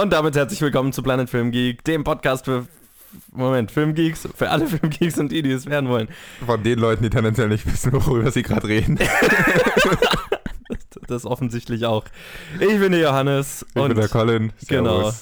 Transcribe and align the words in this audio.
Und 0.00 0.14
damit 0.14 0.34
herzlich 0.34 0.62
willkommen 0.62 0.94
zu 0.94 1.02
Planet 1.02 1.28
Film 1.28 1.50
Geek, 1.50 1.84
dem 1.84 2.04
Podcast 2.04 2.46
für 2.46 2.66
Moment, 3.32 3.70
Filmgeeks, 3.70 4.26
für 4.34 4.48
alle 4.48 4.66
Filmgeeks 4.66 5.18
und 5.18 5.30
die, 5.30 5.42
die 5.42 5.50
es 5.50 5.66
werden 5.66 5.90
wollen. 5.90 6.08
Von 6.46 6.62
den 6.62 6.78
Leuten, 6.78 7.02
die 7.02 7.10
tendenziell 7.10 7.48
nicht 7.48 7.70
wissen, 7.70 7.92
worüber 7.92 8.30
sie 8.30 8.42
gerade 8.42 8.66
reden. 8.66 8.98
das 11.06 11.26
offensichtlich 11.26 11.84
auch. 11.84 12.06
Ich 12.60 12.78
bin 12.78 12.92
der 12.92 13.02
Johannes. 13.02 13.66
Ich 13.74 13.82
bin 13.82 13.94
der 13.94 14.08
Colin. 14.08 14.54
Servus. 14.56 14.68
Genau. 14.68 15.12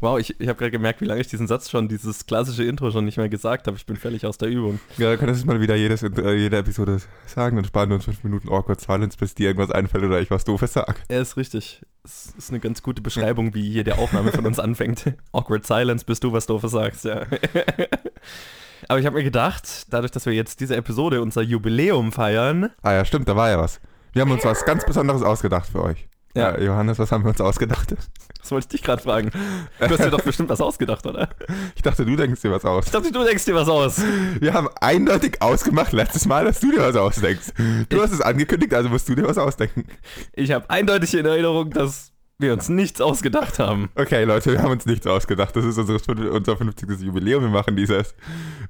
Wow, 0.00 0.18
ich, 0.18 0.40
ich 0.40 0.48
habe 0.48 0.58
gerade 0.58 0.70
gemerkt, 0.70 1.02
wie 1.02 1.04
lange 1.04 1.20
ich 1.20 1.28
diesen 1.28 1.46
Satz 1.46 1.68
schon, 1.68 1.86
dieses 1.86 2.24
klassische 2.24 2.64
Intro 2.64 2.90
schon 2.90 3.04
nicht 3.04 3.18
mehr 3.18 3.28
gesagt 3.28 3.66
habe. 3.66 3.76
Ich 3.76 3.84
bin 3.84 3.96
völlig 3.96 4.24
aus 4.24 4.38
der 4.38 4.48
Übung. 4.48 4.80
Ja, 4.96 5.14
könntest 5.18 5.42
du 5.42 5.46
mal 5.46 5.60
wieder 5.60 5.76
jedes, 5.76 6.02
äh, 6.02 6.34
jede 6.34 6.56
Episode 6.56 7.00
sagen, 7.26 7.56
dann 7.56 7.66
sparen 7.66 7.90
wir 7.90 7.96
uns 7.96 8.06
fünf 8.06 8.24
Minuten 8.24 8.48
Awkward 8.48 8.80
Silence, 8.80 9.18
bis 9.18 9.34
dir 9.34 9.48
irgendwas 9.48 9.70
einfällt 9.70 10.04
oder 10.04 10.18
ich 10.18 10.30
was 10.30 10.44
Doofes 10.44 10.72
sag. 10.72 11.02
Ja, 11.10 11.20
ist 11.20 11.36
richtig. 11.36 11.82
Das 12.02 12.32
ist 12.38 12.48
eine 12.48 12.60
ganz 12.60 12.82
gute 12.82 13.02
Beschreibung, 13.02 13.54
wie 13.54 13.70
hier 13.70 13.84
der 13.84 13.98
Aufnahme 13.98 14.32
von 14.32 14.46
uns 14.46 14.58
anfängt. 14.58 15.04
Awkward 15.32 15.66
Silence, 15.66 16.06
bis 16.06 16.18
du 16.18 16.32
was 16.32 16.46
Doofes 16.46 16.70
sagst, 16.70 17.04
ja. 17.04 17.26
Aber 18.88 18.98
ich 18.98 19.04
habe 19.04 19.18
mir 19.18 19.24
gedacht, 19.24 19.86
dadurch, 19.90 20.10
dass 20.12 20.24
wir 20.24 20.32
jetzt 20.32 20.60
diese 20.60 20.76
Episode 20.76 21.20
unser 21.20 21.42
Jubiläum 21.42 22.12
feiern. 22.12 22.70
Ah 22.80 22.92
ja, 22.92 23.04
stimmt, 23.04 23.28
da 23.28 23.36
war 23.36 23.50
ja 23.50 23.58
was. 23.58 23.80
Wir 24.12 24.22
haben 24.22 24.30
uns 24.30 24.46
was 24.46 24.64
ganz 24.64 24.86
Besonderes 24.86 25.22
ausgedacht 25.22 25.68
für 25.70 25.82
euch. 25.82 26.08
Ja. 26.34 26.58
Johannes, 26.58 26.98
was 26.98 27.10
haben 27.10 27.24
wir 27.24 27.30
uns 27.30 27.40
ausgedacht? 27.40 27.94
Das 28.38 28.50
wollte 28.52 28.64
ich 28.64 28.68
dich 28.68 28.82
gerade 28.82 29.02
fragen. 29.02 29.30
Du 29.80 29.88
hast 29.90 30.04
dir 30.04 30.10
doch 30.10 30.20
bestimmt 30.20 30.48
was 30.48 30.60
ausgedacht, 30.60 31.04
oder? 31.06 31.28
Ich 31.74 31.82
dachte, 31.82 32.04
du 32.04 32.14
denkst 32.14 32.42
dir 32.42 32.52
was 32.52 32.64
aus. 32.64 32.86
Ich 32.86 32.92
dachte, 32.92 33.10
du 33.10 33.24
denkst 33.24 33.44
dir 33.44 33.54
was 33.54 33.68
aus. 33.68 34.00
Wir 34.38 34.52
haben 34.52 34.68
eindeutig 34.80 35.40
ausgemacht 35.42 35.92
letztes 35.92 36.26
Mal, 36.26 36.44
dass 36.44 36.60
du 36.60 36.70
dir 36.70 36.82
was 36.82 36.96
ausdenkst. 36.96 37.52
Du 37.88 37.96
ich 37.96 38.02
hast 38.02 38.12
es 38.12 38.20
angekündigt, 38.20 38.72
also 38.74 38.88
musst 38.88 39.08
du 39.08 39.14
dir 39.14 39.26
was 39.26 39.38
ausdenken. 39.38 39.86
Ich 40.34 40.52
habe 40.52 40.68
eindeutig 40.70 41.14
in 41.14 41.26
Erinnerung, 41.26 41.70
dass 41.70 42.12
wir 42.38 42.52
uns 42.52 42.68
nichts 42.68 43.00
ausgedacht 43.00 43.58
haben. 43.58 43.90
Okay, 43.94 44.24
Leute, 44.24 44.52
wir 44.52 44.62
haben 44.62 44.72
uns 44.72 44.86
nichts 44.86 45.06
ausgedacht. 45.06 45.54
Das 45.54 45.64
ist 45.64 45.78
unser, 45.78 45.98
unser 46.32 46.56
50. 46.56 47.00
Jubiläum. 47.00 47.42
Wir 47.42 47.50
machen 47.50 47.76
dieses. 47.76 48.14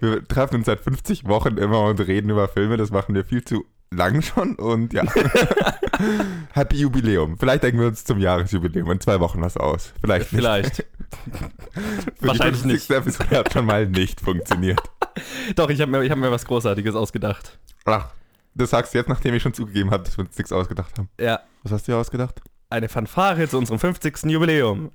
Wir 0.00 0.26
treffen 0.26 0.56
uns 0.56 0.66
seit 0.66 0.80
50 0.80 1.26
Wochen 1.26 1.56
immer 1.56 1.82
und 1.84 2.00
reden 2.00 2.30
über 2.30 2.48
Filme. 2.48 2.76
Das 2.76 2.90
machen 2.90 3.14
wir 3.14 3.24
viel 3.24 3.44
zu 3.44 3.64
lang 3.94 4.22
schon 4.22 4.54
und 4.54 4.92
ja. 4.92 5.02
Happy 6.52 6.76
Jubiläum. 6.76 7.36
Vielleicht 7.38 7.62
denken 7.62 7.80
wir 7.80 7.88
uns 7.88 8.04
zum 8.04 8.18
Jahresjubiläum 8.18 8.90
in 8.90 9.00
zwei 9.00 9.20
Wochen 9.20 9.40
was 9.40 9.56
aus. 9.56 9.92
Vielleicht 10.00 10.32
nicht. 10.32 10.40
Vielleicht. 10.40 10.86
Wahrscheinlich 12.20 12.64
nicht. 12.64 12.90
Episode 12.90 13.38
hat 13.38 13.52
schon 13.52 13.66
mal 13.66 13.86
nicht 13.86 14.20
funktioniert. 14.20 14.80
Doch, 15.56 15.70
ich 15.70 15.80
habe 15.80 15.90
mir, 15.90 16.08
hab 16.08 16.18
mir 16.18 16.30
was 16.30 16.44
Großartiges 16.44 16.94
ausgedacht. 16.94 17.58
Ach, 17.84 18.10
das 18.54 18.70
sagst 18.70 18.94
du 18.94 18.98
jetzt, 18.98 19.08
nachdem 19.08 19.34
ich 19.34 19.42
schon 19.42 19.54
zugegeben 19.54 19.90
habe, 19.90 20.04
dass 20.04 20.16
wir 20.16 20.24
uns 20.24 20.36
nichts 20.36 20.52
ausgedacht 20.52 20.96
haben. 20.98 21.08
Ja. 21.20 21.40
Was 21.62 21.72
hast 21.72 21.88
du 21.88 21.92
dir 21.92 21.98
ausgedacht? 21.98 22.40
Eine 22.68 22.88
Fanfare 22.88 23.48
zu 23.48 23.58
unserem 23.58 23.80
50. 23.80 24.24
Jubiläum. 24.26 24.92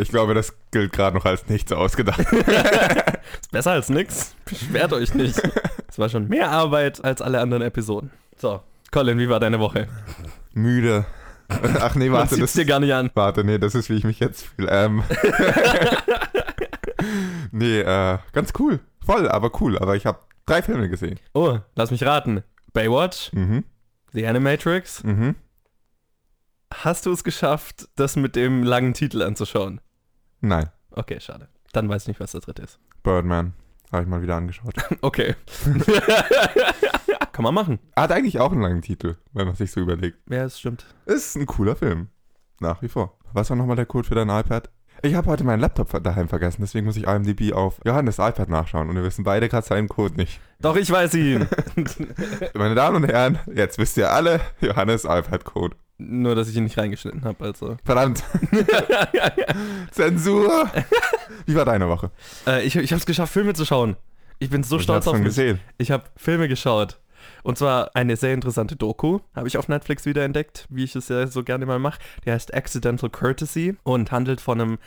Ich 0.00 0.10
glaube, 0.10 0.34
das 0.34 0.54
gilt 0.70 0.92
gerade 0.92 1.16
noch 1.16 1.24
als 1.24 1.48
nichts 1.48 1.72
ausgedacht. 1.72 2.20
ist 3.40 3.50
besser 3.50 3.72
als 3.72 3.88
nichts. 3.88 4.34
Beschwert 4.44 4.92
euch 4.92 5.14
nicht. 5.14 5.40
Es 5.88 5.98
war 5.98 6.08
schon 6.08 6.28
mehr 6.28 6.50
Arbeit 6.50 7.04
als 7.04 7.22
alle 7.22 7.40
anderen 7.40 7.62
Episoden. 7.62 8.10
So, 8.36 8.60
Colin, 8.90 9.18
wie 9.18 9.28
war 9.28 9.40
deine 9.40 9.58
Woche? 9.58 9.88
Müde. 10.52 11.06
Ach 11.48 11.94
nee, 11.94 12.10
warte. 12.10 12.34
Man 12.34 12.40
das 12.40 12.52
dir 12.52 12.64
gar 12.64 12.80
nicht 12.80 12.92
an. 12.92 13.10
Warte, 13.14 13.44
nee, 13.44 13.58
das 13.58 13.74
ist, 13.74 13.88
wie 13.88 13.96
ich 13.96 14.04
mich 14.04 14.20
jetzt 14.20 14.46
fühle. 14.46 14.70
Ähm. 14.70 15.02
nee, 17.52 17.80
äh, 17.80 18.18
ganz 18.32 18.52
cool. 18.58 18.80
Voll, 19.04 19.28
aber 19.28 19.50
cool. 19.60 19.78
Aber 19.78 19.96
ich 19.96 20.04
habe 20.04 20.18
drei 20.46 20.62
Filme 20.62 20.88
gesehen. 20.88 21.18
Oh, 21.32 21.58
lass 21.74 21.90
mich 21.90 22.04
raten. 22.04 22.42
Baywatch, 22.74 23.32
mhm. 23.32 23.64
The 24.12 24.26
Animatrix, 24.26 25.02
mhm. 25.04 25.36
Hast 26.72 27.06
du 27.06 27.12
es 27.12 27.24
geschafft, 27.24 27.88
das 27.96 28.16
mit 28.16 28.36
dem 28.36 28.62
langen 28.62 28.94
Titel 28.94 29.22
anzuschauen? 29.22 29.80
Nein. 30.40 30.70
Okay, 30.90 31.20
schade. 31.20 31.48
Dann 31.72 31.88
weiß 31.88 32.02
ich 32.02 32.08
nicht, 32.08 32.20
was 32.20 32.32
der 32.32 32.40
dritte 32.40 32.62
ist. 32.62 32.78
Birdman. 33.02 33.54
Habe 33.92 34.02
ich 34.02 34.08
mal 34.08 34.22
wieder 34.22 34.36
angeschaut. 34.36 34.74
okay. 35.00 35.34
Kann 37.32 37.42
man 37.42 37.54
machen. 37.54 37.78
Hat 37.96 38.12
eigentlich 38.12 38.38
auch 38.40 38.52
einen 38.52 38.62
langen 38.62 38.82
Titel, 38.82 39.16
wenn 39.32 39.46
man 39.46 39.56
sich 39.56 39.70
so 39.70 39.80
überlegt. 39.80 40.18
Ja, 40.28 40.42
das 40.42 40.58
stimmt. 40.58 40.84
Ist 41.06 41.36
ein 41.36 41.46
cooler 41.46 41.76
Film. 41.76 42.08
Nach 42.60 42.82
wie 42.82 42.88
vor. 42.88 43.16
Was 43.32 43.50
war 43.50 43.56
nochmal 43.56 43.76
der 43.76 43.86
Code 43.86 44.08
für 44.08 44.14
dein 44.14 44.28
iPad? 44.28 44.70
Ich 45.02 45.14
habe 45.14 45.30
heute 45.30 45.44
meinen 45.44 45.60
Laptop 45.60 46.02
daheim 46.02 46.28
vergessen, 46.28 46.60
deswegen 46.60 46.84
muss 46.84 46.96
ich 46.96 47.06
IMDb 47.06 47.52
auf 47.52 47.78
Johannes 47.84 48.18
iPad 48.18 48.48
nachschauen 48.48 48.88
und 48.88 48.96
wir 48.96 49.04
wissen 49.04 49.22
beide 49.22 49.48
gerade 49.48 49.64
seinen 49.64 49.88
Code 49.88 50.16
nicht. 50.16 50.40
Doch, 50.60 50.74
ich 50.74 50.90
weiß 50.90 51.14
ihn. 51.14 51.46
Meine 52.54 52.74
Damen 52.74 53.04
und 53.04 53.08
Herren, 53.08 53.38
jetzt 53.54 53.78
wisst 53.78 53.96
ihr 53.96 54.10
alle 54.10 54.40
Johannes 54.60 55.04
iPad-Code. 55.04 55.76
Nur, 55.98 56.36
dass 56.36 56.48
ich 56.48 56.56
ihn 56.56 56.64
nicht 56.64 56.78
reingeschnitten 56.78 57.24
habe, 57.24 57.44
also. 57.44 57.76
Verdammt. 57.84 58.22
Zensur. 59.90 60.70
Wie 61.44 61.56
war 61.56 61.64
deine 61.64 61.88
Woche? 61.88 62.10
Äh, 62.46 62.64
ich 62.64 62.76
ich 62.76 62.92
habe 62.92 63.00
es 63.00 63.06
geschafft, 63.06 63.32
Filme 63.32 63.54
zu 63.54 63.64
schauen. 63.64 63.96
Ich 64.38 64.50
bin 64.50 64.62
so 64.62 64.76
ich 64.76 64.84
stolz 64.84 65.08
auf 65.08 65.14
mich. 65.14 65.24
gesehen. 65.24 65.58
Ich 65.76 65.90
habe 65.90 66.04
Filme 66.16 66.46
geschaut. 66.46 67.00
Und 67.42 67.58
zwar 67.58 67.90
eine 67.94 68.16
sehr 68.16 68.32
interessante 68.32 68.76
Doku, 68.76 69.18
habe 69.34 69.48
ich 69.48 69.58
auf 69.58 69.68
Netflix 69.68 70.06
wiederentdeckt, 70.06 70.66
wie 70.70 70.84
ich 70.84 70.94
es 70.94 71.08
ja 71.08 71.26
so 71.26 71.42
gerne 71.42 71.66
mal 71.66 71.80
mache. 71.80 72.00
Die 72.24 72.30
heißt 72.30 72.54
Accidental 72.54 73.10
Courtesy 73.10 73.76
und 73.82 74.12
handelt 74.12 74.40
von 74.40 74.60
einem 74.60 74.78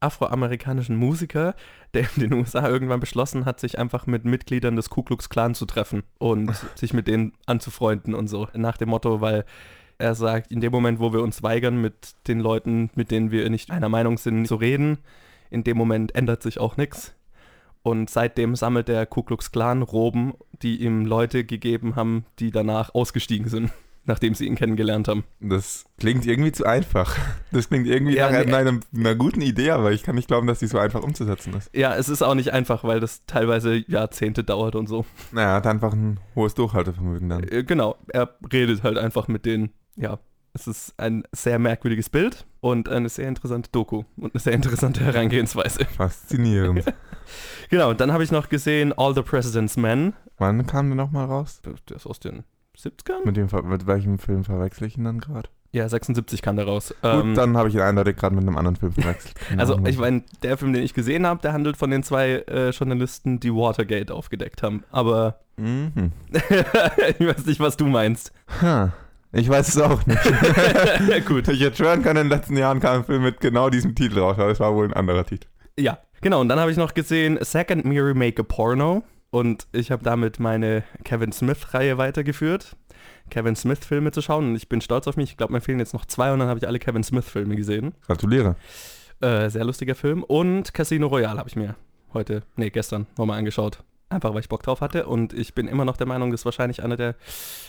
afroamerikanischen 0.00 0.96
Musiker, 0.96 1.54
der 1.94 2.06
in 2.16 2.22
den 2.22 2.32
USA 2.34 2.68
irgendwann 2.68 3.00
beschlossen 3.00 3.46
hat, 3.46 3.58
sich 3.58 3.78
einfach 3.78 4.06
mit 4.06 4.24
Mitgliedern 4.24 4.76
des 4.76 4.90
Ku 4.90 5.02
Klux 5.02 5.28
Klan 5.28 5.54
zu 5.54 5.66
treffen 5.66 6.02
und 6.18 6.54
sich 6.74 6.92
mit 6.92 7.08
denen 7.08 7.32
anzufreunden 7.46 8.14
und 8.14 8.28
so. 8.28 8.48
Nach 8.54 8.76
dem 8.76 8.90
Motto, 8.90 9.20
weil 9.20 9.44
er 9.98 10.14
sagt, 10.14 10.50
in 10.52 10.60
dem 10.60 10.72
Moment, 10.72 11.00
wo 11.00 11.12
wir 11.12 11.22
uns 11.22 11.42
weigern, 11.42 11.80
mit 11.80 12.14
den 12.28 12.40
Leuten, 12.40 12.90
mit 12.94 13.10
denen 13.10 13.30
wir 13.30 13.50
nicht 13.50 13.70
einer 13.70 13.88
Meinung 13.88 14.16
sind, 14.16 14.46
zu 14.46 14.54
reden, 14.54 14.98
in 15.50 15.64
dem 15.64 15.76
Moment 15.76 16.14
ändert 16.14 16.42
sich 16.42 16.58
auch 16.60 16.76
nichts. 16.76 17.14
Und 17.82 18.10
seitdem 18.10 18.54
sammelt 18.54 18.88
der 18.88 19.06
Ku 19.06 19.22
Klux 19.22 19.50
Klan 19.50 19.82
Roben, 19.82 20.34
die 20.62 20.82
ihm 20.82 21.04
Leute 21.06 21.44
gegeben 21.44 21.96
haben, 21.96 22.26
die 22.38 22.50
danach 22.50 22.94
ausgestiegen 22.94 23.48
sind, 23.48 23.70
nachdem 24.04 24.34
sie 24.34 24.46
ihn 24.46 24.56
kennengelernt 24.56 25.08
haben. 25.08 25.24
Das 25.40 25.86
klingt 25.98 26.26
irgendwie 26.26 26.52
zu 26.52 26.64
einfach. 26.64 27.16
Das 27.50 27.68
klingt 27.68 27.86
irgendwie 27.86 28.16
ja, 28.16 28.30
nach 28.30 28.44
nee. 28.44 28.52
einer, 28.52 28.80
einer, 28.94 29.14
guten 29.14 29.40
Idee, 29.40 29.70
aber 29.70 29.92
ich 29.92 30.02
kann 30.02 30.16
nicht 30.16 30.28
glauben, 30.28 30.46
dass 30.46 30.58
die 30.58 30.66
so 30.66 30.78
einfach 30.78 31.02
umzusetzen 31.02 31.54
ist. 31.54 31.74
Ja, 31.74 31.96
es 31.96 32.08
ist 32.08 32.22
auch 32.22 32.34
nicht 32.34 32.52
einfach, 32.52 32.84
weil 32.84 33.00
das 33.00 33.24
teilweise 33.26 33.76
Jahrzehnte 33.88 34.44
dauert 34.44 34.74
und 34.74 34.86
so. 34.86 35.06
Naja, 35.32 35.54
hat 35.54 35.66
einfach 35.66 35.92
ein 35.92 36.20
hohes 36.34 36.54
Durchhaltevermögen 36.54 37.28
dann. 37.28 37.44
Äh, 37.44 37.64
genau, 37.64 37.96
er 38.08 38.34
redet 38.52 38.82
halt 38.82 38.98
einfach 38.98 39.28
mit 39.28 39.46
denen 39.46 39.70
ja, 39.98 40.18
es 40.54 40.66
ist 40.66 40.94
ein 40.98 41.24
sehr 41.32 41.58
merkwürdiges 41.58 42.08
Bild 42.08 42.46
und 42.60 42.88
eine 42.88 43.08
sehr 43.08 43.28
interessante 43.28 43.70
Doku 43.70 44.04
und 44.16 44.34
eine 44.34 44.40
sehr 44.40 44.54
interessante 44.54 45.04
Herangehensweise. 45.04 45.84
Faszinierend. 45.84 46.84
genau, 47.70 47.90
und 47.90 48.00
dann 48.00 48.12
habe 48.12 48.24
ich 48.24 48.32
noch 48.32 48.48
gesehen 48.48 48.92
All 48.96 49.14
the 49.14 49.22
President's 49.22 49.76
Men. 49.76 50.14
Wann 50.38 50.66
kam 50.66 50.88
der 50.88 50.96
nochmal 50.96 51.26
raus? 51.26 51.60
Der 51.64 51.96
ist 51.96 52.06
aus 52.06 52.20
den 52.20 52.44
70ern. 52.76 53.24
Mit, 53.24 53.36
dem, 53.36 53.48
mit 53.68 53.86
welchem 53.86 54.18
Film 54.18 54.44
verwechsel 54.44 54.86
ich 54.86 54.96
ihn 54.96 55.04
dann 55.04 55.20
gerade? 55.20 55.48
Ja, 55.70 55.86
76 55.86 56.40
kam 56.40 56.56
der 56.56 56.66
raus. 56.66 56.94
Gut, 57.02 57.10
ähm, 57.12 57.34
dann 57.34 57.56
habe 57.56 57.68
ich 57.68 57.74
ihn 57.74 57.82
eindeutig 57.82 58.16
gerade 58.16 58.34
mit 58.34 58.42
einem 58.42 58.56
anderen 58.56 58.76
Film 58.76 58.92
verwechselt. 58.92 59.34
also, 59.58 59.78
ich 59.84 59.98
meine, 59.98 60.22
der 60.42 60.56
Film, 60.56 60.72
den 60.72 60.82
ich 60.82 60.94
gesehen 60.94 61.26
habe, 61.26 61.42
der 61.42 61.52
handelt 61.52 61.76
von 61.76 61.90
den 61.90 62.02
zwei 62.02 62.44
äh, 62.48 62.70
Journalisten, 62.70 63.38
die 63.38 63.52
Watergate 63.52 64.10
aufgedeckt 64.10 64.62
haben. 64.62 64.84
Aber 64.90 65.40
mhm. 65.58 66.12
ich 66.32 67.26
weiß 67.26 67.44
nicht, 67.44 67.60
was 67.60 67.76
du 67.76 67.86
meinst. 67.86 68.32
Huh. 68.62 68.88
Ich 69.32 69.48
weiß 69.48 69.68
es 69.68 69.78
auch 69.78 70.04
nicht. 70.06 70.18
Gut. 71.26 71.48
Ich 71.48 71.60
hätte 71.60 71.76
schwören 71.76 72.02
können, 72.02 72.22
in 72.22 72.28
den 72.28 72.38
letzten 72.38 72.56
Jahren 72.56 72.80
kam 72.80 73.00
ein 73.00 73.04
Film 73.04 73.22
mit 73.22 73.40
genau 73.40 73.68
diesem 73.68 73.94
Titel 73.94 74.18
raus, 74.20 74.38
aber 74.38 74.50
es 74.50 74.60
war 74.60 74.74
wohl 74.74 74.86
ein 74.86 74.94
anderer 74.94 75.24
Titel. 75.24 75.48
Ja, 75.78 75.98
genau. 76.20 76.40
Und 76.40 76.48
dann 76.48 76.58
habe 76.58 76.70
ich 76.70 76.76
noch 76.76 76.94
gesehen 76.94 77.38
Second 77.42 77.84
Me 77.84 77.96
Remake 77.96 78.40
a 78.40 78.44
Porno. 78.44 79.02
Und 79.30 79.66
ich 79.72 79.90
habe 79.90 80.02
damit 80.02 80.40
meine 80.40 80.82
Kevin 81.04 81.32
Smith-Reihe 81.32 81.98
weitergeführt. 81.98 82.76
Kevin 83.28 83.56
Smith-Filme 83.56 84.10
zu 84.12 84.22
schauen. 84.22 84.50
Und 84.50 84.56
ich 84.56 84.68
bin 84.70 84.80
stolz 84.80 85.06
auf 85.06 85.18
mich. 85.18 85.30
Ich 85.30 85.36
glaube, 85.36 85.52
mir 85.52 85.60
fehlen 85.60 85.78
jetzt 85.78 85.92
noch 85.92 86.06
zwei 86.06 86.32
und 86.32 86.38
dann 86.38 86.48
habe 86.48 86.58
ich 86.58 86.66
alle 86.66 86.78
Kevin 86.78 87.04
Smith-Filme 87.04 87.56
gesehen. 87.56 87.92
Gratuliere. 88.06 88.56
Äh, 89.20 89.50
sehr 89.50 89.64
lustiger 89.64 89.94
Film. 89.94 90.22
Und 90.22 90.72
Casino 90.72 91.08
Royale 91.08 91.38
habe 91.38 91.48
ich 91.48 91.56
mir 91.56 91.74
heute, 92.14 92.42
nee, 92.56 92.70
gestern 92.70 93.06
nochmal 93.18 93.38
angeschaut. 93.38 93.84
Einfach 94.10 94.32
weil 94.32 94.40
ich 94.40 94.48
Bock 94.48 94.62
drauf 94.62 94.80
hatte 94.80 95.06
und 95.06 95.34
ich 95.34 95.54
bin 95.54 95.68
immer 95.68 95.84
noch 95.84 95.98
der 95.98 96.06
Meinung, 96.06 96.30
das 96.30 96.40
ist 96.40 96.44
wahrscheinlich 96.46 96.82
einer 96.82 96.96
der 96.96 97.14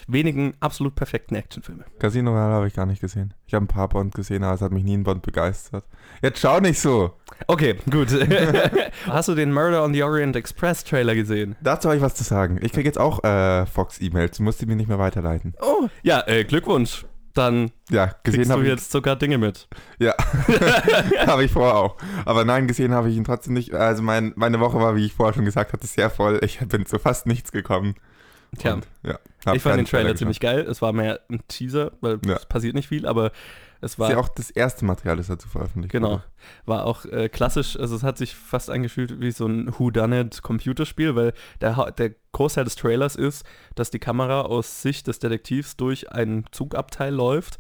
wenigen 0.07 0.53
absolut 0.61 0.95
perfekten 0.95 1.35
Actionfilme. 1.35 1.83
Casino 1.99 2.31
Royale 2.31 2.53
habe 2.53 2.67
ich 2.67 2.73
gar 2.73 2.85
nicht 2.85 3.01
gesehen. 3.01 3.33
Ich 3.45 3.53
habe 3.53 3.65
ein 3.65 3.67
paar 3.67 3.89
Bond 3.89 4.15
gesehen, 4.15 4.43
aber 4.43 4.53
es 4.53 4.61
hat 4.61 4.71
mich 4.71 4.85
nie 4.85 4.93
in 4.93 5.03
Bond 5.03 5.21
begeistert. 5.21 5.83
Jetzt 6.21 6.39
schau 6.39 6.61
nicht 6.61 6.79
so. 6.79 7.11
Okay, 7.47 7.75
gut. 7.89 8.07
Hast 9.05 9.27
du 9.27 9.35
den 9.35 9.51
Murder 9.51 9.83
on 9.83 9.93
the 9.93 10.01
Orient 10.03 10.37
Express 10.37 10.85
Trailer 10.85 11.13
gesehen? 11.13 11.57
Dazu 11.61 11.89
habe 11.89 11.97
ich 11.97 12.03
was 12.03 12.15
zu 12.15 12.23
sagen. 12.23 12.59
Ich 12.61 12.71
kriege 12.71 12.87
jetzt 12.87 12.99
auch 12.99 13.21
äh, 13.23 13.65
Fox-E-Mails. 13.65 14.37
Du 14.37 14.43
musst 14.43 14.61
die 14.61 14.65
mir 14.65 14.77
nicht 14.77 14.87
mehr 14.87 14.99
weiterleiten. 14.99 15.55
Oh, 15.61 15.89
ja, 16.03 16.23
äh, 16.25 16.45
Glückwunsch. 16.45 17.05
Dann 17.33 17.71
Ja, 17.89 18.13
gesehen 18.23 18.39
kriegst 18.39 18.51
habe 18.51 18.61
du 18.63 18.67
ich, 18.67 18.73
jetzt 18.73 18.91
sogar 18.91 19.15
Dinge 19.15 19.37
mit. 19.37 19.67
ja, 19.99 20.13
habe 21.27 21.43
ich 21.45 21.51
vorher 21.51 21.75
auch. 21.75 21.97
Aber 22.25 22.45
nein, 22.45 22.67
gesehen 22.67 22.93
habe 22.93 23.09
ich 23.09 23.17
ihn 23.17 23.23
trotzdem 23.23 23.53
nicht. 23.53 23.73
Also 23.73 24.01
mein, 24.03 24.33
meine 24.35 24.59
Woche 24.59 24.79
war, 24.79 24.95
wie 24.95 25.05
ich 25.05 25.13
vorher 25.13 25.33
schon 25.33 25.45
gesagt 25.45 25.73
hatte, 25.73 25.87
sehr 25.87 26.09
voll. 26.09 26.39
Ich 26.43 26.59
bin 26.59 26.85
zu 26.85 26.99
fast 26.99 27.25
nichts 27.25 27.51
gekommen. 27.51 27.95
Tja, 28.57 28.73
Und, 28.73 28.87
ja, 29.03 29.19
ich 29.53 29.61
fand 29.61 29.77
den 29.77 29.85
Trailer 29.85 30.15
ziemlich 30.15 30.39
geil. 30.39 30.61
Es 30.69 30.81
war 30.81 30.91
mehr 30.93 31.19
ein 31.29 31.41
Teaser, 31.47 31.91
weil 32.01 32.19
Ja. 32.25 32.35
es 32.35 32.45
passiert 32.45 32.73
nicht 32.75 32.87
viel, 32.87 33.05
aber 33.05 33.27
es 33.81 33.91
Das 33.93 33.99
war 33.99 34.09
ist 34.09 34.13
ja 34.15 34.19
auch 34.19 34.29
das 34.29 34.49
erste 34.49 34.83
Material, 34.85 35.17
das 35.17 35.27
dazu 35.27 35.47
veröffentlicht 35.47 35.91
Genau. 35.91 36.09
wurde. 36.11 36.23
War 36.65 36.85
auch 36.85 37.05
äh, 37.05 37.29
klassisch, 37.29 37.77
also 37.79 37.95
es 37.95 38.03
hat 38.03 38.17
sich 38.17 38.35
fast 38.35 38.69
angefühlt 38.69 39.21
wie 39.21 39.31
so 39.31 39.45
ein 39.45 39.71
Whodunit-Computerspiel, 39.77 41.15
weil 41.15 41.33
der, 41.61 41.91
der 41.91 42.11
Großteil 42.31 42.63
des 42.65 42.75
Trailers 42.75 43.15
ist, 43.15 43.45
dass 43.75 43.89
die 43.91 43.99
Kamera 43.99 44.41
aus 44.41 44.81
Sicht 44.81 45.07
des 45.07 45.19
Detektivs 45.19 45.77
durch 45.77 46.11
ein 46.11 46.45
Zugabteil 46.51 47.13
läuft, 47.13 47.57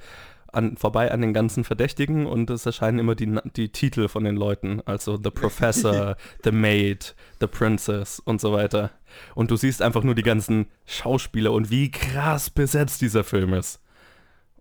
an, 0.53 0.77
vorbei 0.77 1.11
an 1.11 1.21
den 1.21 1.33
ganzen 1.33 1.63
Verdächtigen 1.63 2.25
und 2.25 2.49
es 2.49 2.65
erscheinen 2.65 2.99
immer 2.99 3.15
die, 3.15 3.37
die 3.55 3.71
Titel 3.71 4.07
von 4.07 4.23
den 4.23 4.35
Leuten, 4.35 4.81
also 4.85 5.17
The 5.21 5.31
Professor, 5.31 6.15
The 6.43 6.51
Maid, 6.51 7.15
The 7.39 7.47
Princess 7.47 8.19
und 8.19 8.41
so 8.41 8.51
weiter. 8.53 8.91
Und 9.35 9.51
du 9.51 9.55
siehst 9.55 9.81
einfach 9.81 10.03
nur 10.03 10.15
die 10.15 10.23
ganzen 10.23 10.67
Schauspieler 10.85 11.51
und 11.51 11.71
wie 11.71 11.91
krass 11.91 12.49
besetzt 12.49 13.01
dieser 13.01 13.23
Film 13.23 13.53
ist. 13.53 13.81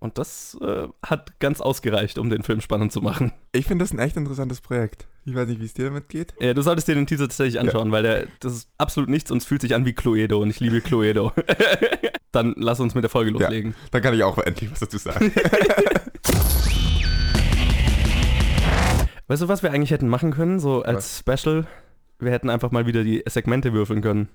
Und 0.00 0.16
das 0.16 0.56
äh, 0.62 0.86
hat 1.04 1.40
ganz 1.40 1.60
ausgereicht, 1.60 2.18
um 2.18 2.30
den 2.30 2.44
Film 2.44 2.60
spannend 2.60 2.92
zu 2.92 3.00
machen. 3.00 3.32
Ich 3.50 3.66
finde 3.66 3.84
das 3.84 3.92
ein 3.92 3.98
echt 3.98 4.16
interessantes 4.16 4.60
Projekt. 4.60 5.08
Ich 5.24 5.34
weiß 5.34 5.48
nicht, 5.48 5.60
wie 5.60 5.64
es 5.64 5.74
dir 5.74 5.86
damit 5.86 6.08
geht. 6.08 6.34
Ja, 6.40 6.54
du 6.54 6.62
solltest 6.62 6.86
dir 6.86 6.94
den 6.94 7.06
Teaser 7.06 7.24
tatsächlich 7.24 7.58
anschauen, 7.58 7.90
weil 7.90 8.04
der, 8.04 8.28
das 8.38 8.54
ist 8.54 8.68
absolut 8.78 9.10
nichts 9.10 9.30
und 9.30 9.38
es 9.38 9.44
fühlt 9.44 9.60
sich 9.60 9.74
an 9.74 9.84
wie 9.84 9.92
Cluedo 9.92 10.40
und 10.40 10.50
ich 10.50 10.60
liebe 10.60 10.80
Cluedo. 10.80 11.32
Dann 12.32 12.54
lass 12.56 12.80
uns 12.80 12.94
mit 12.94 13.04
der 13.04 13.10
Folge 13.10 13.30
Ja. 13.32 13.38
loslegen. 13.38 13.74
Dann 13.90 14.02
kann 14.02 14.14
ich 14.14 14.22
auch 14.22 14.38
endlich 14.38 14.70
was 14.70 14.80
dazu 14.80 14.98
sagen. 14.98 15.32
Weißt 19.26 19.42
du, 19.42 19.48
was 19.48 19.62
wir 19.62 19.70
eigentlich 19.72 19.90
hätten 19.90 20.08
machen 20.08 20.30
können, 20.32 20.58
so 20.58 20.82
als 20.82 21.18
Special? 21.18 21.66
Wir 22.18 22.32
hätten 22.32 22.48
einfach 22.50 22.70
mal 22.70 22.86
wieder 22.86 23.04
die 23.04 23.22
Segmente 23.28 23.72
würfeln 23.74 24.00
können. 24.00 24.28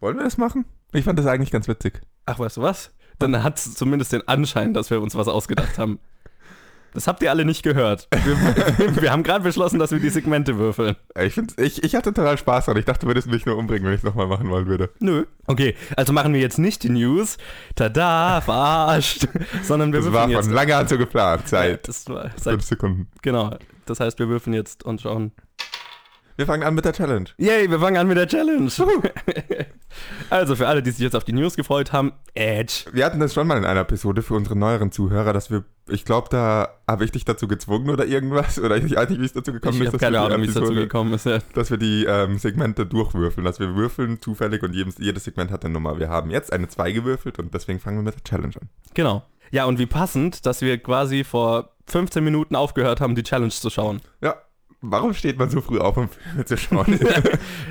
Wollen 0.00 0.16
wir 0.16 0.24
das 0.24 0.36
machen? 0.38 0.66
Ich 0.92 1.04
fand 1.04 1.18
das 1.18 1.26
eigentlich 1.26 1.50
ganz 1.50 1.66
witzig. 1.66 2.00
Ach, 2.26 2.38
weißt 2.38 2.58
du 2.58 2.62
was? 2.62 2.94
Dann 3.18 3.42
hat 3.42 3.58
es 3.58 3.74
zumindest 3.74 4.12
den 4.12 4.26
Anschein, 4.28 4.72
dass 4.74 4.90
wir 4.90 5.00
uns 5.00 5.14
was 5.14 5.28
ausgedacht 5.28 5.78
haben. 5.78 5.98
Das 6.94 7.06
habt 7.06 7.22
ihr 7.22 7.30
alle 7.30 7.44
nicht 7.44 7.62
gehört. 7.62 8.08
Wir, 8.24 8.36
wir 9.02 9.12
haben 9.12 9.22
gerade 9.22 9.44
beschlossen, 9.44 9.78
dass 9.78 9.90
wir 9.92 10.00
die 10.00 10.08
Segmente 10.10 10.58
würfeln. 10.58 10.96
Ich, 11.20 11.40
ich, 11.58 11.82
ich 11.84 11.94
hatte 11.94 12.12
total 12.12 12.36
Spaß 12.38 12.64
dran. 12.66 12.76
Ich 12.76 12.84
dachte, 12.84 13.00
du 13.00 13.06
würdest 13.06 13.28
mich 13.28 13.46
nur 13.46 13.56
umbringen, 13.56 13.84
wenn 13.86 13.92
ich 13.94 14.00
es 14.00 14.04
nochmal 14.04 14.26
machen 14.26 14.48
wollen 14.50 14.66
würde. 14.66 14.90
Nö. 15.00 15.24
Okay, 15.46 15.74
also 15.96 16.12
machen 16.12 16.32
wir 16.34 16.40
jetzt 16.40 16.58
nicht 16.58 16.82
die 16.82 16.90
News. 16.90 17.38
Tada, 17.76 18.40
verarscht. 18.40 19.26
Sondern 19.62 19.92
wir 19.92 20.00
Das 20.00 20.12
war 20.12 20.28
würfeln 20.28 20.42
von 20.42 20.44
jetzt. 20.50 20.54
langer 20.54 20.76
Hand 20.76 20.88
so 20.88 20.98
geplant. 20.98 21.48
Seit 21.48 21.86
das 21.88 22.08
war, 22.08 22.30
seit, 22.36 22.54
fünf 22.54 22.64
Sekunden. 22.64 23.08
genau. 23.22 23.56
Das 23.86 23.98
heißt, 24.00 24.18
wir 24.18 24.28
würfeln 24.28 24.54
jetzt 24.54 24.84
und 24.84 25.00
schauen. 25.00 25.32
Wir 26.40 26.46
fangen 26.46 26.62
an 26.62 26.74
mit 26.74 26.86
der 26.86 26.94
Challenge. 26.94 27.28
Yay, 27.36 27.70
wir 27.70 27.78
fangen 27.80 27.98
an 27.98 28.08
mit 28.08 28.16
der 28.16 28.26
Challenge. 28.26 28.70
also 30.30 30.56
für 30.56 30.68
alle, 30.68 30.82
die 30.82 30.90
sich 30.90 31.00
jetzt 31.00 31.14
auf 31.14 31.24
die 31.24 31.34
News 31.34 31.54
gefreut 31.54 31.92
haben, 31.92 32.12
Edge. 32.32 32.84
Wir 32.92 33.04
hatten 33.04 33.20
das 33.20 33.34
schon 33.34 33.46
mal 33.46 33.58
in 33.58 33.66
einer 33.66 33.80
Episode 33.80 34.22
für 34.22 34.32
unsere 34.32 34.56
neueren 34.56 34.90
Zuhörer, 34.90 35.34
dass 35.34 35.50
wir, 35.50 35.64
ich 35.86 36.06
glaube, 36.06 36.28
da 36.30 36.78
habe 36.88 37.04
ich 37.04 37.12
dich 37.12 37.26
dazu 37.26 37.46
gezwungen 37.46 37.90
oder 37.90 38.06
irgendwas. 38.06 38.58
Oder 38.58 38.78
ich 38.78 38.84
weiß 38.84 39.10
nicht, 39.10 39.20
wie 39.20 39.26
es 39.26 39.34
dazu 39.34 39.52
gekommen 39.52 39.74
Ich 39.74 39.80
ist. 39.82 39.86
habe 39.88 39.98
dass 39.98 40.00
wir 40.00 40.06
keine 40.06 40.20
Ahnung, 40.20 40.40
wie 40.40 40.48
es 40.48 40.54
dazu 40.54 40.72
gekommen 40.72 41.12
ist. 41.12 41.26
Ja. 41.26 41.40
Dass 41.52 41.70
wir 41.70 41.76
die 41.76 42.06
ähm, 42.08 42.38
Segmente 42.38 42.86
durchwürfeln. 42.86 43.44
Dass 43.44 43.60
wir 43.60 43.74
würfeln 43.74 44.22
zufällig 44.22 44.62
und 44.62 44.74
jedes, 44.74 44.96
jedes 44.96 45.24
Segment 45.24 45.50
hat 45.50 45.66
eine 45.66 45.74
Nummer. 45.74 45.98
Wir 45.98 46.08
haben 46.08 46.30
jetzt 46.30 46.54
eine 46.54 46.68
2 46.68 46.92
gewürfelt 46.92 47.38
und 47.38 47.52
deswegen 47.52 47.80
fangen 47.80 47.98
wir 47.98 48.04
mit 48.04 48.14
der 48.14 48.24
Challenge 48.24 48.54
an. 48.58 48.70
Genau. 48.94 49.24
Ja, 49.50 49.66
und 49.66 49.78
wie 49.78 49.84
passend, 49.84 50.46
dass 50.46 50.62
wir 50.62 50.78
quasi 50.78 51.22
vor 51.22 51.74
15 51.88 52.24
Minuten 52.24 52.56
aufgehört 52.56 53.02
haben, 53.02 53.14
die 53.14 53.24
Challenge 53.24 53.50
zu 53.50 53.68
schauen. 53.68 54.00
Ja. 54.22 54.36
Warum 54.82 55.12
steht 55.12 55.38
man 55.38 55.50
so 55.50 55.60
früh 55.60 55.78
auf, 55.78 55.96
um 55.98 56.08
Filme 56.08 56.44
zu 56.44 56.56
schauen? 56.56 56.98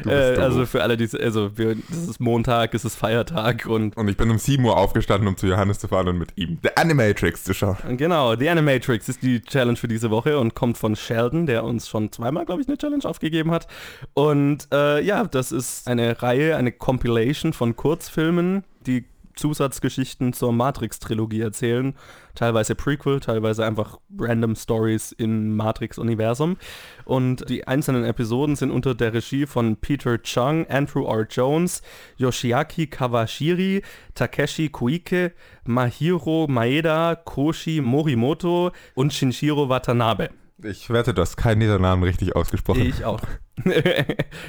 Äh, 0.05 0.37
also 0.37 0.65
für 0.65 0.81
alle, 0.81 0.95
die, 0.95 1.09
also 1.19 1.57
wir, 1.57 1.75
das 1.89 2.07
ist 2.07 2.19
Montag, 2.19 2.73
es 2.73 2.85
ist 2.85 2.95
Feiertag 2.95 3.65
und 3.65 3.97
und 3.97 4.07
ich 4.07 4.15
bin 4.15 4.31
um 4.31 4.37
7 4.37 4.63
Uhr 4.63 4.77
aufgestanden, 4.77 5.27
um 5.27 5.35
zu 5.35 5.45
Johannes 5.47 5.79
zu 5.79 5.87
fahren 5.87 6.07
und 6.07 6.17
mit 6.17 6.31
ihm 6.35 6.57
The 6.63 6.69
Animatrix 6.75 7.43
zu 7.43 7.53
schauen. 7.53 7.75
Genau, 7.97 8.35
The 8.35 8.49
Animatrix 8.49 9.09
ist 9.09 9.21
die 9.21 9.41
Challenge 9.41 9.75
für 9.75 9.87
diese 9.87 10.09
Woche 10.09 10.39
und 10.39 10.55
kommt 10.55 10.77
von 10.77 10.95
Sheldon, 10.95 11.45
der 11.45 11.63
uns 11.63 11.89
schon 11.89 12.11
zweimal, 12.11 12.45
glaube 12.45 12.61
ich, 12.61 12.67
eine 12.67 12.77
Challenge 12.77 13.03
aufgegeben 13.03 13.51
hat. 13.51 13.67
Und 14.13 14.67
äh, 14.71 15.03
ja, 15.03 15.25
das 15.25 15.51
ist 15.51 15.87
eine 15.87 16.21
Reihe, 16.21 16.55
eine 16.55 16.71
Compilation 16.71 17.53
von 17.53 17.75
Kurzfilmen, 17.75 18.63
die 18.85 19.05
Zusatzgeschichten 19.39 20.33
zur 20.33 20.53
Matrix-Trilogie 20.53 21.41
erzählen. 21.41 21.95
Teilweise 22.35 22.75
Prequel, 22.75 23.19
teilweise 23.19 23.65
einfach 23.65 23.97
random 24.17 24.55
Stories 24.55 25.11
im 25.13 25.55
Matrix-Universum. 25.55 26.57
Und 27.05 27.49
die 27.49 27.67
einzelnen 27.67 28.03
Episoden 28.03 28.55
sind 28.55 28.71
unter 28.71 28.93
der 28.93 29.13
Regie 29.13 29.45
von 29.45 29.77
Peter 29.77 30.21
Chung, 30.21 30.67
Andrew 30.69 31.05
R. 31.05 31.25
Jones, 31.29 31.81
Yoshiaki 32.17 32.87
Kawashiri, 32.87 33.81
Takeshi 34.13 34.69
Koike, 34.69 35.33
Mahiro 35.63 36.47
Maeda, 36.47 37.15
Koshi 37.15 37.81
Morimoto 37.81 38.71
und 38.93 39.13
Shinjiro 39.13 39.69
Watanabe. 39.69 40.29
Ich 40.63 40.89
wette, 40.89 41.13
du 41.13 41.21
hast 41.21 41.37
keinen 41.37 41.59
dieser 41.61 41.79
Namen 41.79 42.03
richtig 42.03 42.35
ausgesprochen. 42.35 42.81
Ich 42.81 43.05
auch. 43.05 43.21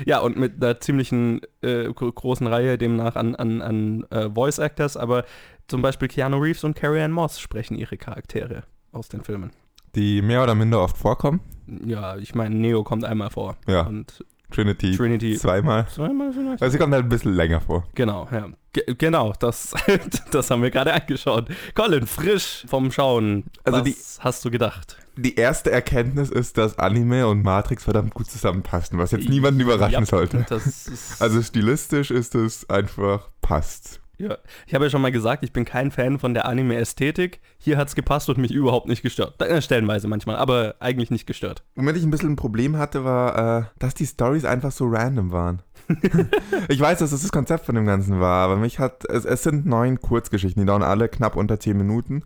ja, 0.06 0.18
und 0.20 0.36
mit 0.36 0.62
einer 0.62 0.80
ziemlichen 0.80 1.40
äh, 1.62 1.92
gro- 1.92 2.10
großen 2.12 2.46
Reihe 2.46 2.78
demnach 2.78 3.16
an, 3.16 3.34
an, 3.36 3.62
an 3.62 4.04
äh, 4.10 4.28
Voice 4.30 4.58
Actors, 4.58 4.96
aber 4.96 5.24
zum 5.68 5.82
Beispiel 5.82 6.08
Keanu 6.08 6.38
Reeves 6.38 6.64
und 6.64 6.74
Carrie 6.74 7.00
Ann 7.00 7.12
Moss 7.12 7.38
sprechen 7.38 7.76
ihre 7.76 7.96
Charaktere 7.96 8.64
aus 8.92 9.08
den 9.08 9.22
Filmen. 9.22 9.50
Die 9.94 10.22
mehr 10.22 10.42
oder 10.42 10.54
minder 10.54 10.80
oft 10.82 10.96
vorkommen. 10.96 11.40
Ja, 11.84 12.16
ich 12.16 12.34
meine, 12.34 12.54
Neo 12.54 12.82
kommt 12.84 13.04
einmal 13.04 13.30
vor. 13.30 13.56
Ja. 13.68 13.82
Und 13.86 14.24
Trinity, 14.50 14.96
Trinity 14.96 15.36
zweimal. 15.36 15.86
zweimal 15.88 16.32
vielleicht. 16.32 16.60
Also 16.62 16.72
sie 16.72 16.78
kommt 16.78 16.92
halt 16.92 17.04
ein 17.04 17.08
bisschen 17.08 17.34
länger 17.34 17.60
vor. 17.60 17.84
Genau, 17.94 18.26
ja. 18.32 18.48
Ge 18.72 18.84
genau, 18.96 19.32
das, 19.40 19.74
das 20.30 20.50
haben 20.50 20.62
wir 20.62 20.70
gerade 20.70 20.92
angeschaut. 20.92 21.48
Colin, 21.74 22.06
frisch 22.06 22.64
vom 22.68 22.92
Schauen. 22.92 23.44
Also 23.64 23.78
Was 23.80 23.84
die- 23.84 23.96
hast 24.20 24.44
du 24.44 24.50
gedacht? 24.50 24.96
Die 25.16 25.34
erste 25.34 25.70
Erkenntnis 25.72 26.30
ist, 26.30 26.56
dass 26.56 26.78
Anime 26.78 27.26
und 27.26 27.42
Matrix 27.42 27.84
verdammt 27.84 28.14
gut 28.14 28.30
zusammenpassen, 28.30 28.96
was 28.98 29.10
jetzt 29.10 29.28
niemanden 29.28 29.60
überraschen 29.60 29.92
Ja, 30.00 30.06
sollte. 30.06 30.46
Also 31.18 31.42
stilistisch 31.42 32.10
ist 32.10 32.34
es 32.36 32.70
einfach 32.70 33.28
passt. 33.42 34.00
ja. 34.18 34.38
Ich 34.66 34.72
habe 34.74 34.84
ja 34.84 34.90
schon 34.90 35.02
mal 35.02 35.10
gesagt, 35.12 35.42
ich 35.42 35.52
bin 35.52 35.64
kein 35.64 35.90
Fan 35.90 36.18
von 36.20 36.32
der 36.32 36.46
Anime-Ästhetik. 36.46 37.40
Hier 37.58 37.76
hat 37.76 37.88
es 37.88 37.94
gepasst 37.96 38.28
und 38.30 38.38
mich 38.38 38.52
überhaupt 38.52 38.86
nicht 38.88 39.02
gestört. 39.02 39.42
Äh, 39.42 39.60
Stellenweise 39.60 40.06
manchmal, 40.08 40.36
aber 40.36 40.76
eigentlich 40.78 41.10
nicht 41.10 41.26
gestört. 41.26 41.64
Womit 41.74 41.96
ich 41.96 42.04
ein 42.04 42.10
bisschen 42.10 42.30
ein 42.32 42.36
Problem 42.36 42.78
hatte, 42.78 43.04
war, 43.04 43.58
äh, 43.58 43.64
dass 43.80 43.94
die 43.94 44.06
Stories 44.06 44.44
einfach 44.44 44.70
so 44.72 44.86
random 44.86 45.32
waren. 45.32 45.62
ich 46.68 46.80
weiß, 46.80 46.98
dass 46.98 47.10
das 47.10 47.22
das 47.22 47.32
Konzept 47.32 47.66
von 47.66 47.74
dem 47.74 47.86
Ganzen 47.86 48.20
war, 48.20 48.44
aber 48.44 48.56
mich 48.56 48.78
hat, 48.78 49.04
es, 49.06 49.24
es 49.24 49.42
sind 49.42 49.66
neun 49.66 50.00
Kurzgeschichten, 50.00 50.62
die 50.62 50.66
dauern 50.66 50.82
alle 50.82 51.08
knapp 51.08 51.36
unter 51.36 51.58
zehn 51.60 51.76
Minuten. 51.76 52.24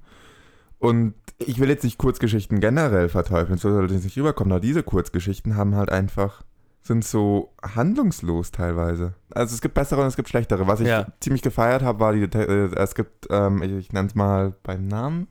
Und 0.79 1.15
ich 1.39 1.59
will 1.61 1.69
jetzt 1.69 1.85
nicht 1.85 1.99
Kurzgeschichten 1.99 2.61
generell 2.61 3.09
verteufeln, 3.09 3.59
so 3.59 3.71
sollte 3.71 3.95
es 3.95 4.05
nicht 4.05 4.19
rüberkommen, 4.19 4.53
aber 4.53 4.61
diese 4.61 4.83
Kurzgeschichten 4.83 5.57
haben 5.57 5.75
halt 5.77 5.91
einfach, 5.91 6.43
sind 6.83 7.05
so 7.05 7.55
handlungslos 7.63 8.51
teilweise. 8.51 9.15
Also 9.31 9.55
es 9.55 9.63
gibt 9.63 9.75
bessere 9.75 10.03
und 10.03 10.07
es 10.09 10.17
gibt 10.17 10.29
schlechtere. 10.29 10.67
Was 10.67 10.81
ich 10.81 10.89
Ja. 10.89 11.07
ziemlich 11.21 11.41
gefeiert 11.43 11.83
habe, 11.83 12.01
war 12.01 12.13
die, 12.13 12.23
äh, 12.25 12.71
es 12.77 12.95
gibt, 12.95 13.27
ähm, 13.31 13.63
ich, 13.63 13.73
ich 13.73 13.93
nenne 13.93 14.09
es 14.09 14.15
mal 14.15 14.55
beim 14.63 14.87
Namen, 14.87 15.27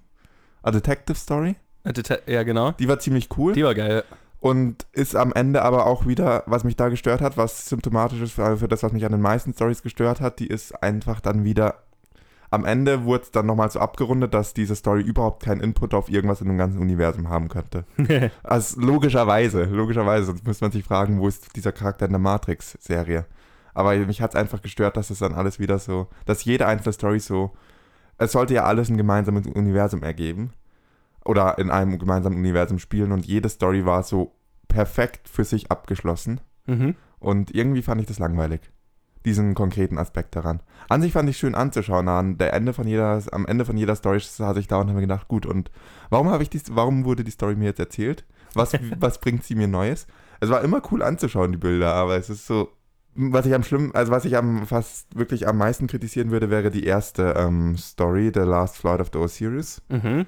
A 0.64 0.72
Detective 0.72 1.18
Story. 1.18 1.56
Ja, 2.28 2.44
genau. 2.44 2.72
Die 2.72 2.88
war 2.88 2.98
ziemlich 3.00 3.30
cool. 3.38 3.54
Die 3.54 3.64
war 3.64 3.76
geil. 3.76 4.04
Und 4.44 4.86
ist 4.92 5.16
am 5.16 5.32
Ende 5.32 5.62
aber 5.62 5.86
auch 5.86 6.06
wieder, 6.06 6.44
was 6.48 6.66
mich 6.66 6.76
da 6.76 6.90
gestört 6.90 7.22
hat, 7.22 7.38
was 7.38 7.66
symptomatisch 7.70 8.20
ist 8.20 8.34
für, 8.34 8.58
für 8.58 8.68
das, 8.68 8.84
was 8.84 8.92
mich 8.92 9.06
an 9.06 9.14
den 9.14 9.22
meisten 9.22 9.54
Stories 9.54 9.84
gestört 9.84 10.20
hat, 10.20 10.40
die 10.40 10.48
ist 10.48 10.84
einfach 10.84 11.22
dann 11.22 11.46
wieder. 11.46 11.76
Am 12.52 12.66
Ende 12.66 13.06
wurde 13.06 13.24
es 13.24 13.32
dann 13.32 13.46
nochmal 13.46 13.72
so 13.72 13.80
abgerundet, 13.80 14.34
dass 14.34 14.54
diese 14.54 14.76
Story 14.76 15.02
überhaupt 15.02 15.44
keinen 15.44 15.62
Input 15.62 15.94
auf 15.94 16.10
irgendwas 16.10 16.42
in 16.42 16.50
dem 16.50 16.58
ganzen 16.58 16.80
Universum 16.80 17.30
haben 17.30 17.48
könnte. 17.48 17.86
Also 18.44 18.82
logischerweise, 18.82 19.64
logischerweise, 19.64 20.26
sonst 20.26 20.46
müsste 20.46 20.66
man 20.66 20.74
sich 20.74 20.84
fragen, 20.84 21.22
wo 21.22 21.30
ist 21.30 21.56
dieser 21.56 21.72
Charakter 21.72 22.06
in 22.06 22.12
der 22.12 22.20
Matrix-Serie. 22.20 23.26
Aber 23.74 23.96
mich 23.96 24.22
hat 24.22 24.32
es 24.32 24.36
einfach 24.36 24.62
gestört, 24.62 24.98
dass 24.98 25.10
es 25.10 25.20
dann 25.20 25.36
alles 25.36 25.58
wieder 25.58 25.80
so, 25.80 26.08
dass 26.26 26.44
jede 26.44 26.68
einzelne 26.68 26.92
Story 26.92 27.22
so, 27.22 27.52
es 28.18 28.34
sollte 28.34 28.56
ja 28.56 28.66
alles 28.66 28.90
ein 28.90 28.98
gemeinsames 28.98 29.48
Universum 29.48 30.04
ergeben. 30.04 30.52
Oder 31.26 31.58
in 31.58 31.72
einem 31.72 31.98
gemeinsamen 32.00 32.38
Universum 32.38 32.80
spielen 32.80 33.12
und 33.12 33.26
jede 33.26 33.50
Story 33.50 33.86
war 33.86 34.04
so 34.04 34.36
perfekt 34.68 35.30
für 35.30 35.44
sich 35.44 35.72
abgeschlossen. 35.72 36.42
mhm. 36.66 36.96
Und 37.20 37.56
irgendwie 37.56 37.82
fand 37.82 38.02
ich 38.02 38.08
das 38.08 38.20
langweilig. 38.20 38.60
Diesen 39.24 39.54
konkreten 39.56 39.98
Aspekt 39.98 40.36
daran. 40.36 40.60
An 40.90 41.02
sich 41.02 41.14
fand 41.14 41.30
ich 41.30 41.38
schön 41.38 41.56
anzuschauen. 41.56 42.10
An 42.10 42.38
der 42.38 42.52
Ende 42.52 42.74
von 42.74 42.86
jeder, 42.86 43.22
am 43.32 43.46
Ende 43.46 43.64
von 43.64 43.78
jeder 43.78 43.96
Story 43.96 44.20
saß 44.20 44.58
ich 44.58 44.68
da 44.68 44.76
und 44.76 44.88
habe 44.88 44.96
mir 44.96 45.02
gedacht, 45.08 45.30
gut, 45.30 45.46
und 45.46 45.72
warum 46.10 46.30
habe 46.30 46.44
ich 46.44 46.50
die, 46.50 46.60
warum 46.72 47.06
wurde 47.06 47.24
die 47.24 47.32
Story 47.32 47.56
mir 47.56 47.66
jetzt 47.66 47.80
erzählt? 47.80 48.26
Was, 48.56 48.74
was 49.00 49.20
bringt 49.20 49.46
sie 49.46 49.56
mir 49.56 49.70
Neues? 49.70 50.06
Es 50.42 50.50
war 50.50 50.62
immer 50.62 50.82
cool 50.92 51.02
anzuschauen, 51.02 51.54
die 51.54 51.58
Bilder, 51.58 51.94
aber 51.94 52.18
es 52.18 52.30
ist 52.30 52.46
so, 52.46 52.68
Was 53.16 53.46
ich 53.46 53.54
am 53.54 53.64
schlimm, 53.64 53.92
also 53.94 54.12
was 54.12 54.26
ich 54.26 54.36
am 54.36 54.66
fast 54.68 55.16
wirklich 55.16 55.48
am 55.48 55.58
meisten 55.58 55.88
kritisieren 55.88 56.32
würde, 56.32 56.50
wäre 56.50 56.72
die 56.72 56.84
erste 56.84 57.36
ähm, 57.38 57.78
Story, 57.78 58.32
The 58.34 58.42
Last 58.42 58.76
Flight 58.76 59.00
of 59.00 59.12
the 59.14 59.20
Osiris. 59.20 59.82
Mhm. 59.88 60.26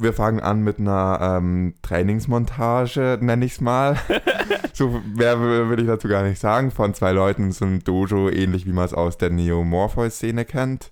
Wir 0.00 0.12
fangen 0.12 0.40
an 0.40 0.62
mit 0.62 0.78
einer 0.78 1.18
ähm, 1.20 1.74
Trainingsmontage, 1.82 3.18
nenne 3.20 3.44
ich 3.44 3.52
es 3.52 3.60
mal. 3.60 3.96
so 4.72 5.00
mehr 5.14 5.40
will 5.40 5.78
ich 5.78 5.86
dazu 5.86 6.08
gar 6.08 6.22
nicht 6.22 6.40
sagen. 6.40 6.70
Von 6.70 6.94
zwei 6.94 7.12
Leuten 7.12 7.52
so 7.52 7.64
einem 7.66 7.84
Dojo, 7.84 8.30
ähnlich 8.30 8.66
wie 8.66 8.72
man 8.72 8.86
es 8.86 8.94
aus 8.94 9.18
der 9.18 9.30
Neo-Morpheus-Szene 9.30 10.44
kennt. 10.44 10.90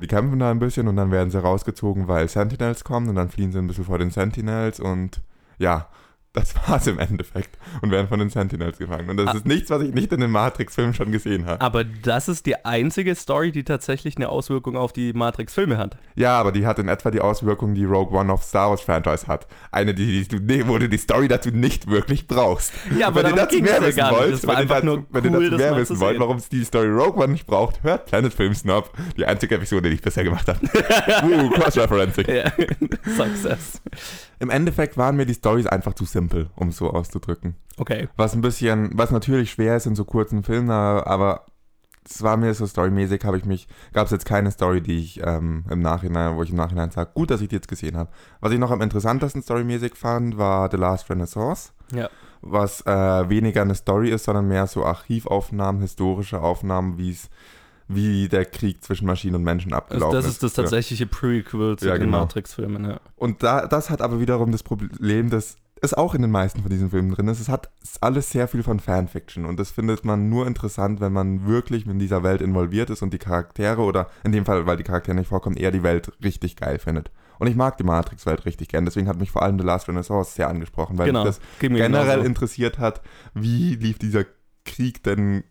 Die 0.00 0.06
kämpfen 0.06 0.38
da 0.38 0.50
ein 0.50 0.58
bisschen 0.58 0.88
und 0.88 0.96
dann 0.96 1.10
werden 1.10 1.30
sie 1.30 1.40
rausgezogen, 1.40 2.08
weil 2.08 2.28
Sentinels 2.28 2.84
kommen 2.84 3.08
und 3.08 3.14
dann 3.14 3.30
fliehen 3.30 3.52
sie 3.52 3.58
ein 3.58 3.68
bisschen 3.68 3.84
vor 3.84 3.98
den 3.98 4.10
Sentinels 4.10 4.80
und 4.80 5.20
ja, 5.58 5.86
das 6.34 6.54
war's 6.66 6.86
im 6.86 6.98
Endeffekt 6.98 7.58
und 7.82 7.90
werden 7.90 8.08
von 8.08 8.18
den 8.18 8.30
Sentinels 8.30 8.78
gefangen. 8.78 9.10
Und 9.10 9.18
das 9.18 9.28
Ah. 9.28 9.32
ist 9.36 9.46
nichts, 9.46 9.68
was 9.70 9.82
ich 9.82 9.92
nicht 9.92 10.12
in 10.12 10.20
den 10.20 10.30
Matrix-Filmen 10.30 10.94
schon 10.94 11.12
gesehen 11.12 11.44
habe. 11.46 11.60
Aber 11.60 11.84
das 11.84 12.28
ist 12.28 12.46
die 12.46 12.64
einzige 12.64 13.14
Story, 13.14 13.52
die 13.52 13.64
tatsächlich 13.64 14.16
eine 14.16 14.30
Auswirkung 14.30 14.76
auf 14.76 14.92
die 14.94 15.12
Matrix-Filme 15.12 15.76
hat. 15.76 15.96
Ja, 16.14 16.38
aber 16.40 16.52
die 16.52 16.64
hat 16.66 16.78
in 16.78 16.88
etwa 16.88 17.10
die 17.10 17.20
Auswirkungen, 17.20 17.74
die 17.74 17.84
Rogue 17.84 18.18
One 18.18 18.32
of 18.32 18.42
Star 18.42 18.70
Wars 18.70 18.80
Franchise 18.80 19.26
hat. 19.26 19.46
Eine, 19.70 19.92
die, 19.94 20.24
die 20.24 20.28
du, 20.28 20.42
nee, 20.42 20.64
wo 20.66 20.78
du 20.78 20.88
die 20.88 20.96
Story 20.98 21.28
dazu 21.28 21.50
nicht 21.50 21.86
wirklich 21.88 22.26
brauchst. 22.26 22.72
Ja, 22.98 23.08
aber 23.08 23.24
wenn 23.24 23.30
ihr 23.32 23.36
dazu 23.36 23.58
mehr 23.58 23.82
wissen 23.82 24.02
wollt, 24.02 24.42
wenn, 24.46 24.58
ihr 24.58 24.66
dazu, 24.66 25.40
ihr 25.42 25.50
dazu 25.50 25.56
mehr 25.56 25.76
wissen 25.76 26.00
wollt, 26.00 26.18
warum 26.18 26.36
es 26.38 26.48
die 26.48 26.64
Story 26.64 26.88
Rogue 26.88 27.22
One 27.22 27.32
nicht 27.32 27.46
braucht, 27.46 27.82
hört 27.82 28.06
Planet 28.06 28.32
Film 28.32 28.54
Snob, 28.54 28.90
die 29.18 29.26
einzige 29.26 29.56
Episode, 29.56 29.90
die 29.90 29.96
ich 29.96 30.02
bisher 30.02 30.24
gemacht 30.24 30.48
habe. 30.48 30.60
uh, 31.26 31.50
Cross-Referencing. 31.50 32.24
Success. 33.16 33.82
Im 34.38 34.50
Endeffekt 34.50 34.96
waren 34.96 35.16
mir 35.16 35.26
die 35.26 35.34
Stories 35.34 35.66
einfach 35.66 35.94
zu 35.94 36.04
simpel, 36.04 36.21
um 36.56 36.68
es 36.68 36.76
so 36.76 36.90
auszudrücken. 36.90 37.56
Okay. 37.78 38.08
Was 38.16 38.34
ein 38.34 38.40
bisschen, 38.42 38.90
was 38.94 39.10
natürlich 39.10 39.50
schwer 39.52 39.76
ist 39.76 39.86
in 39.86 39.94
so 39.94 40.04
kurzen 40.04 40.42
Filmen, 40.42 40.70
aber 40.70 41.46
es 42.04 42.22
war 42.22 42.36
mir 42.36 42.52
so 42.52 42.66
storymäßig, 42.66 43.24
habe 43.24 43.38
ich 43.38 43.44
mich, 43.44 43.68
gab 43.92 44.06
es 44.06 44.10
jetzt 44.10 44.26
keine 44.26 44.50
Story, 44.50 44.80
die 44.80 44.98
ich 44.98 45.20
ähm, 45.24 45.64
im 45.70 45.80
Nachhinein, 45.80 46.36
wo 46.36 46.42
ich 46.42 46.50
im 46.50 46.56
Nachhinein 46.56 46.90
sage, 46.90 47.10
gut, 47.14 47.30
dass 47.30 47.40
ich 47.40 47.48
die 47.48 47.54
jetzt 47.54 47.68
gesehen 47.68 47.96
habe. 47.96 48.10
Was 48.40 48.52
ich 48.52 48.58
noch 48.58 48.70
am 48.72 48.82
interessantesten 48.82 49.42
storymäßig 49.42 49.94
fand, 49.94 50.36
war 50.36 50.68
The 50.70 50.76
Last 50.78 51.08
Renaissance, 51.10 51.70
Ja. 51.92 52.10
was 52.40 52.80
äh, 52.86 53.28
weniger 53.28 53.62
eine 53.62 53.76
Story 53.76 54.10
ist, 54.10 54.24
sondern 54.24 54.48
mehr 54.48 54.66
so 54.66 54.84
Archivaufnahmen, 54.84 55.80
historische 55.80 56.40
Aufnahmen, 56.40 56.98
wie 56.98 57.10
es 57.10 57.28
wie 57.88 58.28
der 58.28 58.46
Krieg 58.46 58.82
zwischen 58.82 59.06
Maschinen 59.06 59.34
und 59.34 59.42
Menschen 59.42 59.72
Also 59.72 59.84
abgelaufen 59.84 60.16
das 60.16 60.26
ist 60.26 60.42
das 60.42 60.56
Ja. 60.56 60.62
tatsächliche 60.62 61.06
Prequel 61.06 61.76
zu 61.76 61.86
Ja, 61.88 61.92
den 61.94 62.04
genau. 62.06 62.20
Matrix-Filmen, 62.20 62.84
ja. 62.84 63.00
Und 63.16 63.42
da, 63.42 63.66
das 63.66 63.90
hat 63.90 64.00
aber 64.00 64.18
wiederum 64.18 64.50
das 64.50 64.62
Problem, 64.62 65.28
dass 65.30 65.56
es 65.82 65.92
auch 65.94 66.14
in 66.14 66.22
den 66.22 66.30
meisten 66.30 66.60
von 66.62 66.70
diesen 66.70 66.90
Filmen 66.90 67.10
drin 67.12 67.28
ist. 67.28 67.40
Es 67.40 67.48
hat 67.48 67.70
ist 67.82 68.02
alles 68.02 68.30
sehr 68.30 68.48
viel 68.48 68.62
von 68.62 68.80
Fanfiction 68.80 69.44
und 69.44 69.58
das 69.60 69.70
findet 69.72 70.04
man 70.04 70.28
nur 70.28 70.46
interessant, 70.46 71.00
wenn 71.00 71.12
man 71.12 71.46
wirklich 71.46 71.86
in 71.86 71.98
dieser 71.98 72.22
Welt 72.22 72.40
involviert 72.40 72.88
ist 72.90 73.02
und 73.02 73.12
die 73.12 73.18
Charaktere 73.18 73.80
oder 73.82 74.08
in 74.24 74.32
dem 74.32 74.44
Fall, 74.44 74.64
weil 74.66 74.76
die 74.76 74.84
Charaktere 74.84 75.14
nicht 75.16 75.28
vorkommen, 75.28 75.56
eher 75.56 75.70
die 75.72 75.82
Welt 75.82 76.12
richtig 76.22 76.56
geil 76.56 76.78
findet. 76.78 77.10
Und 77.38 77.48
ich 77.48 77.56
mag 77.56 77.76
die 77.76 77.82
Matrix-Welt 77.84 78.44
richtig 78.46 78.68
gern, 78.68 78.84
deswegen 78.84 79.08
hat 79.08 79.18
mich 79.18 79.32
vor 79.32 79.42
allem 79.42 79.58
The 79.58 79.64
Last 79.64 79.88
Renaissance 79.88 80.32
sehr 80.32 80.48
angesprochen, 80.48 80.96
weil 80.98 81.06
Genau. 81.06 81.24
mich 81.24 81.36
das 81.36 81.40
generell 81.58 81.88
genauso. 81.88 82.20
interessiert 82.20 82.78
hat, 82.78 83.00
wie 83.34 83.74
lief 83.74 83.98
dieser 83.98 84.24
Krieg 84.64 85.02
denn 85.02 85.42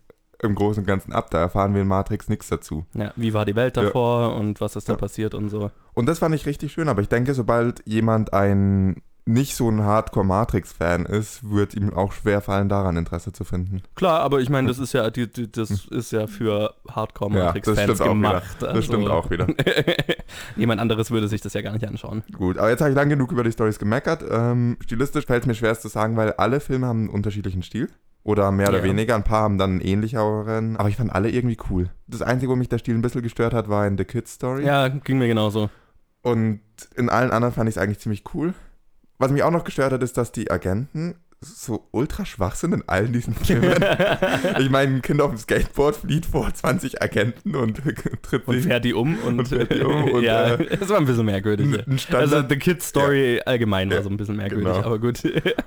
im 0.41 0.55
Großen 0.55 0.81
und 0.83 0.87
Ganzen 0.87 1.11
ab. 1.13 1.29
Da 1.29 1.39
erfahren 1.39 1.73
wir 1.75 1.81
in 1.81 1.87
Matrix 1.87 2.27
nichts 2.29 2.47
dazu. 2.47 2.85
Ja, 2.95 3.11
wie 3.17 3.33
war 3.33 3.45
die 3.45 3.55
Welt 3.55 3.75
Ja. 3.77 3.83
davor 3.83 4.35
und 4.35 4.59
was 4.61 4.75
ist 4.77 4.87
da 4.89 4.93
Ja. 4.93 4.97
passiert 4.97 5.35
und 5.35 5.49
so. 5.49 5.69
Und 5.93 6.07
das 6.07 6.19
fand 6.19 6.33
ich 6.33 6.45
richtig 6.45 6.71
schön, 6.71 6.87
aber 6.87 7.01
ich 7.01 7.09
denke, 7.09 7.33
sobald 7.33 7.83
jemand 7.85 8.33
ein 8.33 9.01
nicht 9.25 9.55
so 9.55 9.69
ein 9.69 9.83
Hardcore-Matrix-Fan 9.83 11.05
ist, 11.05 11.49
wird 11.49 11.75
ihm 11.75 11.93
auch 11.93 12.11
schwer 12.11 12.41
fallen, 12.41 12.69
daran 12.69 12.97
Interesse 12.97 13.31
zu 13.31 13.43
finden. 13.43 13.83
Klar, 13.95 14.21
aber 14.21 14.41
ich 14.41 14.49
meine, 14.49 14.67
das 14.67 14.79
ist 14.79 14.93
ja, 14.93 15.09
die, 15.09 15.31
die, 15.31 15.51
das 15.51 15.85
ist 15.85 16.11
ja 16.11 16.27
für 16.27 16.73
Hardcore-Matrix-Fans 16.89 17.77
Ja, 17.77 17.85
das 17.87 17.95
stimmt 17.97 18.01
auch 18.01 18.13
gemacht. 18.13 18.55
Das 18.59 18.85
stimmt 18.85 19.09
auch 19.09 19.29
wieder. 19.29 19.47
Niemand 20.55 20.81
anderes 20.81 21.11
würde 21.11 21.27
sich 21.27 21.41
das 21.41 21.53
ja 21.53 21.61
gar 21.61 21.73
nicht 21.73 21.87
anschauen. 21.87 22.23
Gut, 22.35 22.57
aber 22.57 22.69
jetzt 22.69 22.81
habe 22.81 22.89
ich 22.89 22.95
lang 22.95 23.09
genug 23.09 23.31
über 23.31 23.43
die 23.43 23.51
Stories 23.51 23.77
gemeckert. 23.79 24.23
Ähm, 24.29 24.77
stilistisch 24.81 25.25
fällt 25.25 25.43
es 25.43 25.47
mir 25.47 25.55
schwer 25.55 25.71
es 25.71 25.81
zu 25.81 25.87
sagen, 25.87 26.17
weil 26.17 26.33
alle 26.33 26.59
Filme 26.59 26.87
haben 26.87 26.99
einen 27.01 27.09
unterschiedlichen 27.09 27.61
Stil. 27.63 27.89
Oder 28.23 28.51
mehr 28.51 28.69
oder 28.69 28.79
Ja. 28.79 28.83
weniger. 28.83 29.15
Ein 29.15 29.23
paar 29.23 29.41
haben 29.41 29.57
dann 29.57 29.71
einen 29.71 29.81
ähnlicheren. 29.81 30.77
Aber 30.77 30.89
ich 30.89 30.95
fand 30.97 31.11
alle 31.11 31.29
irgendwie 31.31 31.57
cool. 31.69 31.89
Das 32.07 32.21
Einzige, 32.21 32.51
wo 32.51 32.55
mich 32.55 32.69
der 32.69 32.77
Stil 32.77 32.95
ein 32.95 33.01
bisschen 33.01 33.23
gestört 33.23 33.53
hat, 33.53 33.67
war 33.69 33.87
in 33.87 33.97
The 33.97 34.05
Kids 34.05 34.33
Story. 34.33 34.63
Ja, 34.65 34.87
ging 34.89 35.17
mir 35.17 35.27
genauso. 35.27 35.69
Und 36.21 36.59
in 36.95 37.09
allen 37.09 37.31
anderen 37.31 37.53
fand 37.53 37.67
ich 37.69 37.75
es 37.77 37.81
eigentlich 37.81 37.99
ziemlich 37.99 38.23
cool. 38.35 38.53
Was 39.21 39.31
mich 39.31 39.43
auch 39.43 39.51
noch 39.51 39.63
gestört 39.63 39.93
hat, 39.93 40.01
ist, 40.01 40.17
dass 40.17 40.31
die 40.31 40.49
Agenten 40.49 41.13
so 41.43 41.87
ultra 41.91 42.23
schwach 42.25 42.55
sind 42.55 42.73
in 42.73 42.83
allen 42.87 43.13
diesen 43.13 43.33
Filmen. 43.35 43.73
ich 44.59 44.69
meine, 44.69 44.95
ein 44.95 45.01
Kind 45.01 45.21
auf 45.21 45.29
dem 45.31 45.37
Skateboard 45.37 45.95
flieht 45.95 46.25
vor 46.25 46.51
20 46.53 47.01
Agenten 47.01 47.55
und 47.55 47.81
tritt 48.23 48.47
Und 48.47 48.55
sich 48.55 48.65
fährt 48.65 48.83
die 48.85 48.93
um 48.93 49.17
und, 49.19 49.39
Und 49.39 49.47
fährt 49.47 49.71
die 49.73 49.81
um 49.81 50.03
und, 50.11 50.23
ja, 50.23 50.55
äh, 50.55 50.77
das 50.77 50.89
war 50.89 50.97
ein 50.97 51.05
bisschen 51.05 51.25
merkwürdig. 51.25 51.67
ja. 51.71 51.79
ein 51.87 51.97
Standard, 51.99 52.33
Also 52.33 52.47
The 52.49 52.57
Kids 52.57 52.87
Story 52.87 53.41
allgemein 53.45 53.89
war 53.89 53.97
Ja, 53.97 54.03
so 54.03 54.09
ein 54.09 54.17
bisschen 54.17 54.37
merkwürdig, 54.37 54.67
genau. 54.67 54.83
aber 54.85 54.97
gut. 54.99 55.23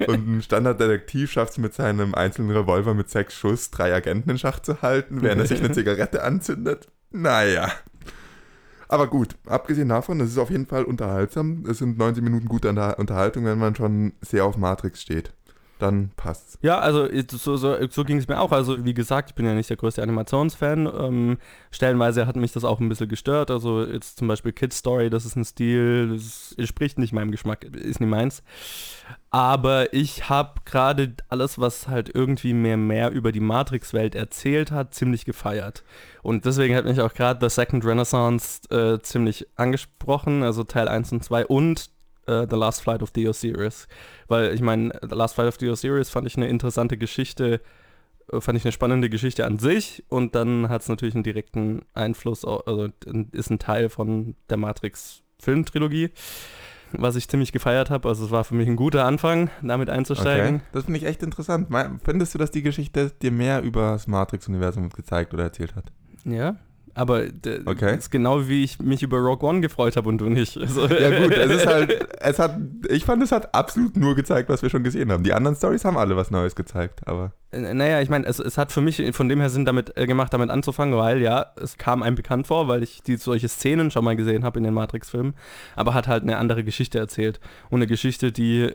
und 0.06 0.36
ein 0.36 0.42
Standarddetektiv 0.42 1.30
schafft 1.30 1.52
es 1.52 1.58
mit 1.58 1.74
seinem 1.74 2.14
einzelnen 2.14 2.50
Revolver 2.50 2.94
mit 2.94 3.08
sechs 3.10 3.34
Schuss 3.34 3.70
drei 3.70 3.94
Agenten 3.94 4.30
in 4.30 4.38
Schach 4.38 4.60
zu 4.60 4.82
halten, 4.82 5.22
während 5.22 5.40
er 5.40 5.46
sich 5.46 5.58
eine 5.60 5.72
Zigarette 5.72 6.22
anzündet. 6.22 6.88
Naja. 7.10 7.70
Aber 8.94 9.08
gut, 9.08 9.34
abgesehen 9.46 9.88
davon, 9.88 10.20
es 10.20 10.30
ist 10.30 10.38
auf 10.38 10.50
jeden 10.50 10.66
Fall 10.66 10.84
unterhaltsam. 10.84 11.64
Es 11.68 11.78
sind 11.78 11.98
90 11.98 12.22
Minuten 12.22 12.46
gute 12.46 12.68
Unter- 12.68 12.96
Unterhaltung, 12.98 13.44
wenn 13.44 13.58
man 13.58 13.74
schon 13.74 14.12
sehr 14.20 14.44
auf 14.44 14.56
Matrix 14.56 15.02
steht. 15.02 15.32
Dann 15.80 16.12
passt's. 16.16 16.56
Ja, 16.62 16.78
also 16.78 17.08
so, 17.32 17.56
so, 17.56 17.76
so 17.90 18.04
ging 18.04 18.18
es 18.18 18.28
mir 18.28 18.38
auch. 18.40 18.52
Also 18.52 18.84
wie 18.84 18.94
gesagt, 18.94 19.30
ich 19.30 19.34
bin 19.34 19.44
ja 19.44 19.54
nicht 19.54 19.68
der 19.68 19.76
größte 19.76 20.00
Animationsfan. 20.04 20.86
Ähm, 20.86 21.38
stellenweise 21.72 22.28
hat 22.28 22.36
mich 22.36 22.52
das 22.52 22.62
auch 22.62 22.78
ein 22.78 22.88
bisschen 22.88 23.08
gestört. 23.08 23.50
Also 23.50 23.84
jetzt 23.84 24.18
zum 24.18 24.28
Beispiel 24.28 24.52
Kids 24.52 24.78
Story, 24.78 25.10
das 25.10 25.26
ist 25.26 25.34
ein 25.34 25.44
Stil, 25.44 26.10
das 26.14 26.54
entspricht 26.56 26.96
nicht 27.00 27.12
meinem 27.12 27.32
Geschmack, 27.32 27.64
ist 27.64 27.98
nicht 28.00 28.08
meins. 28.08 28.44
Aber 29.30 29.92
ich 29.92 30.28
habe 30.28 30.60
gerade 30.64 31.14
alles, 31.28 31.58
was 31.58 31.88
halt 31.88 32.08
irgendwie 32.14 32.54
mehr 32.54 32.76
mehr 32.76 33.10
über 33.10 33.32
die 33.32 33.40
Matrix-Welt 33.40 34.14
erzählt 34.14 34.70
hat, 34.70 34.94
ziemlich 34.94 35.24
gefeiert. 35.24 35.82
Und 36.24 36.46
deswegen 36.46 36.74
hat 36.74 36.86
mich 36.86 37.02
auch 37.02 37.12
gerade 37.12 37.46
The 37.46 37.54
Second 37.54 37.84
Renaissance 37.84 38.62
äh, 38.70 38.98
ziemlich 39.02 39.46
angesprochen, 39.56 40.42
also 40.42 40.64
Teil 40.64 40.88
1 40.88 41.12
und 41.12 41.22
2 41.22 41.44
und 41.44 41.90
äh, 42.26 42.46
The 42.48 42.56
Last 42.56 42.80
Flight 42.80 43.02
of 43.02 43.10
the 43.14 43.28
Osiris. 43.28 43.86
Weil 44.26 44.54
ich 44.54 44.62
meine, 44.62 44.98
The 45.02 45.14
Last 45.14 45.34
Flight 45.34 45.48
of 45.48 45.56
the 45.60 45.68
Osiris 45.68 46.08
fand 46.08 46.26
ich 46.26 46.38
eine 46.38 46.48
interessante 46.48 46.96
Geschichte, 46.96 47.60
äh, 48.32 48.40
fand 48.40 48.56
ich 48.56 48.64
eine 48.64 48.72
spannende 48.72 49.10
Geschichte 49.10 49.44
an 49.44 49.58
sich 49.58 50.02
und 50.08 50.34
dann 50.34 50.70
hat 50.70 50.80
es 50.80 50.88
natürlich 50.88 51.14
einen 51.14 51.24
direkten 51.24 51.82
Einfluss, 51.92 52.46
also 52.46 52.88
ist 53.32 53.50
ein 53.50 53.58
Teil 53.58 53.90
von 53.90 54.34
der 54.48 54.56
Matrix-Filmtrilogie, 54.56 56.08
was 56.92 57.16
ich 57.16 57.28
ziemlich 57.28 57.52
gefeiert 57.52 57.90
habe. 57.90 58.08
Also 58.08 58.24
es 58.24 58.30
war 58.30 58.44
für 58.44 58.54
mich 58.54 58.66
ein 58.66 58.76
guter 58.76 59.04
Anfang, 59.04 59.50
damit 59.60 59.90
einzusteigen. 59.90 60.62
Das 60.72 60.84
finde 60.84 61.00
ich 61.00 61.04
echt 61.04 61.22
interessant. 61.22 61.68
Findest 62.02 62.32
du, 62.32 62.38
dass 62.38 62.50
die 62.50 62.62
Geschichte 62.62 63.10
dir 63.20 63.30
mehr 63.30 63.60
über 63.60 63.90
das 63.90 64.06
Matrix-Universum 64.06 64.88
gezeigt 64.88 65.34
oder 65.34 65.42
erzählt 65.42 65.76
hat? 65.76 65.92
Ja. 66.24 66.56
Aber 66.96 67.24
Okay. 67.66 67.86
das 67.86 68.04
ist 68.04 68.10
genau 68.10 68.46
wie 68.46 68.62
ich 68.62 68.78
mich 68.78 69.02
über 69.02 69.18
Rogue 69.18 69.48
One 69.48 69.60
gefreut 69.60 69.96
habe 69.96 70.08
und 70.08 70.18
du 70.18 70.28
nicht. 70.28 70.56
Also, 70.56 70.86
Ja 70.86 71.10
gut, 71.20 71.32
es 71.32 71.50
ist 71.50 71.66
halt, 71.74 72.06
es 72.20 72.38
hat, 72.38 72.56
ich 72.88 73.04
fand, 73.04 73.20
es 73.20 73.32
hat 73.32 73.52
absolut 73.52 73.96
nur 73.96 74.14
gezeigt, 74.14 74.48
was 74.48 74.62
wir 74.62 74.70
schon 74.70 74.84
gesehen 74.84 75.10
haben. 75.10 75.24
Die 75.24 75.32
anderen 75.32 75.56
Stories 75.56 75.84
haben 75.84 75.96
alle 75.96 76.14
was 76.16 76.30
Neues 76.30 76.54
gezeigt, 76.54 77.00
aber 77.08 77.32
Naja, 77.50 78.00
ich 78.00 78.10
meine, 78.10 78.26
es, 78.26 78.38
es 78.38 78.58
hat 78.58 78.70
für 78.70 78.80
mich 78.80 79.02
von 79.12 79.28
dem 79.28 79.40
her 79.40 79.50
Sinn 79.50 79.64
damit 79.64 79.96
äh, 79.96 80.06
gemacht, 80.06 80.32
damit 80.32 80.50
anzufangen, 80.50 80.96
weil 80.96 81.20
ja, 81.20 81.46
es 81.60 81.78
kam 81.78 82.04
einem 82.04 82.14
bekannt 82.14 82.46
vor, 82.46 82.68
weil 82.68 82.84
ich 82.84 83.02
die 83.02 83.16
solche 83.16 83.48
Szenen 83.48 83.90
schon 83.90 84.04
mal 84.04 84.14
gesehen 84.14 84.44
habe 84.44 84.60
in 84.60 84.64
den 84.64 84.74
Matrix-Filmen, 84.74 85.34
aber 85.74 85.94
hat 85.94 86.06
halt 86.06 86.22
eine 86.22 86.36
andere 86.36 86.62
Geschichte 86.62 87.00
erzählt. 87.00 87.40
Und 87.70 87.78
eine 87.78 87.88
Geschichte, 87.88 88.30
die 88.30 88.70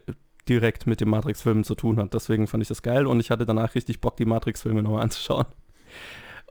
direkt 0.49 0.87
mit 0.87 0.99
den 0.99 1.07
Matrix-Filmen 1.09 1.63
zu 1.63 1.73
tun 1.75 1.97
hat. 1.99 2.13
Deswegen 2.13 2.47
fand 2.47 2.63
ich 2.63 2.67
das 2.67 2.81
geil 2.81 3.07
und 3.07 3.21
ich 3.21 3.31
hatte 3.31 3.45
danach 3.45 3.75
richtig 3.75 4.01
Bock, 4.01 4.17
die 4.17 4.25
Matrix-Filme 4.25 4.83
nochmal 4.83 5.03
anzuschauen. 5.03 5.45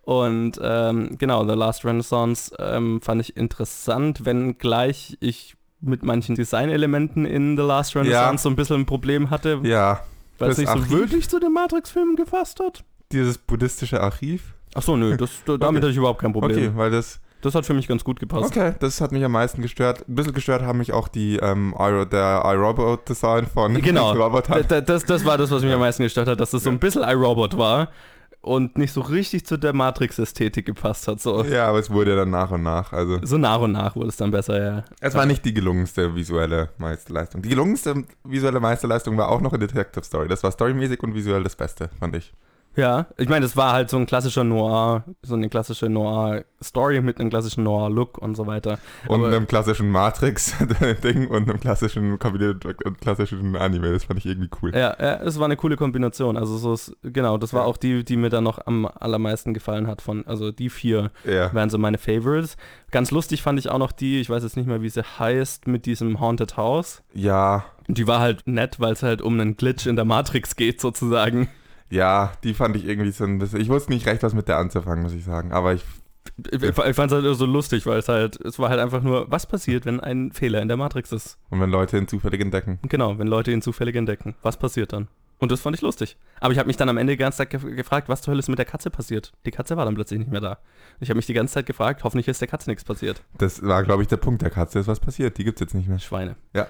Und 0.09 0.53
ähm, 0.62 1.17
genau, 1.19 1.47
The 1.47 1.53
Last 1.55 1.85
Renaissance 1.85 2.50
ähm, 2.59 3.03
fand 3.03 3.21
ich 3.21 3.37
interessant, 3.37 4.25
wenngleich 4.25 5.19
ich 5.21 5.55
mit 5.83 6.03
manchen 6.03 6.35
Designelementen 6.35 7.27
in 7.27 7.59
The 7.59 7.62
Last 7.62 7.95
Renaissance 7.95 8.43
so 8.45 8.49
ein 8.49 8.57
bisschen 8.57 8.77
ein 8.81 8.87
Problem 8.87 9.29
hatte, 9.29 9.61
ja, 9.65 10.00
weil 10.38 10.49
es 10.49 10.57
nicht 10.57 10.71
so 10.71 10.88
wirklich 10.88 11.29
zu 11.29 11.38
den 11.38 11.53
Matrix-Filmen 11.53 12.17
gefasst 12.17 12.59
hat. 12.59 12.85
dieses 13.12 13.37
buddhistische 13.37 14.00
Archiv. 14.00 14.55
Achso, 14.75 14.97
nö, 14.97 15.15
das, 15.19 15.31
damit 15.45 15.62
Okay. 15.62 15.77
hatte 15.77 15.91
ich 15.91 15.97
überhaupt 15.99 16.23
kein 16.23 16.33
Problem. 16.33 16.57
Okay, 16.57 16.71
weil 16.75 16.91
das, 16.91 17.21
Das 17.43 17.55
hat 17.55 17.67
für 17.67 17.75
mich 17.75 17.87
ganz 17.87 18.03
gut 18.03 18.19
gepasst. 18.19 18.47
okay, 18.47 18.73
das 18.81 19.03
hat 19.03 19.12
mich 19.12 19.23
am 19.23 19.33
meisten 19.33 19.61
gestört. 19.61 20.09
Ein 20.09 20.15
bisschen 20.15 20.33
gestört 20.33 20.62
haben 20.62 20.79
mich 20.79 20.95
auch 20.95 21.09
die, 21.09 21.37
ähm, 21.37 21.75
der 22.11 22.43
iRobot-Design 22.47 23.47
von 23.47 23.75
Genau. 23.83 24.12
Robotern. 24.25 24.62
Da- 24.67 24.81
da- 24.81 24.81
Das, 24.81 25.05
das 25.05 25.27
war 25.27 25.37
das, 25.37 25.50
was 25.50 25.62
mich 25.62 25.73
am 25.75 25.81
meisten 25.81 26.03
gestört 26.03 26.29
hat, 26.29 26.41
dass 26.41 26.53
das 26.53 26.62
so 26.62 26.71
ein 26.71 26.79
bisschen 26.79 27.03
iRobot 27.03 27.59
war 27.59 27.91
und 28.40 28.78
nicht 28.78 28.92
so 28.92 29.00
richtig 29.00 29.47
zu 29.47 29.57
der 29.57 29.73
Matrix-Ästhetik 29.73 30.66
gepasst 30.66 31.09
hat. 31.09 31.21
So. 31.21 31.45
Ja, 31.45 31.68
aber 31.68 31.78
es 31.78 31.90
wurde 31.90 32.11
ja 32.11 32.16
dann 32.16 32.30
nach 32.30 32.50
und 32.50 32.62
nach. 32.62 32.92
Also 32.92 33.18
so 33.23 33.37
nach 33.37 33.61
und 33.61 33.73
nach 33.73 33.97
wurde 33.97 34.09
es 34.09 34.16
dann 34.16 34.30
besser, 34.30 34.62
ja. 34.62 34.85
es 35.00 35.14
war 35.14 35.26
nicht 35.26 35.45
die 35.45 35.54
gelungenste 35.54 36.14
visuelle 36.14 36.71
Meisterleistung. 36.78 37.42
Die 37.42 37.49
gelungenste 37.49 38.04
visuelle 38.25 38.61
Meisterleistung 38.61 39.16
war 39.16 39.28
auch 39.28 39.40
noch 39.40 39.52
in 39.52 39.61
Detective 39.61 40.04
Story. 40.04 40.28
Das 40.28 40.42
war 40.42 40.52
storymäßig 40.52 41.02
und 41.02 41.14
visuell 41.14 41.42
das 41.42 41.57
Beste, 41.57 41.90
fand 41.99 42.16
ich. 42.16 42.33
Ja, 42.78 43.06
ich 43.16 43.28
meine, 43.28 43.44
es 43.44 43.56
war 43.56 43.73
halt 43.73 43.90
so 43.90 43.97
ein 43.97 44.06
klassischer 44.06 44.44
Noir, 44.44 45.02
so 45.23 45.35
eine 45.35 45.49
klassische 45.49 45.88
Noir-Story 45.88 47.00
mit 47.00 47.18
einem 47.18 47.28
klassischen 47.28 47.64
Noir-Look 47.64 48.18
und 48.18 48.37
so 48.37 48.47
weiter. 48.47 48.78
Und 49.08 49.18
Aber- 49.25 49.26
einem 49.35 49.49
klassischen 49.49 49.90
Matrix-Ding 49.90 51.28
und 51.28 51.49
einem 51.50 51.58
klassischen, 51.61 52.18
kombiniert- 52.18 52.64
und 52.85 53.00
klassischen 53.00 53.56
Anime. 53.56 53.92
Das 53.92 54.04
fand 54.04 54.20
ich 54.20 54.26
irgendwie 54.26 54.49
cool. 54.62 54.70
Ja, 54.75 54.97
ja, 54.99 55.16
es 55.16 55.38
war 55.38 55.47
eine 55.47 55.56
coole 55.56 55.76
Kombination. 55.76 56.37
Also 56.37 56.56
so 56.56 56.73
ist, 56.73 56.97
genau, 57.02 57.37
das 57.37 57.52
war 57.52 57.62
Ja. 57.62 57.66
auch 57.66 57.76
die, 57.76 58.04
die 58.04 58.16
mir 58.16 58.30
dann 58.30 58.44
noch 58.44 58.64
am 58.66 58.87
allermeisten 58.87 59.54
gefallen 59.54 59.87
hat 59.88 60.00
von, 60.00 60.25
also 60.26 60.52
die 60.52 60.70
vier 60.70 61.11
Ja. 61.25 61.52
wären 61.52 61.70
so 61.70 61.78
meine 61.78 61.99
Favorites. 61.99 62.56
Ganz 62.90 63.11
lustig 63.11 63.42
fand 63.42 63.58
ich 63.58 63.68
auch 63.70 63.78
noch 63.78 63.90
die, 63.92 64.20
ich 64.20 64.30
weiß 64.30 64.42
jetzt 64.44 64.56
nicht 64.56 64.66
mehr, 64.66 64.82
wie 64.82 64.88
sie 64.88 65.02
heißt, 65.02 65.66
mit 65.66 65.85
diesem 65.85 66.20
Haunted 66.20 66.56
House. 66.56 67.02
Ja, 67.12 67.64
Die 67.90 68.06
war 68.06 68.20
halt 68.20 68.47
nett, 68.47 68.80
weil 68.80 68.92
es 68.92 69.02
halt 69.02 69.23
um 69.23 69.40
einen 69.40 69.56
Glitch 69.56 69.87
in 69.87 69.97
der 69.97 70.04
Matrix 70.04 70.56
geht, 70.56 70.78
sozusagen. 70.80 71.49
Ja, 71.90 72.33
die 72.45 72.54
fand 72.54 72.76
ich 72.76 72.87
irgendwie 72.87 73.11
so 73.11 73.25
ein 73.25 73.38
bisschen. 73.38 73.61
Ich 73.61 73.68
wusste 73.68 73.92
nicht 73.92 74.07
recht, 74.07 74.23
was 74.23 74.35
mit 74.35 74.49
der 74.49 74.59
anzufangen, 74.59 75.02
muss 75.02 75.14
ich 75.14 75.25
sagen. 75.25 75.52
Aber 75.52 75.75
ich. 75.75 75.85
Ich, 76.50 76.62
ich 76.62 76.75
fand 76.75 77.11
es 77.11 77.25
halt 77.25 77.37
so 77.37 77.47
lustig, 77.47 77.87
weil 77.87 77.99
es 77.99 78.09
halt, 78.09 78.38
es 78.45 78.59
war 78.59 78.68
halt 78.68 78.80
einfach 78.80 79.02
nur, 79.02 79.30
was 79.30 79.47
passiert, 79.47 79.87
wenn 79.87 79.99
ein 79.99 80.30
Fehler 80.33 80.61
in 80.61 80.68
der 80.68 80.76
Matrix 80.76 81.11
ist? 81.11 81.38
Und 81.49 81.61
wenn 81.61 81.71
Leute 81.71 81.97
ihn 81.97 82.07
zufällig 82.07 82.40
entdecken. 82.40 82.78
Genau, 82.83 83.18
wenn 83.18 83.26
Leute 83.26 83.50
ihn 83.50 83.62
zufällig 83.62 83.97
entdecken. 83.97 84.35
Was 84.42 84.59
passiert 84.59 84.92
dann? 84.92 85.09
Und 85.38 85.52
das 85.52 85.61
fand 85.61 85.76
ich 85.76 85.83
lustig. 85.83 86.16
Aber 86.40 86.52
ich 86.52 86.59
habe 86.59 86.66
mich 86.66 86.76
dann 86.76 86.88
am 86.88 86.97
Ende 86.97 87.12
die 87.12 87.16
ganze 87.16 87.38
Zeit 87.38 87.50
gef 87.50 87.64
gefragt, 87.64 88.09
was 88.09 88.23
zur 88.23 88.33
Hölle 88.33 88.40
ist 88.40 88.49
mit 88.49 88.59
der 88.59 88.66
Katze 88.66 88.90
passiert? 88.90 89.33
Die 89.47 89.50
Katze 89.50 89.76
war 89.76 89.85
dann 89.85 89.95
plötzlich 89.95 90.18
nicht 90.18 90.30
mehr 90.30 90.40
da. 90.40 90.59
Ich 91.00 91.11
habe 91.11 91.16
mich 91.16 91.26
die 91.26 91.33
ganze 91.33 91.54
Zeit 91.54 91.66
gefragt, 91.66 92.02
hoffentlich 92.04 92.26
ist 92.28 92.40
der 92.40 92.49
Katze 92.49 92.68
nichts 92.71 92.85
passiert. 92.85 93.23
Das 93.38 93.62
war, 93.62 93.85
glaube 93.85 94.02
ich, 94.02 94.09
der 94.09 94.16
Punkt. 94.16 94.42
Der 94.42 94.50
Katze 94.50 94.80
ist 94.80 94.88
was 94.88 94.99
passiert. 94.99 95.38
Die 95.38 95.45
gibt's 95.45 95.61
jetzt 95.61 95.75
nicht 95.75 95.88
mehr. 95.88 96.00
Schweine. 96.00 96.37
Ja. 96.54 96.66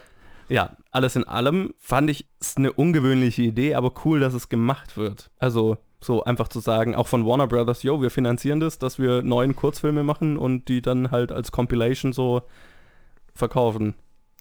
Ja, 0.49 0.77
alles 0.91 1.17
in 1.17 1.25
allem 1.25 1.75
fand 1.79 2.11
ich 2.11 2.27
es 2.41 2.57
eine 2.57 2.73
ungewöhnliche 2.73 3.43
Idee, 3.43 3.75
aber 3.75 3.93
cool, 4.05 4.21
dass 4.21 4.35
es 4.35 4.49
gemacht 4.49 4.97
wird. 4.97 5.31
Also 5.39 5.79
so 6.01 6.25
einfach 6.25 6.49
zu 6.49 6.61
sagen, 6.61 6.95
auch 6.95 7.09
von 7.09 7.27
Warner 7.27 7.47
Brothers, 7.47 7.83
yo, 7.83 8.01
wir 8.01 8.11
finanzieren 8.11 8.61
das, 8.61 8.79
dass 8.79 8.99
wir 8.99 9.23
neuen 9.23 9.57
Kurzfilme 9.57 10.03
machen 10.03 10.37
und 10.37 10.69
die 10.69 10.81
dann 10.81 11.11
halt 11.11 11.33
als 11.33 11.53
Compilation 11.53 12.13
so 12.13 12.43
verkaufen. 13.35 13.95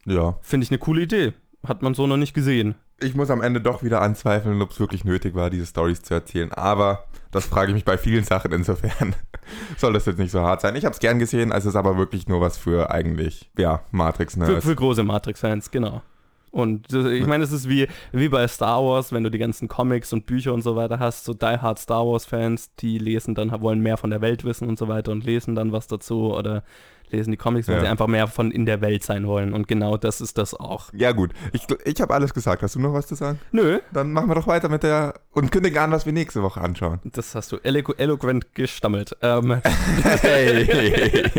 Ja. 0.05 0.37
Finde 0.41 0.65
ich 0.65 0.71
eine 0.71 0.79
coole 0.79 1.01
Idee. 1.01 1.33
Hat 1.65 1.81
man 1.81 1.93
so 1.93 2.07
noch 2.07 2.17
nicht 2.17 2.33
gesehen. 2.33 2.75
Ich 2.99 3.15
muss 3.15 3.29
am 3.29 3.41
Ende 3.41 3.61
doch 3.61 3.83
wieder 3.83 4.01
anzweifeln, 4.01 4.61
ob 4.61 4.71
es 4.71 4.79
wirklich 4.79 5.05
nötig 5.05 5.35
war, 5.35 5.49
diese 5.49 5.65
Stories 5.67 6.01
zu 6.01 6.15
erzählen. 6.15 6.51
Aber 6.51 7.03
das 7.31 7.45
frage 7.45 7.69
ich 7.69 7.75
mich 7.75 7.85
bei 7.85 7.97
vielen 7.97 8.23
Sachen. 8.23 8.51
Insofern 8.51 9.15
soll 9.77 9.93
das 9.93 10.05
jetzt 10.05 10.17
nicht 10.17 10.31
so 10.31 10.41
hart 10.41 10.61
sein. 10.61 10.75
Ich 10.75 10.85
habe 10.85 10.93
es 10.93 10.99
gern 10.99 11.19
gesehen, 11.19 11.51
es 11.51 11.65
ist 11.65 11.75
aber 11.75 11.97
wirklich 11.97 12.27
nur 12.27 12.41
was 12.41 12.57
für 12.57 12.89
eigentlich, 12.89 13.51
ja, 13.57 13.77
Für, 13.89 13.95
Matrix-Nerds. 13.95 14.65
für 14.65 14.75
große 14.75 15.03
Matrix-Fans, 15.03 15.69
genau. 15.69 16.01
Und 16.49 16.91
das, 16.91 17.05
ich 17.05 17.27
meine, 17.27 17.43
es 17.43 17.51
ist 17.51 17.69
wie, 17.69 17.87
wie 18.11 18.29
bei 18.29 18.47
Star 18.47 18.83
Wars, 18.83 19.11
wenn 19.11 19.23
du 19.23 19.29
die 19.29 19.37
ganzen 19.37 19.67
Comics 19.67 20.11
und 20.11 20.25
Bücher 20.25 20.53
und 20.53 20.63
so 20.63 20.75
weiter 20.75 20.97
hast, 20.97 21.25
so 21.25 21.33
Die 21.35 21.45
Hard 21.45 21.77
Star 21.77 22.03
Wars-Fans, 22.07 22.73
die 22.79 22.97
lesen 22.97 23.35
dann, 23.35 23.51
wollen 23.61 23.81
mehr 23.81 23.97
von 23.97 24.09
der 24.09 24.21
Welt 24.21 24.43
wissen 24.43 24.67
und 24.67 24.79
so 24.79 24.87
weiter 24.87 25.11
und 25.11 25.23
lesen 25.23 25.53
dann 25.53 25.71
was 25.71 25.85
dazu 25.85 26.33
oder 26.33 26.63
lesen 27.09 27.31
die 27.31 27.37
Comics, 27.37 27.67
weil 27.67 27.75
Ja. 27.75 27.81
sie 27.81 27.87
einfach 27.87 28.07
mehr 28.07 28.27
von 28.27 28.51
in 28.51 28.65
der 28.65 28.81
Welt 28.81 29.03
sein 29.03 29.27
wollen. 29.27 29.53
Und 29.53 29.67
genau 29.67 29.97
das 29.97 30.21
ist 30.21 30.37
das 30.37 30.53
auch. 30.53 30.89
Ja, 30.93 31.11
gut. 31.13 31.31
Ich, 31.53 31.65
ich 31.85 32.01
habe 32.01 32.13
alles 32.13 32.33
gesagt. 32.33 32.61
Hast 32.63 32.75
du 32.75 32.79
noch 32.79 32.93
was 32.93 33.07
zu 33.07 33.15
sagen? 33.15 33.39
Nö, 33.51 33.79
Dann 33.93 34.11
machen 34.13 34.29
wir 34.29 34.35
doch 34.35 34.47
weiter 34.47 34.69
mit 34.69 34.83
der 34.83 35.13
und 35.31 35.51
kündigen 35.51 35.77
an, 35.79 35.91
was 35.91 36.05
wir 36.05 36.13
nächste 36.13 36.41
Woche 36.43 36.61
anschauen. 36.61 36.99
das 37.05 37.33
hast 37.35 37.51
du 37.51 37.57
elo 37.63 37.93
eloquent 37.97 38.53
gestammelt. 38.55 39.15
Ähm, 39.21 39.61
Hey. 40.21 41.23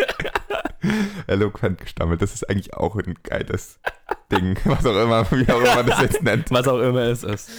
Eloquent 1.27 1.79
gestammelt. 1.79 2.23
Das 2.23 2.35
ist 2.35 2.49
eigentlich 2.49 2.75
auch 2.75 2.97
ein 2.97 3.15
geiles 3.23 3.79
Ding. 4.33 4.57
Was 4.65 4.87
auch 4.87 5.03
immer, 5.03 5.27
wie 5.33 5.51
auch 5.53 5.61
immer 5.61 5.75
man 5.77 5.87
das 5.87 6.01
jetzt 6.01 6.23
nennt. 6.23 6.51
was 6.51 6.67
auch 6.69 6.79
immer 6.81 7.01
es 7.03 7.25
ist. 7.25 7.51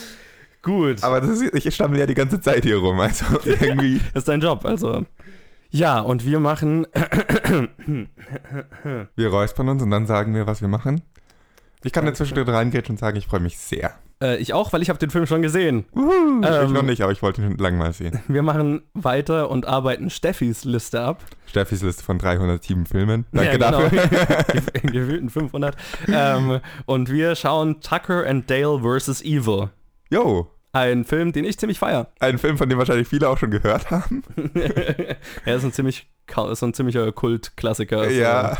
Gut. 0.61 1.03
Aber 1.03 1.21
das 1.21 1.29
ist, 1.41 1.53
ich 1.65 1.73
stammel 1.75 1.99
ja 1.99 2.05
die 2.05 2.13
ganze 2.15 2.41
Zeit 2.41 2.63
hier 2.63 2.77
rum. 2.77 2.99
Also 2.99 3.25
irgendwie. 3.45 3.99
Das 4.13 4.21
ist 4.21 4.27
dein 4.27 4.41
Job, 4.41 4.65
also. 4.65 5.05
Ja, 5.71 5.99
und 5.99 6.25
wir 6.25 6.39
machen. 6.39 6.87
Wir 9.15 9.27
räuspern 9.29 9.69
uns 9.69 9.83
und 9.83 9.91
dann 9.91 10.07
sagen 10.07 10.33
wir, 10.33 10.47
was 10.47 10.61
wir 10.61 10.67
machen. 10.67 11.01
Ich 11.83 11.93
kann 11.93 12.05
dazwischen 12.05 12.37
reingehen 12.37 12.83
und 12.89 12.99
sagen, 12.99 13.17
ich 13.17 13.27
freue 13.27 13.39
mich 13.39 13.57
sehr. 13.57 13.93
Äh, 14.21 14.37
ich 14.37 14.53
auch, 14.53 14.73
weil 14.73 14.81
ich 14.81 14.89
habe 14.89 14.99
den 14.99 15.09
Film 15.11 15.25
schon 15.27 15.41
gesehen. 15.41 15.85
Uhu, 15.95 16.41
ich 16.41 16.47
Ähm. 16.47 16.73
noch 16.73 16.81
nicht, 16.81 17.01
aber 17.01 17.11
ich 17.13 17.21
wollte 17.21 17.41
ihn 17.41 17.57
lange 17.57 17.77
mal 17.77 17.93
sehen. 17.93 18.19
Wir 18.27 18.41
machen 18.43 18.81
weiter 18.93 19.49
und 19.49 19.65
arbeiten 19.65 20.09
Steffis 20.09 20.65
Liste 20.65 20.99
ab. 21.01 21.23
Steffis 21.45 21.81
Liste 21.81 22.03
von 22.03 22.17
307 22.17 22.85
Filmen. 22.85 23.25
Danke 23.31 23.51
Ja, 23.59 23.69
genau. 23.71 23.81
dafür. 23.83 24.73
In 24.83 24.91
gefühlten 24.91 25.29
500. 25.29 25.77
ähm, 26.11 26.59
und 26.85 27.09
wir 27.09 27.35
schauen 27.35 27.79
Tucker 27.79 28.25
and 28.27 28.49
Dale 28.49 28.79
vs. 28.81 29.21
Evil. 29.21 29.69
Jo, 30.11 30.51
Ein 30.79 31.03
Film, 31.05 31.31
den 31.31 31.45
ich 31.45 31.57
ziemlich 31.57 31.79
feier. 31.79 32.07
ein 32.19 32.37
Film, 32.37 32.57
von 32.57 32.69
dem 32.69 32.77
wahrscheinlich 32.77 33.07
viele 33.07 33.27
auch 33.29 33.37
schon 33.37 33.51
gehört 33.51 33.91
haben. 33.91 34.23
er 35.45 35.55
ist 35.55 35.63
ein 35.63 35.73
ziemlich 35.73 36.07
ist 36.51 36.61
ein 36.63 36.75
ziemlicher 36.75 37.11
Kultklassiker. 37.11 38.01
Also, 38.01 38.13
Ja, 38.19 38.55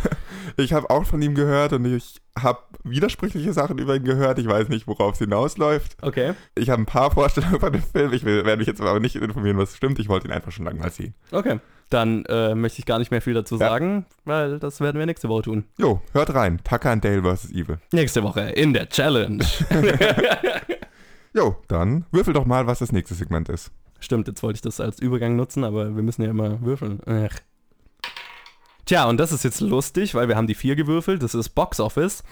ich 0.58 0.74
habe 0.74 0.90
auch 0.90 1.06
von 1.06 1.22
ihm 1.22 1.36
gehört 1.36 1.72
und 1.74 1.86
ich 1.86 2.16
habe 2.38 2.58
widersprüchliche 2.84 3.54
Sachen 3.54 3.78
über 3.78 3.96
ihn 3.96 4.04
gehört. 4.04 4.40
Ich 4.40 4.48
weiß 4.48 4.70
nicht, 4.70 4.88
worauf 4.88 5.14
es 5.14 5.20
hinausläuft. 5.20 5.96
Okay. 6.02 6.34
Ich 6.56 6.72
habe 6.72 6.82
ein 6.82 6.88
paar 6.88 7.12
Vorstellungen 7.12 7.60
von 7.60 7.72
dem 7.72 7.84
Film. 7.84 8.12
Ich 8.14 8.26
werde 8.26 8.58
mich 8.58 8.66
jetzt 8.66 8.82
aber 8.82 9.00
nicht 9.00 9.16
informieren, 9.16 9.58
was 9.60 9.78
stimmt. 9.78 10.00
Ich 10.00 10.10
wollte 10.10 10.28
ihn 10.28 10.34
einfach 10.34 10.52
schon 10.52 10.66
lange 10.66 10.80
mal 10.80 10.90
sehen. 10.90 11.14
Okay. 11.32 11.60
Dann 11.92 12.26
äh, 12.26 12.56
möchte 12.56 12.80
ich 12.80 12.86
gar 12.88 12.98
nicht 12.98 13.12
mehr 13.12 13.22
viel 13.22 13.36
dazu 13.36 13.56
Ja. 13.60 13.70
sagen, 13.70 14.06
weil 14.26 14.58
das 14.58 14.82
werden 14.82 14.98
wir 14.98 15.06
nächste 15.06 15.30
Woche 15.30 15.44
tun. 15.44 15.66
Jo, 15.78 16.02
hört 16.14 16.34
rein. 16.34 16.60
Tucker 16.64 16.90
and 16.90 17.06
Dale 17.06 17.22
vs. 17.22 17.52
Evil. 17.52 17.78
Nächste 17.94 18.24
Woche 18.24 18.42
in 18.50 18.74
der 18.74 18.90
Challenge. 18.90 19.46
Jo, 21.34 21.58
dann 21.68 22.06
würfel 22.12 22.34
doch 22.34 22.46
mal, 22.46 22.68
was 22.68 22.80
das 22.80 22.92
nächste 22.92 23.16
Segment 23.16 23.50
ist. 23.50 23.72
Stimmt, 24.00 24.28
jetzt 24.28 24.42
wollte 24.44 24.58
ich 24.58 24.62
das 24.62 24.80
als 24.80 25.00
Übergang 25.00 25.36
nutzen, 25.36 25.64
aber 25.64 25.96
wir 25.96 26.04
müssen 26.04 26.22
ja 26.22 26.30
immer 26.30 26.62
würfeln. 26.62 27.02
Ach. 27.06 27.38
Tja, 28.86 29.08
und 29.08 29.18
das 29.18 29.32
ist 29.32 29.44
jetzt 29.44 29.62
lustig, 29.62 30.16
weil 30.16 30.28
wir 30.28 30.36
haben 30.36 30.48
die 30.48 30.56
vier 30.56 30.76
gewürfelt, 30.76 31.22
das 31.22 31.36
ist 31.36 31.50
Box 31.50 31.80
Office, 31.80 32.24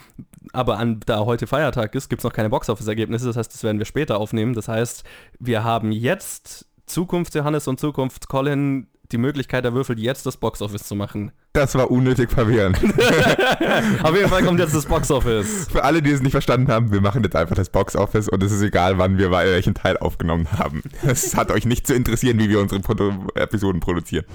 aber 0.53 0.79
an, 0.79 1.01
da 1.05 1.19
heute 1.19 1.45
Feiertag 1.45 1.93
ist, 1.93 2.09
gibt 2.09 2.21
es 2.21 2.23
noch 2.23 2.33
keine 2.33 2.49
Box 2.49 2.67
Office-Ergebnisse, 2.69 3.27
das 3.27 3.37
heißt, 3.37 3.53
das 3.53 3.61
werden 3.61 3.77
wir 3.77 3.85
später 3.85 4.17
aufnehmen. 4.17 4.55
Das 4.55 4.67
heißt, 4.67 5.03
wir 5.37 5.63
haben 5.63 5.91
jetzt 5.91 6.65
Zukunft 6.87 7.35
Johannes 7.35 7.67
und 7.67 7.79
Zukunft 7.79 8.27
Colin 8.27 8.87
die 9.11 9.19
Möglichkeit, 9.19 9.65
er 9.65 9.73
würfelt 9.73 9.99
jetzt 9.99 10.25
das 10.25 10.37
Box 10.37 10.61
Office 10.63 10.83
zu 10.83 10.95
machen. 10.95 11.31
Das 11.57 11.73
war 11.73 11.89
unnötig 11.89 12.29
verwirrend. 12.29 12.77
Auf 14.03 14.15
jeden 14.15 14.29
Fall 14.29 14.43
kommt 14.43 14.59
jetzt 14.59 14.75
das 14.75 14.85
Box 14.85 15.09
Office. 15.09 15.67
Für 15.71 15.83
alle, 15.83 16.03
die 16.03 16.11
es 16.11 16.21
nicht 16.21 16.33
verstanden 16.33 16.71
haben, 16.71 16.91
wir 16.91 17.01
machen 17.01 17.23
jetzt 17.23 17.35
einfach 17.35 17.55
das 17.55 17.71
Box 17.71 17.95
Office 17.95 18.29
und 18.29 18.43
es 18.43 18.51
ist 18.51 18.61
egal, 18.61 18.99
wann 18.99 19.17
wir 19.17 19.31
welchen 19.31 19.73
Teil 19.73 19.97
aufgenommen 19.97 20.47
haben. 20.51 20.83
Es 21.03 21.35
hat 21.35 21.49
euch 21.49 21.65
nicht 21.65 21.87
zu 21.87 21.95
interessieren, 21.95 22.37
wie 22.37 22.47
wir 22.47 22.59
unsere 22.59 22.79
Produ 22.79 23.11
Episoden 23.33 23.79
produzieren. 23.79 24.25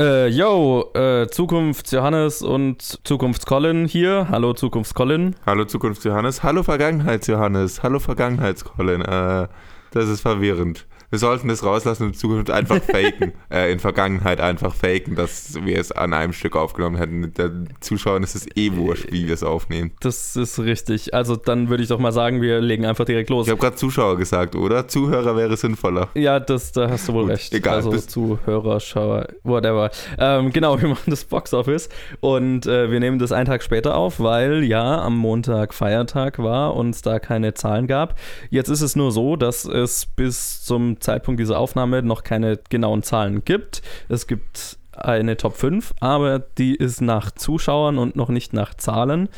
Äh, 0.00 0.26
yo, 0.26 0.90
äh, 0.94 1.28
Zukunft 1.28 1.92
Johannes 1.92 2.42
und 2.42 2.82
Zukunft 3.06 3.46
Colin 3.46 3.86
hier. 3.86 4.26
Hallo 4.30 4.52
Zukunft 4.52 4.96
Colin. 4.96 5.36
Hallo 5.46 5.64
Zukunfts-Johannes. 5.64 6.42
Hallo 6.42 6.64
Vergangenheits-Johannes. 6.64 7.84
Hallo 7.84 8.00
Vergangenheits-Colin. 8.00 9.02
Äh, 9.02 9.46
das 9.92 10.08
ist 10.08 10.22
verwirrend. 10.22 10.88
Wir 11.12 11.18
sollten 11.18 11.46
das 11.48 11.62
rauslassen 11.62 12.04
und 12.04 12.08
in 12.12 12.14
Zukunft 12.14 12.50
einfach 12.50 12.82
faken. 12.82 13.32
äh, 13.50 13.70
in 13.70 13.80
Vergangenheit 13.80 14.40
einfach 14.40 14.74
faken, 14.74 15.14
dass 15.14 15.62
wir 15.62 15.78
es 15.78 15.92
an 15.92 16.14
einem 16.14 16.32
Stück 16.32 16.56
aufgenommen 16.56 16.96
hätten. 16.96 17.34
Den 17.34 17.68
Zuschauern 17.80 18.22
ist 18.22 18.34
es 18.34 18.46
eh 18.56 18.74
wurscht, 18.76 19.12
wie 19.12 19.26
wir 19.26 19.34
es 19.34 19.42
aufnehmen. 19.42 19.92
Das 20.00 20.36
ist 20.36 20.58
richtig. 20.58 21.12
Also 21.12 21.36
dann 21.36 21.68
würde 21.68 21.82
ich 21.82 21.90
doch 21.90 21.98
mal 21.98 22.12
sagen, 22.12 22.40
wir 22.40 22.62
legen 22.62 22.86
einfach 22.86 23.04
direkt 23.04 23.28
los. 23.28 23.46
Ich 23.46 23.50
habe 23.50 23.60
gerade 23.60 23.76
Zuschauer 23.76 24.16
gesagt, 24.16 24.56
oder? 24.56 24.88
Zuhörer 24.88 25.36
wäre 25.36 25.54
sinnvoller. 25.58 26.08
Ja, 26.14 26.40
das, 26.40 26.72
da 26.72 26.88
hast 26.88 27.06
du 27.08 27.12
wohl 27.12 27.24
Gut, 27.24 27.32
recht. 27.32 27.52
egal, 27.52 27.74
Also 27.74 27.92
Zuhörer, 27.92 28.80
Schauer, 28.80 29.26
whatever. 29.42 29.90
Ähm, 30.18 30.50
genau, 30.50 30.80
wir 30.80 30.88
machen 30.88 31.10
das 31.10 31.24
Box 31.24 31.52
Office 31.52 31.90
und 32.20 32.64
äh, 32.64 32.90
wir 32.90 33.00
nehmen 33.00 33.18
das 33.18 33.32
einen 33.32 33.44
Tag 33.44 33.62
später 33.62 33.96
auf, 33.96 34.18
weil 34.18 34.64
ja 34.64 35.02
am 35.02 35.18
Montag 35.18 35.74
Feiertag 35.74 36.38
war 36.38 36.74
und 36.74 36.94
es 36.94 37.02
da 37.02 37.18
keine 37.18 37.52
Zahlen 37.52 37.86
gab. 37.86 38.18
Jetzt 38.48 38.70
ist 38.70 38.80
es 38.80 38.96
nur 38.96 39.12
so, 39.12 39.36
dass 39.36 39.66
es 39.66 40.06
bis 40.06 40.62
zum 40.64 41.00
Zeitpunkt 41.02 41.40
dieser 41.40 41.58
Aufnahme 41.58 42.02
noch 42.02 42.24
keine 42.24 42.58
genauen 42.70 43.02
Zahlen 43.02 43.44
gibt. 43.44 43.82
Es 44.08 44.26
gibt 44.26 44.78
eine 44.92 45.36
Top 45.36 45.56
5, 45.56 45.94
aber 46.00 46.38
die 46.38 46.74
ist 46.74 47.00
nach 47.00 47.30
Zuschauern 47.30 47.98
und 47.98 48.16
noch 48.16 48.28
nicht 48.28 48.52
nach 48.52 48.74
Zahlen 48.74 49.28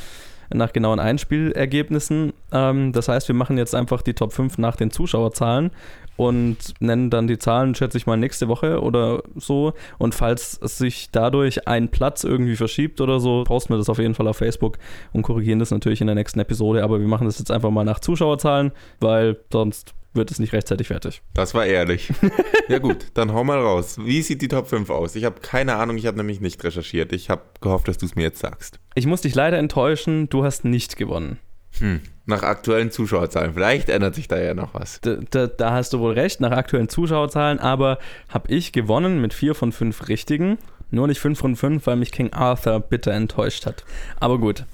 nach 0.52 0.72
genauen 0.72 1.00
Einspielergebnissen. 1.00 2.32
Ähm, 2.52 2.92
das 2.92 3.08
heißt, 3.08 3.28
wir 3.28 3.34
machen 3.34 3.58
jetzt 3.58 3.74
einfach 3.74 4.02
die 4.02 4.14
Top 4.14 4.32
5 4.32 4.58
nach 4.58 4.76
den 4.76 4.90
Zuschauerzahlen 4.90 5.70
und 6.16 6.74
nennen 6.80 7.10
dann 7.10 7.26
die 7.26 7.38
Zahlen, 7.38 7.74
schätze 7.74 7.98
ich 7.98 8.06
mal, 8.06 8.16
nächste 8.16 8.48
Woche 8.48 8.80
oder 8.80 9.22
so. 9.34 9.72
Und 9.98 10.14
falls 10.14 10.52
sich 10.52 11.10
dadurch 11.10 11.66
ein 11.66 11.90
Platz 11.90 12.24
irgendwie 12.24 12.56
verschiebt 12.56 13.00
oder 13.00 13.20
so, 13.20 13.44
posten 13.44 13.74
wir 13.74 13.78
das 13.78 13.88
auf 13.88 13.98
jeden 13.98 14.14
Fall 14.14 14.28
auf 14.28 14.36
Facebook 14.36 14.78
und 15.12 15.22
korrigieren 15.22 15.58
das 15.58 15.70
natürlich 15.70 16.00
in 16.00 16.06
der 16.06 16.16
nächsten 16.16 16.40
Episode. 16.40 16.84
Aber 16.84 17.00
wir 17.00 17.08
machen 17.08 17.26
das 17.26 17.38
jetzt 17.38 17.50
einfach 17.50 17.70
mal 17.70 17.84
nach 17.84 18.00
Zuschauerzahlen, 18.00 18.72
weil 19.00 19.38
sonst 19.52 19.94
wird 20.14 20.30
es 20.30 20.38
nicht 20.38 20.52
rechtzeitig 20.52 20.88
fertig. 20.88 21.22
Das 21.34 21.54
war 21.54 21.66
ehrlich. 21.66 22.12
ja 22.68 22.78
gut, 22.78 23.08
dann 23.14 23.32
hau 23.32 23.44
mal 23.44 23.58
raus. 23.58 23.96
Wie 24.00 24.22
sieht 24.22 24.42
die 24.42 24.48
Top 24.48 24.68
5 24.68 24.90
aus? 24.90 25.16
Ich 25.16 25.24
habe 25.24 25.40
keine 25.40 25.76
Ahnung, 25.76 25.96
ich 25.96 26.06
habe 26.06 26.16
nämlich 26.16 26.40
nicht 26.40 26.62
recherchiert. 26.64 27.12
Ich 27.12 27.30
habe 27.30 27.42
gehofft, 27.60 27.88
dass 27.88 27.98
du 27.98 28.06
es 28.06 28.14
mir 28.14 28.22
jetzt 28.22 28.40
sagst. 28.40 28.78
Ich 28.94 29.06
muss 29.06 29.22
dich 29.22 29.34
leider 29.34 29.58
enttäuschen, 29.58 30.28
du 30.28 30.44
hast 30.44 30.64
nicht 30.64 30.96
gewonnen. 30.96 31.38
Hm. 31.78 32.00
Nach 32.26 32.42
aktuellen 32.42 32.90
Zuschauerzahlen. 32.90 33.54
Vielleicht 33.54 33.88
ändert 33.88 34.14
sich 34.14 34.28
da 34.28 34.40
ja 34.40 34.54
noch 34.54 34.74
was. 34.74 35.00
Da, 35.02 35.18
da, 35.30 35.46
da 35.46 35.72
hast 35.72 35.92
du 35.92 35.98
wohl 35.98 36.12
recht, 36.12 36.40
nach 36.40 36.52
aktuellen 36.52 36.88
Zuschauerzahlen, 36.88 37.58
aber 37.58 37.98
habe 38.28 38.52
ich 38.52 38.72
gewonnen 38.72 39.20
mit 39.20 39.34
vier 39.34 39.54
von 39.54 39.72
fünf 39.72 40.08
richtigen. 40.08 40.58
Nur 40.90 41.08
nicht 41.08 41.18
fünf 41.18 41.38
von 41.38 41.56
fünf, 41.56 41.86
weil 41.86 41.96
mich 41.96 42.12
King 42.12 42.32
Arthur 42.32 42.78
bitter 42.80 43.12
enttäuscht 43.12 43.66
hat. 43.66 43.84
Aber 44.20 44.38
gut. 44.38 44.64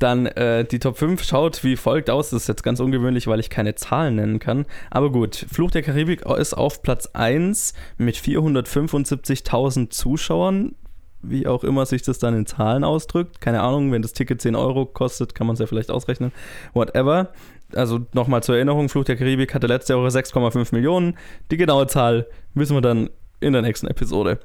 Dann 0.00 0.24
äh, 0.26 0.64
die 0.64 0.78
Top 0.78 0.96
5 0.96 1.22
schaut 1.22 1.62
wie 1.62 1.76
folgt 1.76 2.08
aus. 2.08 2.30
Das 2.30 2.42
ist 2.42 2.48
jetzt 2.48 2.62
ganz 2.62 2.80
ungewöhnlich, 2.80 3.26
weil 3.26 3.38
ich 3.38 3.50
keine 3.50 3.74
Zahlen 3.74 4.16
nennen 4.16 4.38
kann. 4.38 4.64
Aber 4.90 5.12
gut, 5.12 5.46
Fluch 5.52 5.70
der 5.70 5.82
Karibik 5.82 6.22
ist 6.22 6.54
auf 6.54 6.82
Platz 6.82 7.10
1 7.12 7.74
mit 7.98 8.16
475.000 8.16 9.90
Zuschauern. 9.90 10.74
Wie 11.20 11.46
auch 11.46 11.64
immer 11.64 11.84
sich 11.84 12.00
das 12.00 12.18
dann 12.18 12.34
in 12.34 12.46
Zahlen 12.46 12.82
ausdrückt. 12.82 13.42
Keine 13.42 13.60
Ahnung, 13.60 13.92
wenn 13.92 14.00
das 14.00 14.14
Ticket 14.14 14.40
10 14.40 14.56
Euro 14.56 14.86
kostet, 14.86 15.34
kann 15.34 15.46
man 15.46 15.52
es 15.52 15.60
ja 15.60 15.66
vielleicht 15.66 15.90
ausrechnen. 15.90 16.32
Whatever. 16.72 17.34
Also 17.74 18.00
nochmal 18.14 18.42
zur 18.42 18.56
Erinnerung, 18.56 18.88
Fluch 18.88 19.04
der 19.04 19.16
Karibik 19.16 19.54
hatte 19.54 19.66
letzte 19.66 19.98
Woche 19.98 20.08
6,5 20.08 20.74
Millionen. 20.74 21.18
Die 21.50 21.58
genaue 21.58 21.86
Zahl 21.88 22.26
wissen 22.54 22.74
wir 22.74 22.80
dann 22.80 23.10
in 23.40 23.52
der 23.52 23.60
nächsten 23.60 23.86
Episode. 23.86 24.40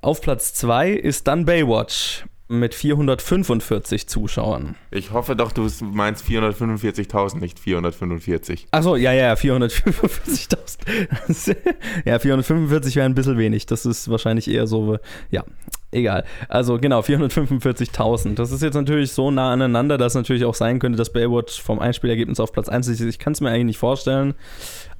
Auf 0.00 0.22
Platz 0.22 0.54
2 0.54 0.92
ist 0.92 1.28
dann 1.28 1.44
Baywatch 1.44 2.24
mit 2.48 2.74
445 2.74 4.08
Zuschauern. 4.08 4.76
Ich 4.90 5.12
hoffe 5.12 5.34
doch, 5.34 5.52
du 5.52 5.68
meinst 5.80 6.24
445.000, 6.26 7.38
nicht 7.38 7.58
445. 7.58 8.68
Achso, 8.70 8.96
ja, 8.96 9.12
ja, 9.12 9.34
445.000. 9.34 11.56
ja, 12.04 12.18
445 12.18 12.96
wäre 12.96 13.06
ein 13.06 13.14
bisschen 13.14 13.38
wenig. 13.38 13.66
Das 13.66 13.84
ist 13.84 14.08
wahrscheinlich 14.08 14.48
eher 14.48 14.66
so, 14.66 14.98
ja, 15.30 15.44
egal. 15.90 16.24
Also 16.48 16.78
genau, 16.78 17.00
445.000. 17.00 18.34
Das 18.34 18.52
ist 18.52 18.62
jetzt 18.62 18.74
natürlich 18.74 19.12
so 19.12 19.30
nah 19.30 19.52
aneinander, 19.52 19.98
dass 19.98 20.14
natürlich 20.14 20.44
auch 20.44 20.54
sein 20.54 20.78
könnte, 20.78 20.98
dass 20.98 21.12
Baywatch 21.12 21.60
vom 21.60 21.80
Einspielergebnis 21.80 22.38
auf 22.38 22.52
Platz 22.52 22.68
1 22.68 22.88
ist. 22.88 23.00
Ich 23.00 23.18
kann 23.18 23.32
es 23.32 23.40
mir 23.40 23.50
eigentlich 23.50 23.64
nicht 23.64 23.78
vorstellen. 23.78 24.34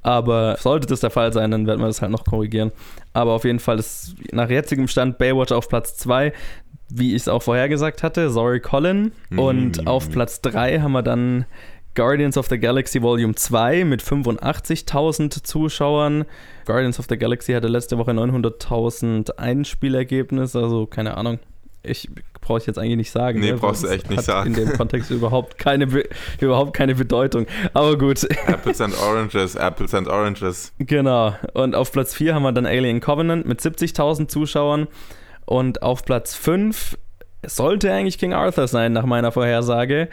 Aber 0.01 0.57
sollte 0.59 0.87
das 0.87 1.01
der 1.01 1.09
Fall 1.09 1.33
sein, 1.33 1.51
dann 1.51 1.67
werden 1.67 1.81
wir 1.81 1.87
das 1.87 2.01
halt 2.01 2.11
noch 2.11 2.23
korrigieren. 2.23 2.71
Aber 3.13 3.33
auf 3.33 3.43
jeden 3.43 3.59
Fall 3.59 3.79
ist 3.79 4.15
nach 4.31 4.49
jetzigem 4.49 4.87
Stand 4.87 5.17
Baywatch 5.17 5.51
auf 5.51 5.67
Platz 5.67 5.97
2 5.97 6.31
wie 6.89 7.09
ich 7.15 7.23
es 7.23 7.27
auch 7.27 7.43
vorhergesagt 7.43 8.03
hatte, 8.03 8.29
Sorry 8.29 8.59
Colin. 8.59 9.11
Und 9.35 9.83
Mm. 9.83 9.87
auf 9.87 10.09
Platz 10.09 10.41
3 10.41 10.79
haben 10.79 10.91
wir 10.93 11.03
dann 11.03 11.45
Guardians 11.95 12.37
of 12.37 12.47
the 12.47 12.59
Galaxy 12.59 13.01
Volume 13.01 13.33
2 13.35 13.83
mit 13.83 14.01
85.000 14.01 15.43
Zuschauern. 15.43 16.25
Guardians 16.65 16.99
of 16.99 17.07
the 17.09 17.17
Galaxy 17.17 17.53
hatte 17.53 17.67
letzte 17.67 17.97
Woche 17.97 18.11
900.000 18.13 19.31
Einspielergebnis, 19.37 20.55
also 20.55 20.85
keine 20.85 21.17
Ahnung. 21.17 21.39
Ich 21.83 22.09
brauche 22.41 22.59
ich 22.59 22.67
jetzt 22.67 22.77
eigentlich 22.79 22.97
nicht 22.97 23.11
sagen. 23.11 23.39
Nee, 23.39 23.51
ne? 23.51 23.57
brauchst 23.57 23.83
du 23.83 23.87
echt 23.87 24.09
nicht 24.09 24.19
hat 24.19 24.25
sagen. 24.25 24.53
In 24.53 24.65
dem 24.65 24.73
Kontext 24.77 25.09
überhaupt 25.09 25.57
keine, 25.57 25.87
Be 25.87 26.03
überhaupt 26.39 26.73
keine 26.75 26.95
Bedeutung. 26.95 27.45
Aber 27.73 27.97
gut, 27.97 28.23
Apples 28.47 28.81
and 28.81 28.93
Oranges, 29.01 29.55
Apples 29.55 29.93
and 29.93 30.07
Oranges. 30.07 30.73
Genau. 30.79 31.33
Und 31.53 31.75
auf 31.75 31.91
Platz 31.91 32.13
4 32.13 32.35
haben 32.35 32.43
wir 32.43 32.51
dann 32.51 32.65
Alien 32.65 32.99
Covenant 32.99 33.45
mit 33.47 33.59
70.000 33.61 34.27
Zuschauern. 34.27 34.87
Und 35.47 35.81
auf 35.81 36.03
Platz 36.03 36.35
5 36.35 36.97
sollte 37.45 37.91
eigentlich 37.91 38.19
King 38.19 38.33
Arthur 38.33 38.67
sein, 38.67 38.93
nach 38.93 39.05
meiner 39.05 39.31
Vorhersage. 39.31 40.09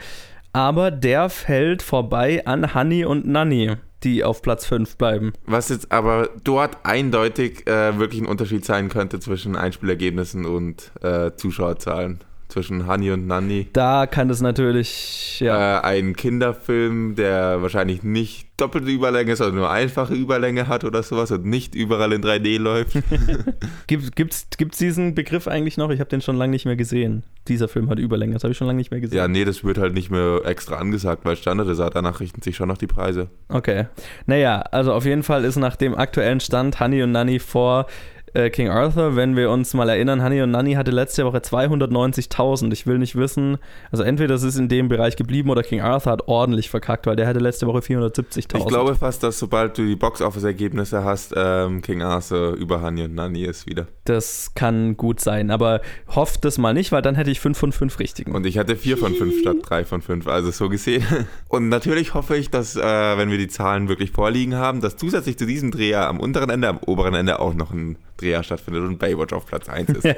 Aber 0.53 0.89
der 0.89 1.29
fällt 1.29 1.81
vorbei 1.81 2.45
an 2.45 2.73
Honey 2.73 3.03
und 3.03 3.27
Nanny, 3.27 3.73
die 4.03 4.23
auf 4.23 4.41
Platz 4.41 4.65
5 4.65 4.95
bleiben. 4.95 5.33
Was 5.45 5.67
jetzt 5.67 5.91
aber 5.91 6.29
dort 6.45 6.77
eindeutig 6.85 7.67
äh, 7.67 7.99
wirklich 7.99 8.21
ein 8.21 8.27
Unterschied 8.27 8.63
sein 8.63 8.87
könnte 8.87 9.19
zwischen 9.19 9.57
Einspielergebnissen 9.57 10.45
und 10.45 10.93
äh, 11.03 11.31
Zuschauerzahlen. 11.35 12.21
Zwischen 12.55 12.87
Hani 12.87 13.11
und 13.11 13.27
Nanny. 13.27 13.67
Da 13.73 14.07
kann 14.07 14.29
es 14.29 14.39
natürlich, 14.39 15.41
ja. 15.41 15.79
Äh, 15.79 15.81
ein 15.81 16.15
Kinderfilm, 16.15 17.15
der 17.15 17.61
wahrscheinlich 17.61 18.01
nicht 18.01 18.47
doppelte 18.55 18.89
Überlänge, 18.89 19.35
sondern 19.35 19.55
nur 19.55 19.69
einfache 19.69 20.13
Überlänge 20.13 20.69
hat 20.69 20.85
oder 20.85 21.03
sowas 21.03 21.31
und 21.31 21.43
nicht 21.43 21.75
überall 21.75 22.13
in 22.13 22.23
3D 22.23 22.57
läuft. 22.57 22.93
Gibt 23.87 24.15
gibt's, 24.15 24.47
gibt's 24.57 24.77
diesen 24.77 25.15
Begriff 25.15 25.49
eigentlich 25.49 25.75
noch? 25.75 25.89
Ich 25.89 25.99
habe 25.99 26.09
den 26.09 26.21
schon 26.21 26.37
lange 26.37 26.51
nicht 26.51 26.63
mehr 26.63 26.77
gesehen. 26.77 27.23
Dieser 27.49 27.67
Film 27.67 27.89
hat 27.89 27.99
Überlänge, 27.99 28.35
das 28.35 28.45
habe 28.45 28.53
ich 28.53 28.57
schon 28.57 28.67
lange 28.67 28.77
nicht 28.77 28.89
mehr 28.89 29.01
gesehen. 29.01 29.17
ja, 29.17 29.27
nee, 29.27 29.43
das 29.43 29.65
wird 29.65 29.77
halt 29.77 29.93
nicht 29.93 30.09
mehr 30.09 30.39
extra 30.45 30.77
angesagt, 30.77 31.25
weil 31.25 31.35
Standard 31.35 31.67
ist. 31.67 31.79
Danach 31.79 32.21
richten 32.21 32.41
sich 32.41 32.55
schon 32.55 32.69
noch 32.69 32.77
die 32.77 32.87
Preise. 32.87 33.27
Okay. 33.49 33.87
Naja, 34.27 34.61
also 34.71 34.93
auf 34.93 35.03
jeden 35.03 35.23
Fall 35.23 35.43
ist 35.43 35.57
nach 35.57 35.75
dem 35.75 35.93
aktuellen 35.93 36.39
Stand 36.39 36.79
Honey 36.79 37.03
und 37.03 37.11
Nanny 37.11 37.39
vor 37.39 37.87
äh, 38.35 38.49
King 38.49 38.69
Arthur. 38.69 39.15
Wenn 39.15 39.35
wir 39.35 39.49
uns 39.49 39.73
mal 39.73 39.89
erinnern, 39.89 40.23
Honey 40.23 40.41
und 40.41 40.51
Nanny 40.51 40.73
hatte 40.73 40.91
letzte 40.91 41.25
Woche 41.25 41.37
290.000. 41.37 42.71
Ich 42.73 42.85
will 42.85 42.99
nicht 42.99 43.15
wissen, 43.15 43.57
also 43.91 44.03
entweder 44.03 44.35
das 44.35 44.43
ist 44.43 44.57
in 44.57 44.67
dem 44.67 44.89
Bereich 44.89 45.15
geblieben 45.15 45.49
oder 45.49 45.63
King 45.63 45.81
Arthur 45.81 46.11
hat 46.11 46.27
ordentlich 46.27 46.69
verkackt, 46.69 47.07
weil 47.07 47.15
der 47.15 47.27
hatte 47.27 47.39
letzte 47.39 47.67
Woche 47.67 47.79
470.000. 47.79 48.57
Ich 48.57 48.67
glaube 48.67 48.95
fast, 48.95 49.23
dass 49.23 49.39
sobald 49.39 49.77
du 49.77 49.85
die 49.85 49.95
Box-Office-Ergebnisse 49.95 51.03
hast, 51.03 51.33
ähm, 51.35 51.81
King 51.81 52.01
Arthur 52.01 52.53
über 52.53 52.81
Hani 52.81 53.03
und 53.03 53.15
Nanny 53.15 53.43
ist 53.43 53.67
wieder. 53.67 53.87
Das 54.03 54.51
kann 54.53 54.97
gut 54.97 55.19
sein, 55.19 55.49
aber 55.49 55.81
hofft 56.13 56.45
es 56.45 56.57
mal 56.57 56.73
nicht, 56.73 56.91
weil 56.91 57.01
dann 57.01 57.15
hätte 57.15 57.31
ich 57.31 57.39
5 57.39 57.57
von 57.57 57.71
5 57.71 57.99
richtigen. 57.99 58.35
Und 58.35 58.45
ich 58.45 58.57
hatte 58.57 58.75
4 58.75 58.97
von 58.97 59.13
5 59.13 59.39
statt 59.39 59.57
3 59.63 59.85
von 59.85 60.01
5, 60.01 60.27
also 60.27 60.51
so 60.51 60.69
gesehen. 60.69 61.03
Und 61.49 61.69
natürlich 61.69 62.13
hoffe 62.13 62.35
ich, 62.35 62.49
dass, 62.49 62.75
äh, 62.75 62.81
wenn 62.81 63.31
wir 63.31 63.37
die 63.37 63.47
Zahlen 63.47 63.87
wirklich 63.87 64.11
vorliegen 64.11 64.55
haben, 64.55 64.81
dass 64.81 64.97
zusätzlich 64.97 65.37
zu 65.37 65.45
diesem 65.45 65.71
Dreher 65.71 66.07
am 66.07 66.19
unteren 66.19 66.49
Ende, 66.49 66.67
am 66.67 66.79
oberen 66.85 67.13
Ende 67.13 67.39
auch 67.39 67.53
noch 67.53 67.71
ein 67.71 67.97
Dreher 68.25 68.43
stattfindet 68.43 68.83
und 68.83 68.97
Baywatch 68.97 69.33
auf 69.33 69.45
Platz 69.45 69.69
1 69.69 69.89
ist. 69.89 70.07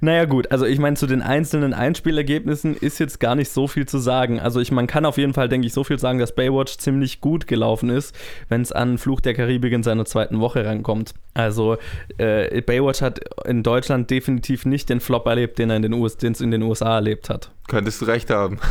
Naja 0.00 0.24
gut, 0.24 0.50
also 0.50 0.66
ich 0.66 0.78
meine, 0.78 0.96
zu 0.96 1.06
den 1.06 1.22
einzelnen 1.22 1.74
Einspielergebnissen 1.74 2.76
ist 2.76 2.98
jetzt 2.98 3.20
gar 3.20 3.34
nicht 3.34 3.50
so 3.50 3.66
viel 3.66 3.86
zu 3.86 3.98
sagen. 3.98 4.40
Also 4.40 4.60
ich, 4.60 4.70
man 4.72 4.86
kann 4.86 5.04
auf 5.04 5.18
jeden 5.18 5.34
Fall, 5.34 5.48
denke 5.48 5.66
ich, 5.66 5.72
so 5.72 5.84
viel 5.84 5.98
sagen, 5.98 6.18
dass 6.18 6.34
Baywatch 6.34 6.78
ziemlich 6.78 7.20
gut 7.20 7.46
gelaufen 7.46 7.90
ist, 7.90 8.14
wenn 8.48 8.62
es 8.62 8.72
an 8.72 8.98
Fluch 8.98 9.20
der 9.20 9.34
Karibik 9.34 9.72
in 9.72 9.82
seiner 9.82 10.04
zweiten 10.04 10.40
Woche 10.40 10.64
rankommt. 10.64 11.14
Also 11.34 11.76
äh, 12.18 12.60
Baywatch 12.60 13.02
hat 13.02 13.20
in 13.46 13.62
Deutschland 13.62 14.10
definitiv 14.10 14.66
nicht 14.66 14.88
den 14.88 15.00
Flop 15.00 15.26
erlebt, 15.26 15.58
den 15.58 15.70
er 15.70 15.76
in 15.76 15.82
den, 15.82 15.92
US, 15.94 16.16
den 16.16 16.32
es 16.32 16.40
in 16.40 16.50
den 16.50 16.62
USA 16.62 16.96
erlebt 16.96 17.30
hat. 17.30 17.50
Könntest 17.66 18.02
du 18.02 18.04
recht 18.04 18.30
haben. 18.30 18.58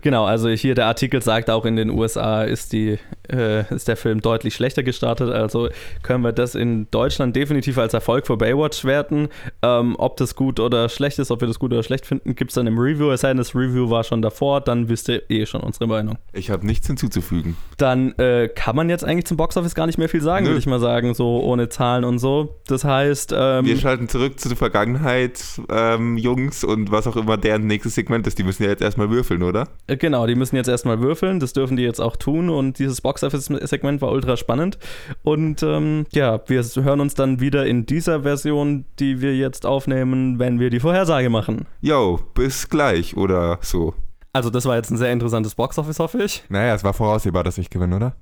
Genau, 0.00 0.24
also 0.24 0.48
hier 0.48 0.74
der 0.74 0.86
Artikel 0.86 1.22
sagt 1.22 1.50
auch, 1.50 1.64
in 1.64 1.76
den 1.76 1.90
USA 1.90 2.42
ist, 2.42 2.72
die, 2.72 2.98
äh, 3.30 3.74
ist 3.74 3.88
der 3.88 3.96
Film 3.96 4.20
deutlich 4.20 4.54
schlechter 4.54 4.82
gestartet. 4.82 5.30
Also 5.30 5.68
können 6.02 6.22
wir 6.22 6.32
das 6.32 6.54
in 6.54 6.88
Deutschland 6.90 7.34
definitiv 7.34 7.78
als 7.78 7.92
Erfolg 7.94 8.26
für 8.26 8.36
Baywatch 8.36 8.84
werten. 8.84 9.28
Ähm, 9.62 9.96
ob 9.98 10.16
das 10.16 10.36
gut 10.36 10.60
oder 10.60 10.88
schlecht 10.88 11.18
ist, 11.18 11.30
ob 11.30 11.40
wir 11.40 11.48
das 11.48 11.58
gut 11.58 11.72
oder 11.72 11.82
schlecht 11.82 12.06
finden, 12.06 12.34
gibt 12.34 12.50
es 12.50 12.54
dann 12.54 12.66
im 12.66 12.78
Review. 12.78 13.10
Es 13.10 13.22
sei 13.22 13.28
denn, 13.28 13.36
das 13.38 13.54
Review 13.54 13.90
war 13.90 14.04
schon 14.04 14.22
davor, 14.22 14.60
dann 14.60 14.88
wisst 14.88 15.08
ihr 15.08 15.22
eh 15.30 15.46
schon 15.46 15.62
unsere 15.62 15.86
Meinung. 15.86 16.18
Ich 16.32 16.50
habe 16.50 16.66
nichts 16.66 16.86
hinzuzufügen. 16.86 17.56
Dann 17.78 18.12
äh, 18.18 18.48
kann 18.48 18.76
man 18.76 18.90
jetzt 18.90 19.04
eigentlich 19.04 19.26
zum 19.26 19.36
Boxoffice 19.36 19.74
gar 19.74 19.86
nicht 19.86 19.98
mehr 19.98 20.08
viel 20.08 20.22
sagen, 20.22 20.46
würde 20.46 20.58
ich 20.58 20.66
mal 20.66 20.80
sagen, 20.80 21.14
so 21.14 21.40
ohne 21.42 21.68
Zahlen 21.68 22.04
und 22.04 22.18
so. 22.18 22.56
Das 22.66 22.84
heißt, 22.84 23.34
ähm, 23.36 23.64
Wir 23.64 23.78
schalten 23.78 24.08
zurück 24.08 24.38
zur 24.38 24.56
Vergangenheit, 24.56 25.42
ähm, 25.68 26.16
Jungs, 26.16 26.64
und 26.64 26.90
was 26.90 27.06
auch 27.06 27.16
immer 27.16 27.36
deren 27.36 27.66
nächstes 27.66 27.94
Segment 27.94 28.23
ist. 28.26 28.38
Die 28.38 28.44
müssen 28.44 28.62
ja 28.62 28.70
jetzt 28.70 28.82
erstmal 28.82 29.10
würfeln, 29.10 29.42
oder? 29.42 29.68
Äh, 29.86 29.96
Genau, 29.96 30.26
die 30.26 30.34
müssen 30.34 30.56
jetzt 30.56 30.68
erstmal 30.68 31.00
würfeln, 31.00 31.40
das 31.40 31.52
dürfen 31.52 31.76
die 31.76 31.82
jetzt 31.82 32.00
auch 32.00 32.16
tun 32.16 32.50
und 32.50 32.78
dieses 32.78 33.00
Box-Office-Segment 33.00 34.00
war 34.02 34.12
ultra 34.12 34.36
spannend. 34.36 34.78
Und 35.22 35.62
ähm, 35.62 36.06
ja, 36.12 36.40
wir 36.46 36.62
hören 36.62 37.00
uns 37.00 37.14
dann 37.14 37.40
wieder 37.40 37.66
in 37.66 37.86
dieser 37.86 38.22
Version, 38.22 38.84
die 38.98 39.20
wir 39.20 39.36
jetzt 39.36 39.66
aufnehmen, 39.66 40.38
wenn 40.38 40.60
wir 40.60 40.70
die 40.70 40.80
Vorhersage 40.80 41.30
machen. 41.30 41.66
Yo, 41.80 42.20
bis 42.34 42.68
gleich 42.68 43.16
oder 43.16 43.58
so. 43.62 43.94
Also, 44.32 44.50
das 44.50 44.66
war 44.66 44.76
jetzt 44.76 44.90
ein 44.90 44.96
sehr 44.96 45.12
interessantes 45.12 45.54
Box-Office, 45.54 46.00
hoffe 46.00 46.22
ich. 46.22 46.42
Naja, 46.48 46.74
es 46.74 46.82
war 46.82 46.92
voraussehbar, 46.92 47.44
dass 47.44 47.56
ich 47.56 47.70
gewinne, 47.70 47.96
oder? 47.96 48.16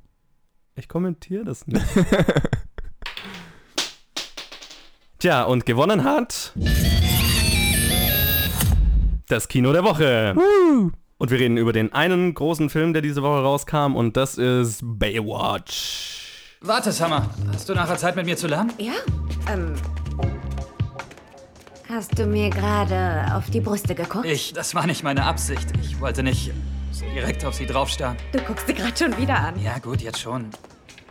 Ich 0.75 0.89
kommentiere 0.89 1.45
das 1.45 1.67
nicht. 1.67 1.85
Tja, 5.19 5.45
und 5.45 5.67
gewonnen 5.67 6.05
hat. 6.05 6.53
Das 9.33 9.49
Kino 9.49 9.73
der 9.73 9.83
Woche. 9.83 10.35
Und 11.17 11.31
wir 11.31 11.39
reden 11.39 11.57
über 11.57 11.73
den 11.73 11.91
einen 11.95 12.35
großen 12.35 12.69
Film, 12.69 12.93
der 12.93 13.01
diese 13.01 13.23
Woche 13.23 13.41
rauskam, 13.41 13.97
und 13.97 14.15
das 14.15 14.37
ist 14.37 14.81
Baywatch. 14.83 16.59
Warte, 16.61 16.93
Summer. 16.93 17.31
Hast 17.51 17.67
du 17.67 17.75
nachher 17.75 17.97
Zeit 17.97 18.15
mit 18.15 18.27
mir 18.27 18.37
zu 18.37 18.47
lernen? 18.47 18.75
Ja, 18.77 18.93
ähm. 19.51 19.73
Hast 21.89 22.19
du 22.19 22.27
mir 22.27 22.51
gerade 22.51 23.35
auf 23.35 23.49
die 23.49 23.63
Brüste 23.63 23.95
geguckt? 23.95 24.27
Ich, 24.27 24.53
das 24.53 24.75
war 24.75 24.87
nicht 24.87 25.03
meine 25.03 25.25
Absicht. 25.25 25.67
Ich 25.83 25.99
wollte 25.99 26.23
nicht 26.23 26.53
so 26.91 27.07
direkt 27.15 27.43
auf 27.47 27.55
sie 27.55 27.65
draufstarren. 27.65 28.19
Du 28.33 28.39
guckst 28.41 28.67
sie 28.67 28.75
gerade 28.75 28.95
schon 28.95 29.17
wieder 29.17 29.39
an. 29.39 29.59
Ja, 29.63 29.79
gut, 29.79 30.03
jetzt 30.03 30.21
schon. 30.21 30.51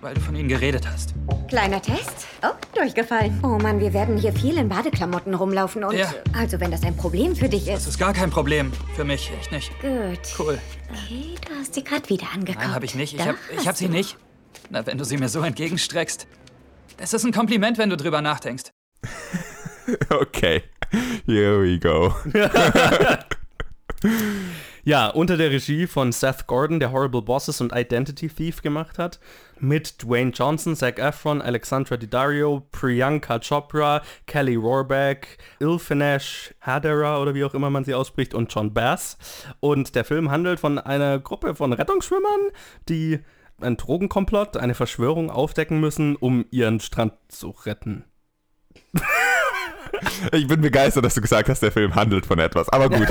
Weil 0.02 0.16
du 0.16 0.22
von 0.22 0.36
ihnen 0.36 0.50
geredet 0.50 0.88
hast. 0.92 1.14
Kleiner 1.48 1.80
Test? 1.82 2.26
Oh, 2.44 2.48
durchgefallen. 2.74 3.40
Oh 3.44 3.60
Mann, 3.62 3.80
wir 3.80 3.94
werden 3.94 4.18
hier 4.18 4.34
viel 4.34 4.58
in 4.58 4.68
Badeklamotten 4.68 5.34
rumlaufen 5.36 5.84
und. 5.84 5.96
Ja. 5.96 6.12
Also, 6.36 6.60
wenn 6.60 6.72
das 6.72 6.82
ein 6.84 6.98
Problem 6.98 7.36
für 7.36 7.48
dich 7.50 7.66
Das 7.66 7.82
ist. 7.82 7.88
ist 7.90 8.00
gar 8.00 8.12
kein 8.14 8.32
Problem. 8.32 8.72
Für 8.96 9.04
mich, 9.04 9.32
echt 9.40 9.52
nicht. 9.52 9.72
Gut. 9.80 10.20
Cool. 10.40 10.58
Okay, 10.90 11.36
du 11.48 11.54
hast 11.60 11.76
sie 11.76 11.84
gerade 11.84 12.10
wieder 12.10 12.26
angekauft. 12.34 12.66
Nein, 12.66 12.74
habe 12.76 12.86
ich 12.86 12.96
nicht. 12.96 13.14
Ich 13.14 13.20
Da 13.20 13.28
hab, 13.28 13.36
ich 13.56 13.68
hab 13.68 13.76
sie 13.78 13.86
du- 13.88 13.92
nicht. 13.94 14.18
Na, 14.72 14.86
wenn 14.88 14.98
du 14.98 15.06
sie 15.06 15.18
mir 15.18 15.30
so 15.30 15.42
entgegenstreckst. 15.42 16.26
Das 16.98 17.14
ist 17.14 17.24
ein 17.24 17.32
Kompliment, 17.32 17.78
wenn 17.78 17.90
du 17.92 17.98
drüber 17.98 18.22
nachdenkst. 18.22 18.66
Okay, 20.10 20.62
here 21.26 21.60
we 21.62 21.80
go. 21.80 22.14
Ja, 24.84 25.10
unter 25.10 25.38
der 25.38 25.52
Regie 25.52 25.86
von 25.86 26.12
Seth 26.12 26.48
Gordon, 26.48 26.80
der 26.80 26.92
Horrible 26.92 27.22
Bosses 27.22 27.62
und 27.62 27.72
Identity 27.76 28.30
Thief 28.30 28.64
gemacht 28.64 28.98
hat, 28.98 29.20
mit 29.60 30.02
Dwayne 30.02 30.32
Johnson, 30.32 30.76
Zac 30.76 30.98
Efron, 30.98 31.40
Alexandra 31.40 31.98
Daddario, 31.98 32.68
Priyanka 32.72 33.38
Chopra, 33.40 34.02
Kelly 34.26 34.56
Rohrbach, 34.56 35.28
Ilfinesh 35.60 36.56
Hadera 36.62 37.22
oder 37.22 37.36
wie 37.36 37.44
auch 37.44 37.54
immer 37.54 37.70
man 37.70 37.86
sie 37.86 37.94
ausspricht 37.94 38.34
und 38.34 38.52
John 38.52 38.74
Bass. 38.74 39.20
Und 39.60 39.94
der 39.94 40.04
Film 40.04 40.32
handelt 40.32 40.60
von 40.60 40.80
einer 40.80 41.20
Gruppe 41.20 41.54
von 41.54 41.74
Rettungsschwimmern, 41.74 42.50
die 42.90 43.20
einen 43.62 43.78
Drogenkomplott, 43.78 44.58
eine 44.58 44.74
Verschwörung 44.74 45.30
aufdecken 45.30 45.80
müssen, 45.80 46.16
um 46.16 46.46
ihren 46.50 46.80
Strand 46.80 47.14
zu 47.28 47.52
retten. 47.52 48.06
Ich 50.34 50.48
bin 50.48 50.62
begeistert, 50.62 51.06
dass 51.06 51.14
du 51.14 51.22
gesagt 51.22 51.50
hast, 51.50 51.62
der 51.62 51.72
Film 51.72 51.96
handelt 51.96 52.26
von 52.26 52.40
etwas. 52.40 52.70
Aber 52.70 52.90
gut, 52.90 53.08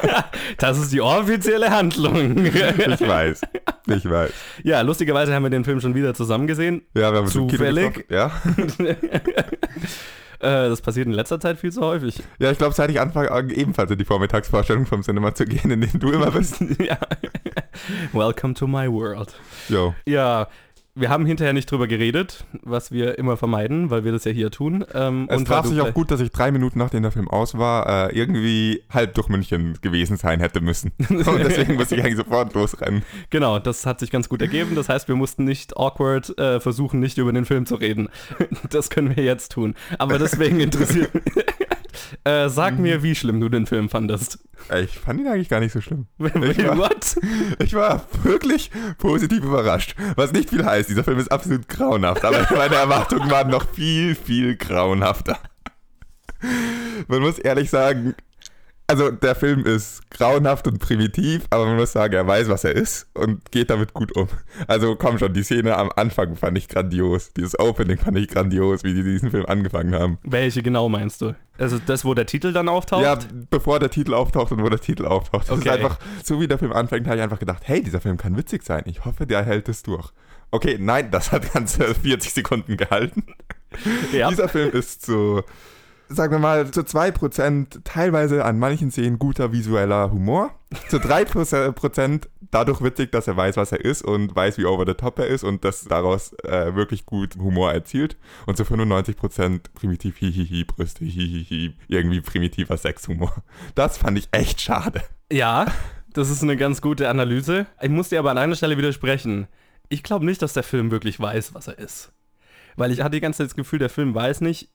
Das 0.58 0.78
ist 0.78 0.92
die 0.92 1.00
offizielle 1.00 1.70
Handlung. 1.70 2.44
ich 2.46 2.54
weiß. 2.54 3.42
Ich 3.88 4.08
weiß. 4.08 4.30
ja, 4.62 4.80
lustigerweise 4.80 5.34
haben 5.34 5.42
wir 5.42 5.50
den 5.50 5.64
Film 5.64 5.80
schon 5.80 5.94
wieder 5.94 6.14
zusammen 6.14 6.46
gesehen. 6.46 6.82
Ja, 6.94 7.12
wir 7.12 7.18
haben 7.18 7.28
Zufällig. 7.28 8.06
Ja, 8.10 8.30
Äh, 10.40 10.68
das 10.68 10.82
passiert 10.82 11.06
in 11.06 11.12
letzter 11.14 11.40
Zeit 11.40 11.58
viel 11.58 11.72
zu 11.72 11.80
häufig. 11.80 12.22
ja 12.38 12.50
ich 12.50 12.58
glaube, 12.58 12.74
seit 12.74 12.90
ich 12.90 13.00
anfange, 13.00 13.30
ebenfalls 13.54 13.90
in 13.90 13.96
die 13.96 14.04
Vormittagsvorstellung 14.04 14.84
vom 14.84 15.02
Cinema 15.02 15.34
zu 15.34 15.46
gehen, 15.46 15.70
in 15.70 15.80
dem 15.80 15.98
du 15.98 16.10
immer 16.12 16.30
bist. 16.32 16.60
ja. 16.78 16.98
Welcome 18.12 18.52
to 18.52 18.66
my 18.66 18.90
world. 18.90 19.32
Jo. 19.70 19.94
Ja, 20.06 20.48
wir 20.96 21.08
haben 21.08 21.26
hinterher 21.26 21.52
nicht 21.52 21.70
drüber 21.70 21.88
geredet, 21.88 22.44
was 22.62 22.92
wir 22.92 23.18
immer 23.18 23.36
vermeiden, 23.36 23.90
weil 23.90 24.04
wir 24.04 24.12
das 24.12 24.24
ja 24.24 24.30
hier 24.30 24.50
tun. 24.52 24.84
Ähm, 24.94 25.26
Es 25.28 25.42
traf 25.42 25.66
sich 25.66 25.80
auch 25.80 25.92
gut, 25.92 26.10
dass 26.12 26.20
ich 26.20 26.30
drei 26.30 26.52
Minuten 26.52 26.78
nachdem 26.78 27.02
der 27.02 27.10
Film 27.10 27.28
aus 27.28 27.58
war, 27.58 28.10
äh, 28.10 28.16
irgendwie 28.16 28.84
halb 28.90 29.14
durch 29.14 29.28
München 29.28 29.76
gewesen 29.80 30.16
sein 30.16 30.38
hätte 30.38 30.60
müssen. 30.60 30.92
Und 31.08 31.26
deswegen 31.38 31.74
musste 31.74 31.96
ich 31.96 32.04
eigentlich 32.04 32.16
sofort 32.16 32.54
losrennen. 32.54 33.02
Genau, 33.30 33.58
das 33.58 33.86
hat 33.86 33.98
sich 33.98 34.12
ganz 34.12 34.28
gut 34.28 34.40
ergeben. 34.40 34.76
Das 34.76 34.88
heißt, 34.88 35.08
wir 35.08 35.16
mussten 35.16 35.44
nicht 35.44 35.76
awkward 35.76 36.38
äh, 36.38 36.60
versuchen, 36.60 37.00
nicht 37.00 37.18
über 37.18 37.32
den 37.32 37.44
Film 37.44 37.66
zu 37.66 37.74
reden. 37.74 38.08
Das 38.70 38.90
können 38.90 39.14
wir 39.14 39.22
jetzt 39.22 39.52
tun. 39.52 39.74
Aber 39.98 40.18
deswegen 40.18 40.58
interessiert 40.60 41.10
äh, 42.24 42.48
Sag 42.48 42.78
mir, 42.78 43.02
wie 43.02 43.14
schlimm 43.14 43.40
du 43.40 43.48
den 43.48 43.66
Film 43.66 43.88
fandest. 43.88 44.38
Äh, 44.70 44.82
Ich 44.84 44.98
fand 44.98 45.20
ihn 45.20 45.26
eigentlich 45.28 45.48
gar 45.48 45.60
nicht 45.60 45.72
so 45.72 45.80
schlimm. 45.80 46.06
Ich 46.18 46.64
war, 46.66 46.76
What? 46.78 47.16
ich 47.58 47.74
war 47.74 48.06
wirklich 48.22 48.70
positiv 48.98 49.42
überrascht. 49.44 49.94
Was 50.16 50.32
nicht 50.32 50.50
viel 50.50 50.64
heißt, 50.64 50.88
dieser 50.88 51.04
Film 51.04 51.18
ist 51.18 51.30
absolut 51.32 51.68
grauenhaft, 51.68 52.24
aber 52.24 52.46
meine 52.56 52.74
Erwartungen 52.76 53.30
waren 53.30 53.50
noch 53.50 53.68
viel, 53.72 54.14
viel 54.14 54.56
grauenhafter. 54.56 55.38
Man 57.08 57.20
muss 57.22 57.38
ehrlich 57.38 57.70
sagen, 57.70 58.14
also 58.86 59.10
der 59.10 59.34
Film 59.34 59.64
ist 59.64 60.08
grauenhaft 60.10 60.66
und 60.68 60.78
primitiv, 60.78 61.44
aber 61.50 61.64
man 61.66 61.76
muss 61.76 61.92
sagen, 61.92 62.12
er 62.14 62.26
weiß, 62.26 62.48
was 62.48 62.64
er 62.64 62.72
ist 62.72 63.06
und 63.14 63.50
geht 63.50 63.70
damit 63.70 63.94
gut 63.94 64.14
um. 64.16 64.28
Also 64.66 64.94
komm 64.96 65.18
schon, 65.18 65.32
die 65.32 65.42
Szene 65.42 65.76
am 65.76 65.90
Anfang 65.96 66.36
fand 66.36 66.58
ich 66.58 66.68
grandios. 66.68 67.32
Dieses 67.32 67.58
Opening 67.58 67.98
fand 67.98 68.18
ich 68.18 68.28
grandios, 68.28 68.84
wie 68.84 68.92
die 68.94 69.02
diesen 69.02 69.30
Film 69.30 69.46
angefangen 69.46 69.94
haben. 69.94 70.18
Welche 70.22 70.62
genau 70.62 70.88
meinst 70.88 71.22
du? 71.22 71.34
Also 71.56 71.78
das, 71.78 72.04
wo 72.04 72.14
der 72.14 72.26
Titel 72.26 72.52
dann 72.52 72.68
auftaucht? 72.68 73.02
Ja, 73.02 73.18
bevor 73.48 73.78
der 73.78 73.90
Titel 73.90 74.12
auftaucht 74.12 74.52
und 74.52 74.62
wo 74.62 74.68
der 74.68 74.80
Titel 74.80 75.06
auftaucht. 75.06 75.48
Das 75.48 75.58
Okay. 75.58 75.68
ist 75.68 75.74
einfach, 75.76 75.98
so 76.22 76.40
wie 76.40 76.48
der 76.48 76.58
Film 76.58 76.72
anfängt, 76.72 77.06
habe 77.06 77.16
ich 77.16 77.22
einfach 77.22 77.38
gedacht, 77.38 77.62
hey, 77.64 77.82
dieser 77.82 78.00
Film 78.00 78.16
kann 78.16 78.36
witzig 78.36 78.64
sein. 78.64 78.82
Ich 78.86 79.04
hoffe, 79.04 79.26
der 79.26 79.44
hält 79.44 79.68
es 79.68 79.82
durch. 79.82 80.10
Okay, 80.50 80.76
nein, 80.80 81.10
das 81.10 81.32
hat 81.32 81.52
ganze 81.52 81.94
40 82.02 82.32
Sekunden 82.34 82.76
gehalten. 82.76 83.24
ja. 84.12 84.28
Dieser 84.28 84.48
Film 84.48 84.70
ist 84.72 85.06
so, 85.06 85.42
sagen 86.08 86.32
wir 86.32 86.38
mal, 86.38 86.70
zu 86.70 86.80
2% 86.80 87.82
teilweise 87.84 88.44
an 88.44 88.58
manchen 88.58 88.90
Szenen 88.90 89.18
guter 89.18 89.52
visueller 89.52 90.10
Humor. 90.10 90.50
Zu 90.88 90.98
3% 90.98 92.22
dadurch 92.50 92.82
witzig, 92.82 93.12
dass 93.12 93.26
er 93.26 93.36
weiß, 93.36 93.56
was 93.56 93.72
er 93.72 93.84
ist 93.84 94.02
und 94.02 94.34
weiß, 94.34 94.58
wie 94.58 94.64
over 94.64 94.84
the 94.86 94.94
top 94.94 95.18
er 95.18 95.26
ist 95.26 95.44
und 95.44 95.64
das 95.64 95.84
daraus 95.84 96.32
äh, 96.44 96.74
wirklich 96.74 97.06
gut 97.06 97.36
Humor 97.36 97.72
erzielt. 97.72 98.16
Und 98.46 98.56
zu 98.56 98.64
95% 98.64 99.60
primitiv 99.74 100.18
hihihi, 100.18 100.64
Brüste, 100.64 101.04
hihihi, 101.04 101.74
irgendwie 101.88 102.20
primitiver 102.20 102.76
Sexhumor. 102.76 103.34
Das 103.74 103.98
fand 103.98 104.18
ich 104.18 104.28
echt 104.30 104.60
schade. 104.60 105.02
Ja, 105.30 105.66
das 106.12 106.30
ist 106.30 106.42
eine 106.42 106.56
ganz 106.56 106.80
gute 106.80 107.08
Analyse. 107.08 107.66
Ich 107.80 107.90
muss 107.90 108.08
dir 108.08 108.20
aber 108.20 108.30
an 108.30 108.38
einer 108.38 108.56
Stelle 108.56 108.78
widersprechen. 108.78 109.48
Ich 109.88 110.02
glaube 110.02 110.24
nicht, 110.24 110.42
dass 110.42 110.52
der 110.52 110.62
Film 110.62 110.90
wirklich 110.90 111.18
weiß, 111.18 111.54
was 111.54 111.66
er 111.66 111.78
ist. 111.78 112.12
Weil 112.76 112.92
ich 112.92 113.00
hatte 113.00 113.16
die 113.16 113.20
ganze 113.20 113.38
Zeit 113.38 113.48
das 113.48 113.56
Gefühl, 113.56 113.78
der 113.78 113.90
Film 113.90 114.14
weiß 114.14 114.40
nicht, 114.40 114.70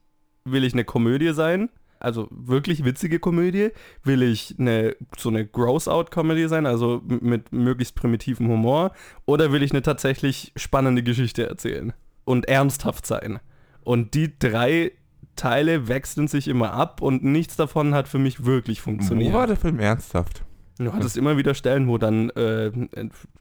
will 0.51 0.63
ich 0.63 0.73
eine 0.73 0.85
Komödie 0.85 1.33
sein? 1.33 1.69
Also 1.99 2.27
wirklich 2.31 2.85
witzige 2.85 3.19
Komödie? 3.19 3.71
Will 4.03 4.23
ich 4.23 4.55
eine, 4.57 4.95
so 5.17 5.29
eine 5.29 5.45
Gross-Out-Comedy 5.45 6.47
sein, 6.47 6.65
also 6.65 7.01
mit 7.05 7.51
möglichst 7.51 7.95
primitivem 7.95 8.47
Humor? 8.47 8.93
Oder 9.25 9.51
will 9.51 9.63
ich 9.63 9.71
eine 9.71 9.81
tatsächlich 9.81 10.53
spannende 10.55 11.03
Geschichte 11.03 11.47
erzählen 11.47 11.93
und 12.23 12.47
ernsthaft 12.47 13.05
sein? 13.05 13.39
Und 13.83 14.13
die 14.13 14.37
drei 14.39 14.93
Teile 15.35 15.87
wechseln 15.87 16.27
sich 16.27 16.47
immer 16.47 16.73
ab 16.73 17.01
und 17.01 17.23
nichts 17.23 17.55
davon 17.55 17.93
hat 17.93 18.07
für 18.07 18.19
mich 18.19 18.45
wirklich 18.45 18.81
funktioniert. 18.81 19.33
Wo 19.33 19.37
war 19.37 19.47
der 19.47 19.55
Film 19.55 19.79
ernsthaft? 19.79 20.43
Du 20.77 20.93
hattest 20.93 21.17
immer 21.17 21.35
wieder 21.37 21.55
Stellen, 21.55 21.89
wo 21.89 21.97
dann 21.97 22.29
äh, 22.31 22.71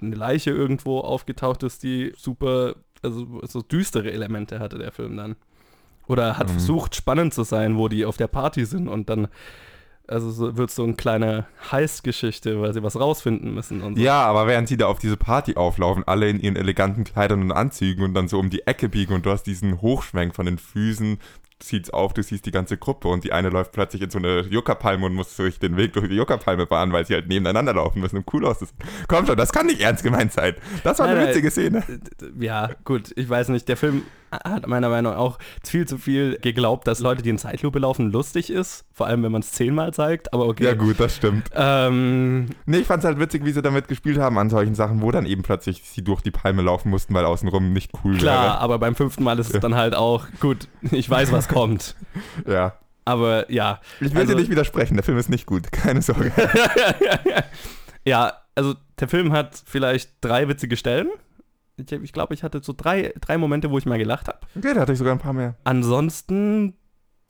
eine 0.00 0.14
Leiche 0.14 0.50
irgendwo 0.50 0.98
aufgetaucht 0.98 1.62
ist, 1.62 1.84
die 1.84 2.12
super, 2.16 2.74
also 3.02 3.40
so 3.46 3.62
düstere 3.62 4.10
Elemente 4.10 4.58
hatte 4.58 4.78
der 4.78 4.90
Film 4.90 5.16
dann. 5.16 5.36
Oder 6.08 6.36
hat 6.38 6.48
Mhm. 6.48 6.52
versucht, 6.52 6.96
spannend 6.96 7.34
zu 7.34 7.44
sein, 7.44 7.76
wo 7.76 7.88
die 7.88 8.04
auf 8.04 8.16
der 8.16 8.26
Party 8.28 8.64
sind 8.64 8.88
und 8.88 9.08
dann, 9.10 9.28
also 10.06 10.30
so, 10.30 10.56
wird 10.56 10.70
so 10.70 10.82
eine 10.84 10.94
kleine 10.94 11.46
Heist-Geschichte, 11.70 12.60
weil 12.60 12.72
sie 12.74 12.82
was 12.82 12.98
rausfinden 12.98 13.54
müssen 13.54 13.82
und 13.82 13.96
so. 13.96 14.02
Ja, 14.02 14.24
aber 14.24 14.46
während 14.46 14.68
sie 14.68 14.76
da 14.76 14.86
auf 14.86 14.98
diese 14.98 15.16
Party 15.16 15.54
auflaufen, 15.56 16.02
alle 16.06 16.28
in 16.28 16.40
ihren 16.40 16.56
eleganten 16.56 17.04
Kleidern 17.04 17.42
und 17.42 17.52
Anzügen 17.52 18.02
und 18.04 18.14
dann 18.14 18.26
so 18.28 18.38
um 18.38 18.50
die 18.50 18.66
Ecke 18.66 18.88
biegen 18.88 19.14
und 19.14 19.26
du 19.26 19.30
hast 19.30 19.44
diesen 19.44 19.80
Hochschwenk 19.82 20.34
von 20.34 20.46
den 20.46 20.58
Füßen, 20.58 21.18
zieht's 21.60 21.90
auf, 21.90 22.14
du 22.14 22.22
siehst 22.22 22.46
die 22.46 22.52
ganze 22.52 22.76
Gruppe 22.78 23.08
und 23.08 23.24
die 23.24 23.32
eine 23.32 23.48
läuft 23.48 23.72
plötzlich 23.72 24.00
in 24.00 24.10
so 24.10 24.18
eine 24.18 24.42
Juckerpalme 24.42 25.04
und 25.06 25.14
muss 25.14 25.34
durch 25.36 25.58
den 25.58 25.76
Weg 25.76 25.92
durch 25.92 26.08
die 26.08 26.14
Juckerpalme 26.14 26.66
bahnen, 26.66 26.92
weil 26.92 27.04
sie 27.04 27.14
halt 27.14 27.26
nebeneinander 27.26 27.74
laufen 27.74 28.00
müssen, 28.00 28.18
um 28.18 28.24
cool 28.32 28.46
auszusehen. 28.46 28.78
Komm 29.08 29.26
schon, 29.26 29.36
das 29.36 29.52
kann 29.52 29.66
nicht 29.66 29.80
ernst 29.80 30.04
gemeint 30.04 30.32
sein. 30.32 30.54
Das 30.84 31.00
war 31.00 31.06
eine 31.06 31.16
Nein, 31.16 31.24
nein. 31.24 31.30
witzige 31.34 31.50
Szene. 31.50 31.82
Ja, 32.38 32.70
gut, 32.84 33.10
ich 33.16 33.28
weiß 33.28 33.48
nicht. 33.48 33.68
Der 33.68 33.76
Film 33.76 34.02
hat 34.44 34.66
meiner 34.66 34.88
Meinung 34.88 35.12
nach 35.12 35.18
auch 35.18 35.38
viel 35.64 35.86
zu 35.86 35.98
viel 35.98 36.38
geglaubt, 36.40 36.86
dass 36.86 37.00
Leute, 37.00 37.22
die 37.22 37.30
in 37.30 37.38
Zeitlupe 37.38 37.78
laufen, 37.78 38.10
lustig 38.12 38.50
ist. 38.50 38.84
Vor 38.92 39.06
allem, 39.06 39.22
wenn 39.22 39.32
man 39.32 39.42
es 39.42 39.52
zehnmal 39.52 39.92
zeigt. 39.94 40.32
Aber 40.32 40.46
okay. 40.46 40.64
Ja 40.64 40.74
gut, 40.74 40.98
das 41.00 41.16
stimmt. 41.16 41.48
Ähm, 41.54 42.46
Nee, 42.66 42.78
ich 42.78 42.86
fand's 42.86 43.04
halt 43.04 43.18
witzig, 43.18 43.44
wie 43.44 43.52
sie 43.52 43.62
damit 43.62 43.88
gespielt 43.88 44.18
haben 44.18 44.38
an 44.38 44.50
solchen 44.50 44.74
Sachen, 44.74 45.00
wo 45.02 45.10
dann 45.10 45.26
eben 45.26 45.42
plötzlich 45.42 45.82
sie 45.84 46.02
durch 46.02 46.20
die 46.20 46.30
Palme 46.30 46.62
laufen 46.62 46.90
mussten, 46.90 47.14
weil 47.14 47.24
außenrum 47.24 47.72
nicht 47.72 47.92
cool 48.04 48.16
Klar, 48.16 48.58
aber 48.60 48.78
beim 48.78 48.94
fünften 48.94 49.24
Mal 49.24 49.38
ist 49.38 49.54
es 49.54 49.60
dann 49.60 49.74
halt 49.74 49.94
auch, 49.94 50.26
gut, 50.40 50.68
ich 50.90 51.08
weiß, 51.08 51.32
was 51.32 51.48
kommt. 51.48 51.94
wäre. 52.44 52.54
Ja. 52.58 52.74
Aber 53.04 53.50
ja. 53.50 53.80
Ich 54.00 54.12
will 54.12 54.18
Also- 54.20 54.34
dir 54.34 54.38
nicht 54.40 54.50
widersprechen, 54.50 54.94
der 54.94 55.02
Film 55.04 55.16
ist 55.16 55.30
nicht 55.30 55.46
gut, 55.46 55.72
keine 55.72 56.02
Sorge. 56.02 56.30
Ja, 58.04 58.32
also 58.54 58.74
der 59.00 59.08
Film 59.08 59.32
hat 59.32 59.60
vielleicht 59.66 60.10
drei 60.20 60.48
witzige 60.48 60.76
Stellen. 60.76 61.08
Ich, 61.78 61.90
ich 61.92 62.12
glaube, 62.12 62.34
ich 62.34 62.42
hatte 62.42 62.60
so 62.62 62.74
drei, 62.76 63.14
drei 63.20 63.38
Momente, 63.38 63.70
wo 63.70 63.78
ich 63.78 63.86
mal 63.86 63.98
gelacht 63.98 64.28
habe. 64.28 64.40
Okay, 64.56 64.74
da 64.74 64.82
hatte 64.82 64.92
ich 64.92 64.98
sogar 64.98 65.14
ein 65.14 65.18
paar 65.18 65.32
mehr. 65.32 65.54
Ansonsten 65.64 66.74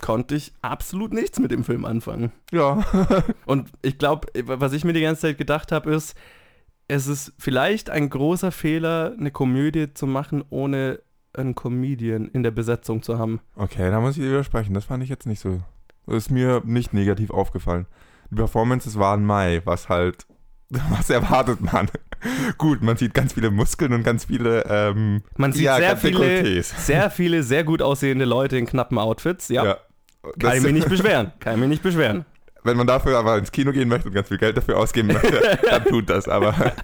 konnte 0.01 0.37
ich 0.37 0.53
absolut 0.63 1.13
nichts 1.13 1.39
mit 1.39 1.51
dem 1.51 1.65
Film 1.65 1.85
anfangen. 1.85 2.33
Ja. 2.53 2.85
Und 3.47 3.71
ich 3.83 3.99
glaube, 3.99 4.29
was 4.45 4.73
ich 4.73 4.85
mir 4.85 4.93
die 4.93 5.01
ganze 5.01 5.23
Zeit 5.23 5.39
gedacht 5.39 5.73
habe, 5.73 5.93
ist, 5.93 6.17
es 6.87 7.07
ist 7.07 7.35
vielleicht 7.39 7.91
ein 7.91 8.09
großer 8.09 8.51
Fehler, 8.51 9.15
eine 9.19 9.31
Komödie 9.31 9.93
zu 9.93 10.07
machen, 10.07 10.45
ohne 10.49 11.01
einen 11.35 11.55
Comedian 11.55 12.29
in 12.29 12.43
der 12.43 12.51
Besetzung 12.51 13.03
zu 13.03 13.19
haben. 13.19 13.41
Okay, 13.57 13.91
da 13.91 14.01
muss 14.01 14.17
ich 14.17 14.23
dir 14.23 14.31
widersprechen. 14.31 14.75
Das 14.75 14.87
fand 14.87 15.03
ich 15.03 15.11
jetzt 15.11 15.27
nicht 15.27 15.41
so. 15.41 15.61
Das 16.07 16.17
ist 16.17 16.31
mir 16.31 16.63
nicht 16.65 16.95
negativ 16.95 17.31
aufgefallen. 17.31 17.87
Die 18.31 18.37
Performances 18.37 18.99
waren 18.99 19.25
Mai, 19.25 19.61
was 19.65 19.89
halt. 19.89 20.27
Was 20.91 21.11
erwartet 21.11 21.61
man? 21.61 21.89
Gut, 22.59 22.83
man 22.83 22.97
sieht 22.97 23.15
ganz 23.15 23.33
viele 23.35 23.51
Muskeln 23.51 23.93
und 23.93 24.03
ganz 24.03 24.25
viele. 24.27 24.65
Ähm, 24.69 25.23
Man 25.37 25.53
sieht 25.53 25.63
ja, 25.65 25.77
sehr, 25.77 25.97
viele, 25.97 26.19
Dekolletés. 26.19 26.75
sehr 26.79 27.11
viele 27.11 27.43
sehr 27.43 27.65
gut 27.65 27.81
aussehende 27.81 28.25
Leute 28.25 28.59
in 28.59 28.67
knappen 28.67 28.99
Outfits. 28.99 29.49
Ja, 29.49 29.65
Ja. 29.65 29.77
kann 30.41 30.57
ich 30.57 30.63
mich 30.63 30.73
nicht 30.73 30.89
beschweren. 30.91 31.33
Kann 31.39 31.55
ich 31.55 31.61
mich 31.61 31.69
nicht 31.69 31.83
beschweren. 31.83 32.25
Wenn 32.65 32.77
man 32.77 32.87
dafür 32.87 33.19
aber 33.19 33.39
ins 33.39 33.53
Kino 33.53 33.71
gehen 33.73 33.89
möchte 33.89 34.09
und 34.09 34.15
ganz 34.15 34.29
viel 34.29 34.39
Geld 34.39 34.57
dafür 34.57 34.79
ausgeben 34.79 35.09
möchte, 35.09 35.59
dann 35.71 35.85
tut 35.85 36.11
das. 36.11 36.29
Aber 36.29 36.55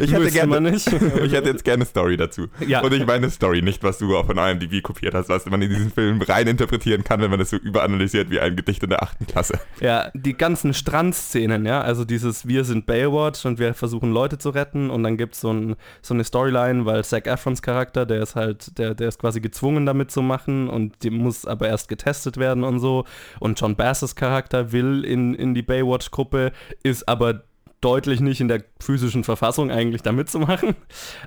ich 0.00 0.12
hätte, 0.12 0.30
gerne, 0.30 0.60
nicht. 0.60 0.86
ich 1.22 1.32
hätte 1.32 1.48
jetzt 1.48 1.64
gerne 1.64 1.84
Story 1.86 2.16
dazu. 2.16 2.48
Ja. 2.66 2.82
Und 2.82 2.92
ich 2.92 3.06
meine 3.06 3.30
Story, 3.30 3.62
nicht 3.62 3.82
was 3.82 3.98
du 3.98 4.16
auch 4.16 4.26
von 4.26 4.36
IMDb 4.36 4.82
kopiert 4.82 5.14
hast, 5.14 5.28
was 5.28 5.46
man 5.46 5.62
in 5.62 5.70
diesen 5.70 5.90
Film 5.90 6.20
rein 6.20 6.46
interpretieren 6.46 7.02
kann, 7.02 7.20
wenn 7.20 7.30
man 7.30 7.38
das 7.38 7.50
so 7.50 7.56
überanalysiert 7.56 8.30
wie 8.30 8.40
ein 8.40 8.56
Gedicht 8.56 8.82
in 8.82 8.90
der 8.90 9.02
achten 9.02 9.26
Klasse. 9.26 9.58
Ja, 9.80 10.10
die 10.12 10.36
ganzen 10.36 10.74
Strandszenen, 10.74 11.64
ja, 11.64 11.80
also 11.80 12.04
dieses 12.04 12.46
Wir 12.46 12.64
sind 12.64 12.86
Baywatch 12.86 13.46
und 13.46 13.58
wir 13.58 13.72
versuchen 13.72 14.12
Leute 14.12 14.36
zu 14.36 14.50
retten 14.50 14.90
und 14.90 15.02
dann 15.02 15.16
gibt 15.16 15.34
es 15.34 15.40
so, 15.40 15.52
ein, 15.52 15.76
so 16.02 16.12
eine 16.12 16.24
Storyline, 16.24 16.84
weil 16.84 17.04
Zac 17.04 17.26
Efrons 17.26 17.62
Charakter, 17.62 18.04
der 18.04 18.22
ist 18.22 18.36
halt, 18.36 18.78
der, 18.78 18.94
der 18.94 19.08
ist 19.08 19.18
quasi 19.18 19.40
gezwungen 19.40 19.86
damit 19.86 20.10
zu 20.10 20.20
machen 20.20 20.68
und 20.68 21.02
die 21.02 21.10
muss 21.10 21.46
aber 21.46 21.68
erst 21.68 21.88
getestet 21.88 22.36
werden 22.36 22.64
und 22.64 22.80
so 22.80 23.04
und 23.40 23.58
John 23.58 23.76
Basses 23.76 24.14
Charakter 24.14 24.72
will 24.72 25.05
in, 25.06 25.34
in 25.34 25.54
die 25.54 25.62
Baywatch-Gruppe, 25.62 26.52
ist 26.82 27.08
aber 27.08 27.44
deutlich 27.80 28.20
nicht 28.20 28.40
in 28.40 28.48
der 28.48 28.64
physischen 28.80 29.24
Verfassung 29.24 29.70
eigentlich 29.70 30.02
da 30.02 30.12
mitzumachen. 30.12 30.74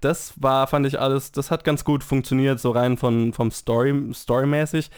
Das 0.01 0.33
war, 0.37 0.67
fand 0.67 0.85
ich 0.85 0.99
alles, 0.99 1.31
das 1.31 1.51
hat 1.51 1.63
ganz 1.63 1.83
gut 1.83 2.03
funktioniert, 2.03 2.59
so 2.59 2.71
rein 2.71 2.97
von, 2.97 3.33
vom 3.33 3.51
Story, 3.51 4.13
Storymäßig. 4.13 4.89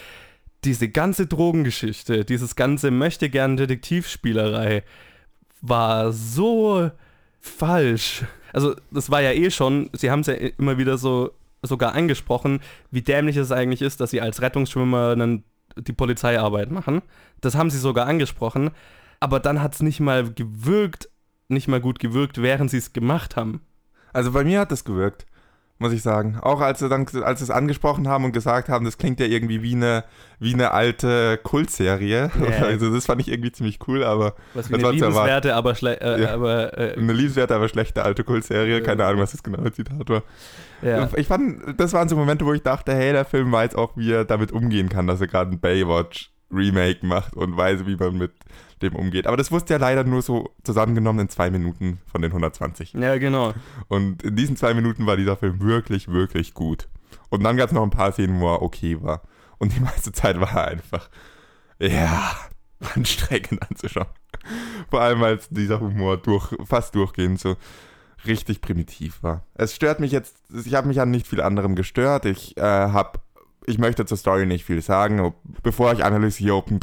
Diese 0.64 0.90
ganze 0.90 1.28
Drogengeschichte, 1.28 2.24
dieses 2.24 2.56
ganze 2.56 2.92
möchte 2.92 3.30
gern 3.30 3.58
Detektivspielerei 3.58 4.84
war 5.62 6.12
so 6.12 6.92
falsch. 7.40 8.24
Also, 8.54 8.76
das 8.92 9.10
war 9.10 9.22
ja 9.22 9.32
eh 9.32 9.50
schon, 9.50 9.90
sie 9.94 10.12
haben 10.12 10.22
es 10.22 10.28
ja 10.28 10.34
immer 10.34 10.78
wieder 10.78 10.98
so 10.98 11.32
sogar 11.64 11.94
angesprochen, 11.94 12.60
wie 12.90 13.02
dämlich 13.02 13.38
es 13.38 13.52
eigentlich 13.52 13.82
ist, 13.82 14.02
dass 14.02 14.12
sie 14.12 14.22
als 14.22 14.42
Rettungsschwimmer 14.42 15.12
einen, 15.12 15.44
die 15.78 15.94
Polizeiarbeit 15.94 16.72
machen. 16.72 17.02
Das 17.42 17.56
haben 17.56 17.70
sie 17.70 17.80
sogar 17.80 18.08
angesprochen. 18.08 18.72
Aber 19.20 19.40
dann 19.40 19.62
hat 19.62 19.76
es 19.76 19.82
nicht 19.82 20.00
mal 20.00 20.32
gewirkt, 20.34 21.10
nicht 21.48 21.68
mal 21.68 21.82
gut 21.82 22.00
gewirkt, 22.00 22.42
während 22.42 22.72
sie 22.72 22.78
es 22.78 22.94
gemacht 22.94 23.36
haben. 23.36 23.62
Also 24.14 24.32
bei 24.32 24.44
mir 24.44 24.60
hat 24.60 24.72
das 24.72 24.84
gewirkt, 24.84 25.26
muss 25.82 25.92
ich 25.94 26.02
sagen. 26.04 26.38
Auch 26.42 26.62
als 26.62 26.80
sie 26.80 26.88
dann, 26.88 27.06
als 27.24 27.40
sie 27.40 27.46
es 27.46 27.50
angesprochen 27.50 28.08
haben 28.08 28.24
und 28.24 28.32
gesagt 28.32 28.70
haben, 28.70 28.86
das 28.86 28.98
klingt 28.98 29.20
ja 29.20 29.26
irgendwie 29.26 29.62
wie 29.64 29.74
eine, 29.76 30.04
wie 30.40 30.54
eine 30.54 30.72
alte 30.72 31.38
Kultserie. 31.44 32.30
Ja. 32.40 32.66
Also 32.66 32.94
das 32.94 33.08
fand 33.08 33.20
ich 33.20 33.28
irgendwie 33.30 33.52
ziemlich 33.52 33.80
cool, 33.88 34.04
aber 34.04 34.36
Was 34.54 34.70
wie 34.70 34.74
Das 34.74 34.84
eine 34.84 34.92
liebenswerte, 34.94 35.56
aber, 35.56 35.72
äh, 35.84 36.22
Ja. 36.22 36.34
aber 36.34 36.78
äh, 36.78 36.94
eine 36.98 37.14
liebenswerte, 37.14 37.56
aber 37.56 37.68
schlechte 37.68 38.04
alte 38.04 38.24
Kultserie. 38.24 38.78
Ja. 38.78 38.82
Keine 38.84 39.06
Ahnung, 39.06 39.22
was 39.22 39.32
das 39.32 39.44
genaue 39.44 39.72
Zitat 39.74 40.08
war. 40.10 40.24
ja. 40.82 41.10
Ich 41.16 41.28
fand, 41.28 41.80
das 41.80 41.94
waren 41.94 42.08
so 42.08 42.16
Momente, 42.16 42.46
wo 42.46 42.54
ich 42.54 42.62
dachte, 42.62 42.94
hey, 42.94 43.12
der 43.12 43.26
Film 43.26 43.52
weiß 43.52 43.76
auch, 43.76 43.98
wie 43.98 44.12
er 44.12 44.24
damit 44.24 44.52
umgehen 44.52 44.88
kann, 44.88 45.08
dass 45.08 45.20
er 45.20 45.28
gerade 45.28 45.52
ein 45.52 45.60
Baywatch 45.60 46.32
Remake 46.54 47.06
macht 47.06 47.36
und 47.36 47.58
weiß, 47.58 47.86
wie 47.88 47.96
man 47.96 48.18
mit 48.18 48.32
dem 48.82 48.96
umgeht. 48.96 49.28
Aber 49.28 49.38
das 49.38 49.52
wusste 49.52 49.74
er 49.74 49.80
leider 49.80 50.04
nur 50.04 50.22
so 50.22 50.52
zusammengenommen 50.64 51.22
in 51.22 51.30
zwei 51.30 51.50
Minuten 51.50 52.00
von 52.06 52.22
den 52.22 52.32
120. 52.32 52.94
ja, 52.94 53.18
genau. 53.18 53.54
Und 53.88 54.24
in 54.24 54.36
diesen 54.36 54.56
zwei 54.56 54.74
Minuten 54.74 55.06
war 55.06 55.18
dieser 55.18 55.38
Film 55.38 55.62
wirklich, 55.62 56.08
wirklich 56.08 56.54
gut. 56.54 56.88
Und 57.30 57.44
dann 57.44 57.58
gab 57.58 57.68
es 57.68 57.74
noch 57.74 57.84
ein 57.84 57.90
paar 57.90 58.12
Szenen, 58.12 58.40
wo 58.40 58.54
er 58.54 58.62
okay 58.62 59.02
war. 59.02 59.22
Und 59.58 59.76
die 59.76 59.80
meiste 59.80 60.12
Zeit 60.12 60.40
war 60.40 60.54
er 60.56 60.68
einfach, 60.68 61.10
ja, 61.80 62.36
anstrengend 62.96 63.62
anzuschauen. 63.70 64.08
Vor 64.90 65.02
allem, 65.02 65.24
als 65.24 65.50
dieser 65.50 65.80
Humor 65.80 66.18
durch, 66.18 66.54
fast 66.66 66.96
durchgehend 66.96 67.40
so 67.40 67.56
richtig 68.26 68.62
primitiv 68.62 69.24
war. 69.24 69.46
Es 69.54 69.76
stört 69.76 70.00
mich 70.00 70.12
jetzt, 70.12 70.38
ich 70.66 70.74
habe 70.76 70.88
mich 70.88 71.00
an 71.02 71.12
nicht 71.12 71.28
viel 71.28 71.42
anderem 71.42 71.76
gestört. 71.76 72.26
Ich 72.26 72.58
äh, 72.58 72.62
habe, 72.62 73.20
ich 73.66 73.78
möchte 73.78 74.06
zur 74.06 74.18
Story 74.18 74.46
nicht 74.46 74.66
viel 74.66 74.82
sagen. 74.82 75.34
Bevor 75.64 75.94
ich 75.94 76.04
analysiere, 76.04 76.56
ob 76.56 76.70
ein 76.70 76.80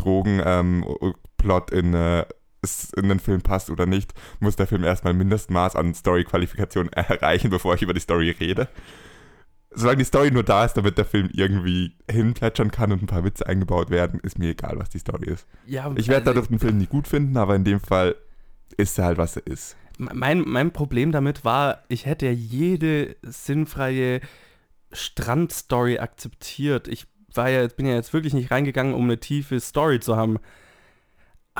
Drogenplot 1.38 1.70
in, 1.70 1.94
äh, 1.94 2.24
es 2.60 2.92
in 2.94 3.08
den 3.08 3.20
Film 3.20 3.40
passt 3.40 3.70
oder 3.70 3.86
nicht, 3.86 4.12
muss 4.40 4.56
der 4.56 4.66
Film 4.66 4.84
erstmal 4.84 5.12
ein 5.12 5.18
Mindestmaß 5.18 5.76
an 5.76 5.94
Story-Qualifikation 5.94 6.88
erreichen, 6.92 7.50
bevor 7.50 7.74
ich 7.74 7.82
über 7.82 7.94
die 7.94 8.00
Story 8.00 8.30
rede. 8.30 8.68
Solange 9.70 9.98
die 9.98 10.04
Story 10.04 10.30
nur 10.30 10.44
da 10.44 10.64
ist, 10.64 10.74
damit 10.74 10.96
der 10.96 11.04
Film 11.04 11.28
irgendwie 11.32 11.92
hinplätschern 12.10 12.70
kann 12.70 12.90
und 12.90 13.02
ein 13.02 13.06
paar 13.06 13.24
Witze 13.24 13.46
eingebaut 13.46 13.90
werden, 13.90 14.18
ist 14.20 14.38
mir 14.38 14.50
egal, 14.50 14.78
was 14.78 14.88
die 14.88 14.98
Story 14.98 15.30
ist. 15.30 15.46
Ja, 15.66 15.92
Ich 15.96 16.08
werde 16.08 16.22
also, 16.22 16.32
dadurch 16.32 16.48
den 16.48 16.58
Film 16.58 16.78
nicht 16.78 16.90
gut 16.90 17.06
finden, 17.06 17.36
aber 17.36 17.54
in 17.54 17.64
dem 17.64 17.78
Fall 17.78 18.16
ist 18.76 18.98
er 18.98 19.04
halt, 19.04 19.18
was 19.18 19.36
er 19.36 19.46
ist. 19.46 19.76
mein, 19.98 20.40
mein 20.40 20.72
Problem 20.72 21.12
damit 21.12 21.44
war, 21.44 21.84
ich 21.88 22.06
hätte 22.06 22.26
ja 22.26 22.32
jede 22.32 23.16
sinnfreie 23.22 24.20
Strandstory 24.90 25.98
akzeptiert. 25.98 26.88
Ich 26.88 27.06
war 27.34 27.50
ja, 27.50 27.66
bin 27.68 27.86
ja 27.86 27.94
jetzt 27.94 28.14
wirklich 28.14 28.32
nicht 28.32 28.50
reingegangen, 28.50 28.94
um 28.94 29.04
eine 29.04 29.20
tiefe 29.20 29.60
Story 29.60 30.00
zu 30.00 30.16
haben. 30.16 30.38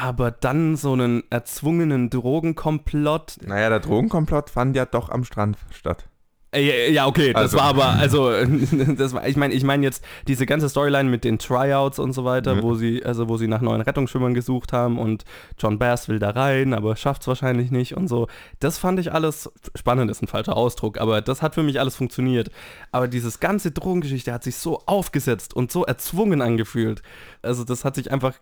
Aber 0.00 0.30
dann 0.30 0.76
so 0.76 0.92
einen 0.92 1.24
erzwungenen 1.28 2.08
Drogenkomplott. 2.08 3.38
Naja, 3.44 3.68
der 3.68 3.80
Drogenkomplott 3.80 4.48
fand 4.48 4.76
ja 4.76 4.86
doch 4.86 5.08
am 5.08 5.24
Strand 5.24 5.56
statt. 5.72 6.06
Äh, 6.52 6.86
Ja, 6.86 6.92
ja, 6.92 7.06
okay, 7.08 7.32
das 7.32 7.42
Also- 7.42 7.56
war 7.58 7.64
aber, 7.64 7.84
also, 7.98 8.30
das 8.96 9.12
war, 9.12 9.26
ich 9.26 9.36
meine, 9.36 9.54
ich 9.54 9.64
meine 9.64 9.82
jetzt 9.82 10.04
diese 10.28 10.46
ganze 10.46 10.68
Storyline 10.68 11.10
mit 11.10 11.24
den 11.24 11.40
Tryouts 11.40 11.98
und 11.98 12.12
so 12.12 12.24
weiter, 12.24 12.54
Mhm. 12.54 12.62
wo 12.62 12.74
sie, 12.76 13.04
also 13.04 13.28
wo 13.28 13.36
sie 13.38 13.48
nach 13.48 13.60
neuen 13.60 13.80
Rettungsschwimmern 13.80 14.34
gesucht 14.34 14.72
haben 14.72 15.00
und 15.00 15.24
John 15.58 15.80
Bass 15.80 16.08
will 16.08 16.20
da 16.20 16.30
rein, 16.30 16.74
aber 16.74 16.94
schafft's 16.94 17.26
wahrscheinlich 17.26 17.72
nicht 17.72 17.96
und 17.96 18.06
so. 18.06 18.28
Das 18.60 18.78
fand 18.78 19.00
ich 19.00 19.12
alles, 19.12 19.50
spannend 19.74 20.10
ist 20.12 20.22
ein 20.22 20.28
falscher 20.28 20.56
Ausdruck, 20.56 20.98
aber 21.00 21.20
das 21.22 21.42
hat 21.42 21.54
für 21.56 21.64
mich 21.64 21.80
alles 21.80 21.96
funktioniert. 21.96 22.50
Aber 22.92 23.08
dieses 23.08 23.40
ganze 23.40 23.72
Drogengeschichte 23.72 24.32
hat 24.32 24.44
sich 24.44 24.56
so 24.56 24.80
aufgesetzt 24.86 25.54
und 25.54 25.72
so 25.72 25.84
erzwungen 25.84 26.40
angefühlt. 26.40 27.02
Also 27.42 27.64
das 27.64 27.84
hat 27.84 27.96
sich 27.96 28.12
einfach 28.12 28.34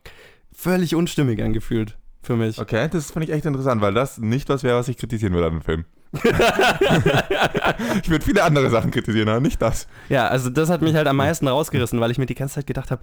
völlig 0.56 0.94
unstimmig 0.94 1.40
angefühlt 1.42 1.96
für 2.22 2.34
mich. 2.36 2.58
Okay, 2.58 2.88
das 2.90 3.12
finde 3.12 3.26
ich 3.28 3.32
echt 3.32 3.46
interessant, 3.46 3.80
weil 3.82 3.94
das 3.94 4.18
nicht 4.18 4.48
was 4.48 4.64
wäre, 4.64 4.78
was 4.78 4.88
ich 4.88 4.96
kritisieren 4.96 5.32
würde 5.34 5.46
an 5.46 5.52
dem 5.52 5.62
Film. 5.62 5.84
ich 8.02 8.10
würde 8.10 8.24
viele 8.24 8.42
andere 8.42 8.70
Sachen 8.70 8.90
kritisieren, 8.90 9.28
aber 9.28 9.40
nicht 9.40 9.60
das. 9.60 9.86
Ja, 10.08 10.28
also 10.28 10.50
das 10.50 10.68
hat 10.70 10.82
mich 10.82 10.94
halt 10.94 11.06
am 11.06 11.16
meisten 11.16 11.46
rausgerissen, 11.48 12.00
weil 12.00 12.10
ich 12.10 12.18
mir 12.18 12.26
die 12.26 12.34
ganze 12.34 12.56
Zeit 12.56 12.66
gedacht 12.66 12.90
habe, 12.90 13.02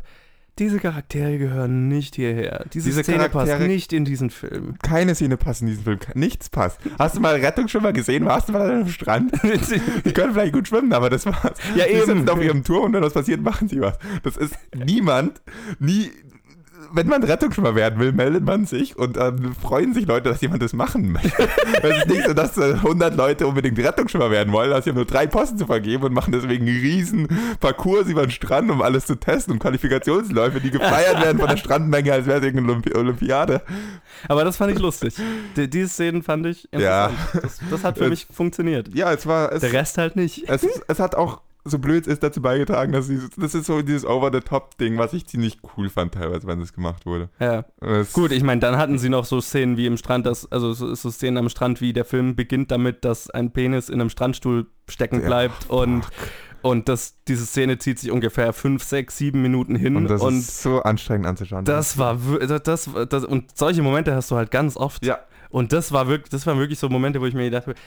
diese 0.60 0.78
Charaktere 0.80 1.40
gehören 1.40 1.88
nicht 1.88 2.16
hierher. 2.16 2.66
Diese, 2.74 2.90
Diese 2.90 3.02
Szene 3.04 3.28
passt 3.30 3.52
Charaktere- 3.52 3.68
nicht 3.68 3.92
in 3.92 4.06
diesen 4.06 4.30
Film. 4.30 4.76
Keine 4.84 5.16
Szene 5.16 5.36
passt 5.36 5.62
in 5.62 5.68
diesem 5.68 5.84
Film. 5.84 6.00
Nichts 6.14 6.50
passt. 6.50 6.80
Hast 7.00 7.16
du 7.16 7.22
mal 7.22 7.36
Rettungsschwimmer 7.36 7.92
gesehen? 7.92 8.26
Warst 8.26 8.50
du 8.50 8.54
mal 8.54 8.62
an 8.62 8.70
einem 8.82 8.88
Strand? 8.90 9.32
Die 10.06 10.12
können 10.14 10.34
vielleicht 10.34 10.54
gut 10.54 10.68
schwimmen, 10.68 10.94
aber 10.94 11.10
das 11.10 11.26
war's. 11.26 11.58
Ja, 11.76 11.86
Die 11.86 11.94
eben. 11.94 12.06
sitzen 12.06 12.30
auf 12.30 12.42
ihrem 12.42 12.64
Turm 12.64 12.86
und 12.86 12.94
wenn 12.94 13.02
was 13.04 13.14
passiert, 13.14 13.42
machen 13.42 13.68
sie 13.68 13.82
was. 13.82 13.98
Das 14.22 14.38
ist 14.38 14.56
niemand, 14.76 15.42
nie. 15.80 16.12
Wenn 16.92 17.08
man 17.08 17.24
Rettungsschwimmer 17.24 17.76
werden 17.76 18.00
will, 18.00 18.12
meldet 18.12 18.44
man 18.44 18.66
sich 18.66 18.98
und 18.98 19.18
ähm, 19.18 19.56
freuen 19.62 19.94
sich 19.94 20.06
Leute, 20.06 20.30
dass 20.30 20.42
jemand 20.42 20.62
das 20.62 20.74
machen 20.74 21.12
möchte. 21.12 21.48
Es 21.84 21.98
ist 22.00 22.08
nicht 22.08 22.26
so, 22.26 22.34
dass 22.34 22.58
äh, 22.58 22.74
100 22.74 23.16
Leute 23.16 23.46
unbedingt 23.48 23.78
Rettungsschwimmer 23.78 24.32
werden 24.32 24.54
wollen, 24.54 24.72
also 24.72 24.84
sie 24.84 24.90
haben 24.92 24.96
nur 24.98 25.06
drei 25.06 25.28
Posten 25.28 25.58
zu 25.58 25.66
vergeben 25.66 26.04
und 26.04 26.14
machen 26.14 26.32
deswegen 26.32 26.68
einen 26.68 26.78
riesen 26.80 27.28
Parcours 27.60 28.08
über 28.08 28.22
den 28.22 28.32
Strand, 28.32 28.70
um 28.72 28.82
alles 28.82 29.06
zu 29.06 29.16
testen 29.16 29.54
und 29.54 29.60
Qualifikationsläufe, 29.60 30.60
die 30.62 30.72
gefeiert 30.72 31.22
werden 31.22 31.40
von 31.40 31.50
der 31.50 31.58
Strandmenge, 31.58 32.12
als 32.14 32.26
wäre 32.26 32.40
es 32.40 32.44
irgendeine 32.46 32.72
Olympi 32.74 32.94
Olympiade. 32.96 33.62
Aber 34.28 34.44
das 34.44 34.58
fand 34.58 34.72
ich 34.74 34.80
lustig. 34.80 35.16
Die, 35.56 35.70
diese 35.70 35.90
Szenen 35.90 36.24
fand 36.24 36.46
ich 36.46 36.68
Ja. 36.72 37.08
interessant. 37.08 37.44
Das, 37.44 37.60
das 37.70 37.84
hat 37.84 37.98
für 37.98 38.10
mich 38.10 38.28
funktioniert. 38.32 38.94
Ja, 38.94 39.12
es 39.12 39.26
war. 39.28 39.52
Es, 39.52 39.62
Der 39.62 39.74
Rest 39.74 39.98
halt 39.98 40.16
nicht. 40.16 40.48
es, 40.50 40.66
es 40.88 41.00
hat 41.00 41.16
auch, 41.16 41.42
so 41.66 41.80
blöd 41.80 42.08
ist, 42.08 42.24
dazu 42.24 42.42
beigetragen, 42.42 42.92
dass 42.92 43.08
dieses, 43.08 43.30
das 43.32 43.56
ist 43.56 43.68
so 43.68 43.82
dieses 43.82 44.06
Over-the-Top-Ding, 44.06 44.98
was 44.98 45.14
ich 45.14 45.26
ziemlich 45.26 45.60
cool 45.78 45.90
fand, 45.90 46.14
teilweise, 46.14 46.46
wenn 46.46 46.60
es 46.62 46.74
gemacht 46.74 47.06
wurde. 47.06 47.30
Ja. 47.40 47.66
Es, 47.80 48.12
Gut, 48.12 48.32
ich 48.32 48.44
meine, 48.44 48.60
dann 48.60 48.78
hatten 48.78 48.98
sie 48.98 49.10
noch 49.10 49.26
so 49.26 49.40
Szenen 49.40 49.78
wie 49.78 49.86
im 49.86 49.98
Strand, 49.98 50.26
das, 50.26 50.52
also 50.52 50.74
so, 50.74 50.94
so 50.94 51.10
Szenen 51.10 51.38
am 51.38 51.50
Strand, 51.50 51.80
wie 51.80 51.94
der 51.94 52.06
Film 52.06 52.36
beginnt 52.36 52.72
damit, 52.72 53.06
dass 53.06 53.30
ein 53.30 53.52
Penis 53.52 53.90
in 53.90 54.02
einem 54.02 54.10
Strandstuhl 54.10 54.68
stecken 54.90 55.22
Ja, 55.22 55.28
bleibt 55.28 55.70
und, 55.70 56.06
und 56.62 56.90
das, 56.90 57.16
diese 57.28 57.46
Szene 57.46 57.78
zieht 57.78 58.00
sich 58.00 58.12
ungefähr 58.12 58.52
fünf, 58.52 58.84
sechs, 58.84 59.18
sieben 59.18 59.42
Minuten 59.42 59.76
hin 59.76 59.96
Und 59.96 60.10
das 60.10 60.22
und 60.22 60.40
ist 60.40 60.62
so 60.62 60.82
anstrengend 60.82 61.28
anzuschauen. 61.28 61.64
das 61.64 61.98
war 61.98 62.18
das, 62.46 62.64
das, 62.64 62.90
das 63.10 63.24
und 63.24 63.58
solche 63.58 63.82
Momente 63.82 64.14
hast 64.14 64.30
du 64.32 64.36
halt 64.36 64.52
ganz 64.52 64.76
oft. 64.76 65.06
Ja. 65.06 65.20
Und 65.50 65.72
das 65.72 65.92
war 65.92 66.08
wirklich, 66.08 66.30
das 66.30 66.48
waren 66.48 66.58
wirklich 66.58 66.80
so 66.80 66.90
Momente, 66.90 67.22
wo 67.22 67.26
ich 67.28 67.36
mir 67.36 67.44
gedacht 67.44 67.68
habe, 67.68 67.78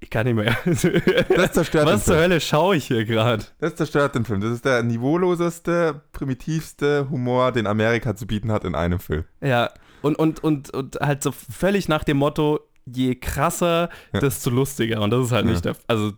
ich 0.00 0.10
kann 0.10 0.26
nicht 0.26 0.34
mehr. 0.34 0.56
Das 0.64 1.52
zerstört 1.52 1.86
Was 1.86 2.00
den 2.00 2.04
zur 2.04 2.14
Film. 2.14 2.22
Hölle 2.24 2.40
schaue 2.40 2.76
ich 2.76 2.86
hier 2.86 3.04
gerade? 3.04 3.44
Das 3.60 3.74
zerstört 3.76 4.14
den 4.14 4.24
Film. 4.24 4.40
Das 4.40 4.50
ist 4.50 4.64
der 4.64 4.82
niveauloseste, 4.82 6.02
primitivste 6.12 7.08
Humor, 7.10 7.52
den 7.52 7.66
Amerika 7.66 8.14
zu 8.16 8.26
bieten 8.26 8.50
hat 8.52 8.64
in 8.64 8.74
einem 8.74 8.98
Film. 9.00 9.24
Ja, 9.40 9.70
und, 10.02 10.18
und, 10.18 10.42
und, 10.42 10.70
und 10.74 10.96
halt 11.00 11.22
so 11.22 11.32
völlig 11.32 11.88
nach 11.88 12.04
dem 12.04 12.16
Motto, 12.16 12.60
je 12.86 13.14
krasser, 13.14 13.88
Ja. 14.12 14.20
desto 14.20 14.50
lustiger. 14.50 15.00
Und 15.02 15.10
das 15.10 15.26
ist 15.26 15.32
halt 15.32 15.44
Ja. 15.46 15.52
nicht 15.52 15.64
der 15.64 15.76
Also 15.86 16.12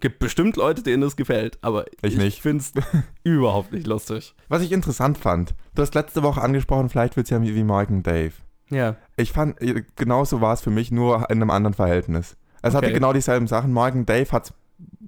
gibt 0.00 0.18
bestimmt 0.18 0.56
Leute, 0.56 0.82
denen 0.82 1.02
das 1.02 1.16
gefällt, 1.16 1.56
aber 1.62 1.86
Ich 2.02 2.18
ich, 2.18 2.42
finde 2.42 2.62
es 2.64 2.72
überhaupt 3.24 3.72
nicht 3.72 3.86
lustig. 3.86 4.34
Was 4.48 4.60
ich 4.62 4.72
interessant 4.72 5.16
fand, 5.16 5.54
du 5.74 5.82
hast 5.82 5.94
letzte 5.94 6.22
Woche 6.22 6.42
angesprochen, 6.42 6.88
vielleicht 6.90 7.16
wird 7.16 7.24
es 7.26 7.30
ja 7.30 7.40
wie 7.40 7.54
wie 7.54 7.64
Mike 7.64 7.92
und 7.92 8.06
Dave. 8.06 8.32
Ja. 8.70 8.96
Ich 9.16 9.32
fand, 9.32 9.60
äh, 9.62 9.84
genauso 9.96 10.40
war 10.40 10.52
es 10.52 10.60
für 10.60 10.70
mich, 10.70 10.90
nur 10.90 11.30
in 11.30 11.40
einem 11.40 11.50
anderen 11.50 11.74
Verhältnis. 11.74 12.36
Es 12.64 12.74
hatte 12.74 12.86
Okay. 12.86 12.94
genau 12.94 13.12
dieselben 13.12 13.46
Sachen. 13.46 13.72
Morgan 13.72 14.00
und 14.00 14.08
Dave 14.08 14.30
hat 14.32 14.52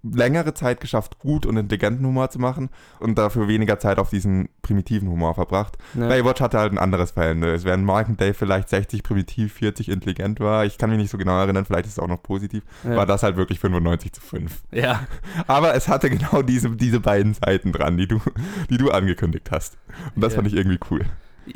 längere 0.09 0.55
Zeit 0.55 0.81
geschafft, 0.81 1.19
gut 1.19 1.47
und 1.47 1.57
intelligenten 1.57 2.07
Humor 2.07 2.31
zu 2.31 2.39
machen 2.39 2.69
und 3.01 3.19
dafür 3.19 3.49
weniger 3.49 3.81
Zeit 3.81 3.99
auf 3.99 4.11
diesen 4.11 4.49
primitiven 4.63 5.09
Humor 5.09 5.35
verbracht. 5.35 5.77
ja. 5.95 6.07
Baywatch 6.07 6.41
hatte 6.41 6.59
halt 6.61 6.71
ein 6.73 6.79
anderes 6.79 7.11
Verhältnis. 7.11 7.65
Während 7.65 7.85
Morgan 7.85 8.13
und 8.13 8.21
Dave 8.21 8.35
vielleicht 8.35 8.69
60 8.69 9.03
primitiv, 9.03 9.55
40 9.55 9.89
intelligent 9.89 10.39
war, 10.39 10.65
ich 10.65 10.79
kann 10.79 10.91
mich 10.91 10.99
nicht 11.01 11.11
so 11.11 11.19
genau 11.19 11.37
erinnern, 11.41 11.65
vielleicht 11.65 11.87
ist 11.87 11.93
es 11.95 11.99
auch 11.99 12.07
noch 12.07 12.23
positiv, 12.23 12.63
ja. 12.85 12.95
war 12.95 13.07
das 13.07 13.25
halt 13.25 13.37
wirklich 13.37 13.59
95 13.59 14.13
zu 14.13 14.21
5. 14.21 14.63
ja. 14.71 15.01
Aber 15.49 15.75
es 15.75 15.89
hatte 15.89 16.09
genau 16.09 16.43
diese, 16.43 16.71
diese 16.71 17.01
beiden 17.01 17.35
Seiten 17.35 17.73
dran, 17.73 17.97
die 17.97 18.07
du, 18.07 18.21
die 18.71 18.79
du 18.79 18.93
angekündigt 18.93 19.51
hast. 19.51 19.77
Und 20.15 20.23
das 20.23 20.35
Ja. 20.35 20.37
fand 20.37 20.47
ich 20.47 20.55
irgendwie 20.55 20.79
cool. 20.93 21.05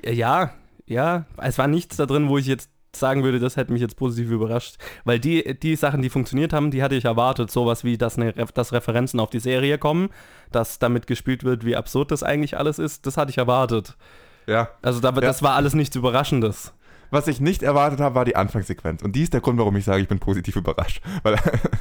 Ja, 0.03 0.51
ja. 0.87 1.25
Es 1.37 1.57
war 1.59 1.69
nichts 1.69 1.99
da 1.99 2.07
drin, 2.07 2.29
wo 2.29 2.37
ich 2.37 2.47
jetzt 2.47 2.69
sagen 2.97 3.23
würde, 3.23 3.39
das 3.39 3.57
hätte 3.57 3.73
mich 3.73 3.83
jetzt 3.83 3.97
positiv 3.97 4.31
überrascht. 4.31 4.77
Weil 5.05 5.19
die, 5.19 5.59
die 5.59 5.77
Sachen, 5.77 6.03
die 6.03 6.11
funktioniert 6.11 6.53
haben, 6.53 6.71
die 6.71 6.83
hatte 6.83 6.95
ich 6.95 7.05
erwartet. 7.05 7.51
Sowas 7.51 7.85
wie, 7.85 7.99
dass, 7.99 8.19
eine, 8.19 8.33
dass 8.33 8.73
Referenzen 8.73 9.21
auf 9.21 9.31
die 9.31 9.41
Serie 9.41 9.79
kommen, 9.79 10.11
dass 10.53 10.79
damit 10.79 11.07
gespielt 11.07 11.45
wird, 11.45 11.65
wie 11.65 11.77
absurd 11.77 12.11
das 12.11 12.23
eigentlich 12.23 12.57
alles 12.57 12.79
ist, 12.79 13.07
das 13.07 13.17
hatte 13.17 13.31
ich 13.31 13.39
erwartet. 13.39 13.97
Ja. 14.47 14.71
Also 14.83 15.01
da, 15.01 15.13
das 15.13 15.43
war 15.43 15.55
alles 15.55 15.75
nichts 15.75 15.97
Überraschendes. 15.97 16.73
Was 17.11 17.27
ich 17.29 17.41
nicht 17.41 17.63
erwartet 17.63 18.01
habe, 18.01 18.15
war 18.15 18.25
die 18.25 18.37
Anfangssequenz. 18.37 19.03
Und 19.03 19.17
die 19.17 19.23
ist 19.23 19.33
der 19.35 19.41
Grund, 19.41 19.59
warum 19.59 19.75
ich 19.77 19.85
sage, 19.85 20.01
ich 20.03 20.09
bin 20.09 20.19
positiv 20.19 20.57
überrascht. 20.57 21.03
Weil, 21.23 21.37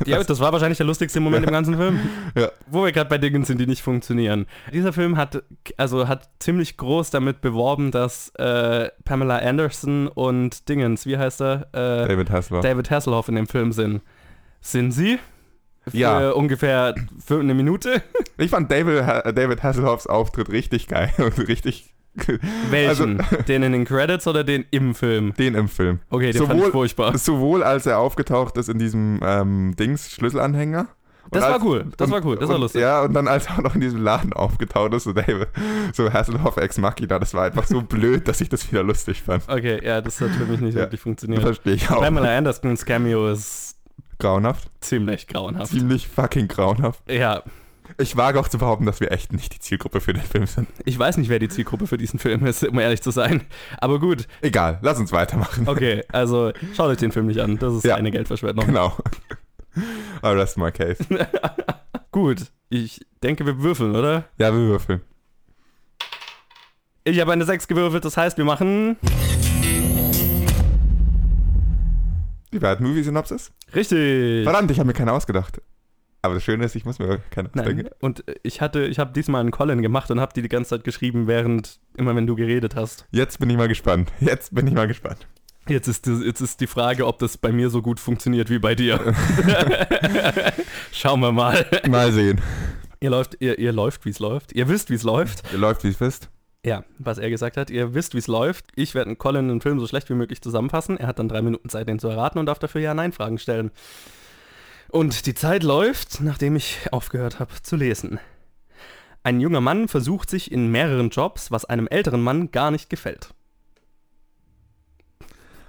Ja, 0.05 0.23
das 0.23 0.39
war 0.39 0.51
wahrscheinlich 0.51 0.77
der 0.77 0.87
lustigste 0.87 1.19
Moment 1.19 1.45
im 1.45 1.51
ganzen 1.51 1.75
Film. 1.75 1.99
Ja. 2.35 2.51
Wo 2.67 2.85
wir 2.85 2.91
gerade 2.91 3.09
bei 3.09 3.17
Dingen 3.17 3.43
sind, 3.43 3.59
die 3.59 3.65
nicht 3.67 3.81
funktionieren. 3.81 4.45
Dieser 4.71 4.93
Film 4.93 5.17
hat, 5.17 5.43
also 5.77 6.07
hat 6.07 6.29
ziemlich 6.39 6.77
groß 6.77 7.09
damit 7.09 7.41
beworben, 7.41 7.91
dass 7.91 8.29
äh, 8.35 8.89
Pamela 9.03 9.37
Anderson 9.39 10.07
und 10.07 10.69
Dingens, 10.69 11.05
wie 11.05 11.17
heißt 11.17 11.41
er? 11.41 11.67
Äh, 11.73 12.07
David 12.07 12.29
Hasselhoff. 12.29 12.63
David 12.63 12.91
Hasselhoff 12.91 13.27
in 13.29 13.35
dem 13.35 13.47
Film 13.47 13.71
sind. 13.71 14.01
Sind 14.61 14.91
sie? 14.91 15.17
Für 15.87 15.97
Ja. 15.97 16.29
ungefähr 16.31 16.93
für 17.23 17.39
eine 17.39 17.53
Minute? 17.53 18.01
Ich 18.37 18.51
fand 18.51 18.69
David, 18.71 18.99
David 19.37 19.63
Hasselhoffs 19.63 20.07
Auftritt 20.07 20.49
richtig 20.49 20.87
geil 20.87 21.11
und 21.17 21.37
richtig 21.47 21.93
Welchen? 22.69 23.21
Also- 23.21 23.35
den 23.47 23.63
in 23.63 23.71
den 23.71 23.85
Credits 23.85 24.27
oder 24.27 24.43
den 24.43 24.65
im 24.71 24.95
Film? 24.95 25.33
den 25.33 25.55
im 25.55 25.67
Film. 25.67 25.99
Okay, 26.09 26.31
den 26.31 26.45
fand 26.45 26.53
ich 26.53 26.65
Sowohl- 26.65 26.71
furchtbar. 26.71 27.17
Sowohl 27.17 27.63
als 27.63 27.85
er 27.85 27.99
aufgetaucht 27.99 28.57
ist 28.57 28.69
in 28.69 28.79
diesem 28.79 29.19
ähm, 29.23 29.75
Dings, 29.77 30.11
Schlüsselanhänger. 30.11 30.87
Und 31.25 31.35
Das 31.35 31.43
war 31.43 31.53
als- 31.53 31.63
cool, 31.63 31.85
das 31.97 32.09
war 32.09 32.25
cool, 32.25 32.37
das 32.37 32.49
war 32.49 32.55
und, 32.55 32.61
lustig. 32.61 32.81
Ja, 32.81 33.03
und 33.03 33.13
dann 33.13 33.27
als 33.27 33.45
er 33.45 33.59
auch 33.59 33.61
noch 33.63 33.75
in 33.75 33.81
diesem 33.81 34.01
Laden 34.01 34.33
aufgetaucht 34.33 34.93
ist, 34.95 35.03
so 35.03 35.13
David, 35.13 35.47
so 35.93 36.11
Hasselhoff 36.11 36.57
ex 36.57 36.79
Machina, 36.79 37.19
das 37.19 37.35
war 37.35 37.43
einfach 37.45 37.67
so 37.67 37.81
blöd, 37.83 38.27
dass 38.27 38.41
ich 38.41 38.49
das 38.49 38.71
wieder 38.71 38.81
lustig 38.81 39.21
fand. 39.21 39.43
Okay, 39.47 39.79
ja, 39.85 40.01
das 40.01 40.19
hat 40.21 40.31
für 40.31 40.45
mich 40.45 40.59
nicht 40.59 40.73
Ja. 40.73 40.81
wirklich 40.81 41.01
funktioniert. 41.01 41.43
Verstehe 41.43 41.73
ich 41.75 41.89
auch. 41.91 42.01
Pamela 42.01 42.35
Andersons 42.35 42.83
Cameo 42.83 43.29
ist 43.29 43.75
Grauenhaft. 44.17 44.69
ziemlich 44.81 45.27
grauenhaft. 45.27 45.71
Ziemlich 45.71 46.07
fucking 46.07 46.47
grauenhaft. 46.47 46.99
Ja, 47.09 47.43
Ich 47.97 48.15
wage 48.15 48.39
auch 48.39 48.47
zu 48.47 48.57
behaupten, 48.57 48.85
dass 48.85 48.99
wir 48.99 49.11
echt 49.11 49.33
nicht 49.33 49.53
die 49.53 49.59
Zielgruppe 49.59 49.99
für 50.01 50.13
den 50.13 50.21
Film 50.23 50.45
sind. 50.45 50.67
ich 50.85 50.97
weiß 50.97 51.17
nicht, 51.17 51.29
wer 51.29 51.39
die 51.39 51.49
Zielgruppe 51.49 51.87
für 51.87 51.97
diesen 51.97 52.19
Film 52.19 52.45
ist, 52.45 52.63
um 52.63 52.77
ehrlich 52.79 53.01
zu 53.01 53.11
sein. 53.11 53.41
Aber 53.79 53.99
gut, 53.99 54.27
Egal, 54.41 54.79
lass 54.81 54.99
uns 54.99 55.11
weitermachen. 55.11 55.67
okay, 55.67 56.03
also 56.11 56.51
schaut 56.75 56.89
euch 56.89 56.97
den 56.97 57.11
Film 57.11 57.27
nicht 57.27 57.39
an. 57.39 57.57
Das 57.57 57.73
ist 57.73 57.83
Ja. 57.85 57.95
eine 57.95 58.11
Geldverschwendung. 58.11 58.65
Genau. 58.67 58.95
Das 60.21 60.51
ist 60.51 60.57
my 60.57 60.71
case. 60.71 61.03
Gut, 62.11 62.47
ich 62.69 63.05
denke, 63.23 63.45
wir 63.45 63.61
würfeln, 63.61 63.95
oder? 63.95 64.25
Ja, 64.37 64.51
wir 64.53 64.59
würfeln. 64.61 65.01
Ich 67.03 67.19
habe 67.19 67.31
eine 67.31 67.45
6 67.45 67.67
gewürfelt, 67.67 68.03
das 68.03 68.17
heißt, 68.17 68.37
wir 68.37 68.45
machen. 68.45 68.97
Die 72.51 72.59
Bad 72.59 72.81
Movie 72.81 73.03
Synopsis? 73.03 73.51
Richtig. 73.75 74.43
Verdammt, 74.43 74.71
ich 74.71 74.79
habe 74.79 74.87
mir 74.87 74.93
keine 74.93 75.13
ausgedacht. 75.13 75.61
Aber 76.21 76.33
das 76.33 76.43
Schöne 76.43 76.65
ist, 76.65 76.75
ich 76.75 76.83
muss 76.85 76.99
mir 76.99 77.19
keine 77.29 77.49
ausdenken. 77.49 77.89
Und 78.01 78.23
ich 78.43 78.59
hatte, 78.59 78.85
ich 78.85 78.99
habe 78.99 79.13
diesmal 79.13 79.41
einen 79.41 79.51
Colin 79.51 79.81
gemacht 79.81 80.11
und 80.11 80.19
habe 80.19 80.33
die 80.33 80.41
die 80.41 80.49
ganze 80.49 80.71
Zeit 80.71 80.83
geschrieben, 80.83 81.27
während 81.27 81.79
immer 81.95 82.15
wenn 82.15 82.27
du 82.27 82.35
geredet 82.35 82.75
hast. 82.75 83.05
Jetzt 83.11 83.39
bin 83.39 83.49
ich 83.49 83.57
mal 83.57 83.69
gespannt. 83.69 84.11
Jetzt 84.19 84.53
bin 84.53 84.67
ich 84.67 84.73
mal 84.73 84.87
gespannt. 84.87 85.27
Jetzt 85.69 85.87
ist, 85.87 86.07
die, 86.07 86.11
jetzt 86.25 86.41
ist 86.41 86.61
die 86.61 86.67
Frage, 86.67 87.05
ob 87.05 87.19
das 87.19 87.37
bei 87.37 87.51
mir 87.51 87.69
so 87.69 87.81
gut 87.81 87.99
funktioniert 87.99 88.49
wie 88.49 88.59
bei 88.59 88.75
dir. 88.75 88.99
Schauen 90.91 91.19
wir 91.21 91.31
mal. 91.31 91.65
Mal 91.87 92.11
sehen. 92.11 92.41
Ihr 92.99 93.11
läuft, 93.11 93.37
ihr, 93.39 93.59
ihr 93.59 93.71
läuft, 93.71 94.03
wie 94.05 94.09
es 94.09 94.19
läuft. 94.19 94.51
Ihr 94.53 94.67
wisst, 94.67 94.89
wie 94.89 94.95
es 94.95 95.03
läuft. 95.03 95.43
Ihr 95.53 95.59
läuft, 95.59 95.83
wie 95.83 95.89
es 95.89 96.01
wisst. 96.01 96.29
Ja, 96.65 96.83
was 96.97 97.17
er 97.17 97.29
gesagt 97.29 97.55
hat. 97.55 97.69
Ihr 97.69 97.93
wisst, 97.93 98.13
wie 98.13 98.17
es 98.17 98.27
läuft. 98.27 98.65
Ich 98.75 98.95
werde 98.95 99.15
Colin 99.15 99.47
den 99.47 99.61
Film 99.61 99.79
so 99.79 99.87
schlecht 99.87 100.09
wie 100.09 100.15
möglich 100.15 100.41
zusammenfassen. 100.41 100.97
Er 100.97 101.07
hat 101.07 101.19
dann 101.19 101.29
drei 101.29 101.41
Minuten 101.41 101.69
Zeit, 101.69 101.87
den 101.87 101.99
zu 101.99 102.09
erraten 102.09 102.39
und 102.39 102.47
darf 102.47 102.59
dafür 102.59 102.81
Ja-Nein-Fragen 102.81 103.37
stellen. 103.37 103.71
Und 104.91 105.25
die 105.25 105.33
Zeit 105.33 105.63
läuft, 105.63 106.21
nachdem 106.21 106.55
ich 106.55 106.91
aufgehört 106.91 107.39
habe 107.39 107.53
zu 107.61 107.75
lesen. 107.75 108.19
Ein 109.23 109.39
junger 109.39 109.61
Mann 109.61 109.87
versucht 109.87 110.29
sich 110.29 110.51
in 110.51 110.71
mehreren 110.71 111.09
Jobs, 111.09 111.51
was 111.51 111.65
einem 111.65 111.87
älteren 111.87 112.21
Mann 112.21 112.51
gar 112.51 112.71
nicht 112.71 112.89
gefällt. 112.89 113.33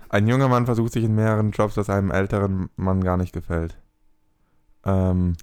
Ein 0.08 0.26
junger 0.26 0.48
Mann 0.48 0.66
versucht 0.66 0.92
sich 0.92 1.04
in 1.04 1.14
mehreren 1.14 1.50
Jobs, 1.50 1.76
was 1.76 1.90
einem 1.90 2.10
älteren 2.10 2.70
Mann 2.76 3.04
gar 3.04 3.16
nicht 3.16 3.32
gefällt. 3.32 3.76
Ähm, 4.84 5.36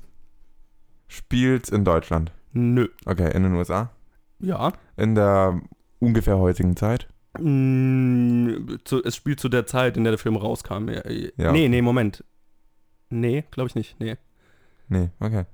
spielt 1.08 1.70
in 1.70 1.86
Deutschland. 1.86 2.32
Nö. 2.54 2.88
Okay, 3.06 3.32
in 3.34 3.44
den 3.44 3.54
USA. 3.54 3.92
Ja. 4.40 4.74
In 4.96 5.16
der 5.16 5.62
ungefähr 6.00 6.38
heutigen 6.38 6.76
Zeit. 6.76 7.08
Mm, 7.40 8.78
zu, 8.84 9.04
es 9.04 9.16
spielt 9.16 9.40
zu 9.40 9.50
der 9.50 9.66
Zeit, 9.66 9.96
in 9.96 10.04
der 10.04 10.12
der 10.12 10.18
Film 10.18 10.36
rauskam. 10.36 10.90
Ja, 10.90 11.08
Ja. 11.38 11.52
Nee, 11.52 11.70
nee, 11.70 11.82
Moment. 11.82 12.24
Nee, 13.10 13.44
glaube 13.52 13.68
ich 13.68 13.76
nicht. 13.76 14.00
Nee. 14.00 14.18
Nee, 14.90 15.10
okay. 15.20 15.46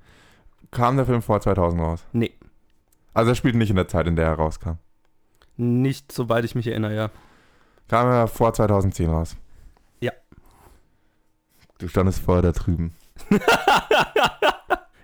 Kam 0.71 0.97
der 0.97 1.05
Film 1.05 1.21
vor 1.21 1.39
2000 1.39 1.81
raus? 1.81 2.05
Nee. 2.13 2.33
Also 3.13 3.31
er 3.31 3.35
spielt 3.35 3.55
nicht 3.55 3.69
in 3.69 3.75
der 3.75 3.87
Zeit, 3.87 4.07
in 4.07 4.15
der 4.15 4.25
er 4.27 4.33
rauskam. 4.33 4.77
Nicht, 5.55 6.11
soweit 6.11 6.45
ich 6.45 6.55
mich 6.55 6.67
erinnere, 6.67 6.95
ja. 6.95 7.09
Kam 7.87 8.07
er 8.07 8.27
vor 8.27 8.53
2010 8.53 9.09
raus? 9.09 9.35
Ja. 9.99 10.11
Du 11.77 11.87
standest 11.87 12.19
vorher 12.19 12.41
da 12.41 12.51
drüben. 12.51 12.93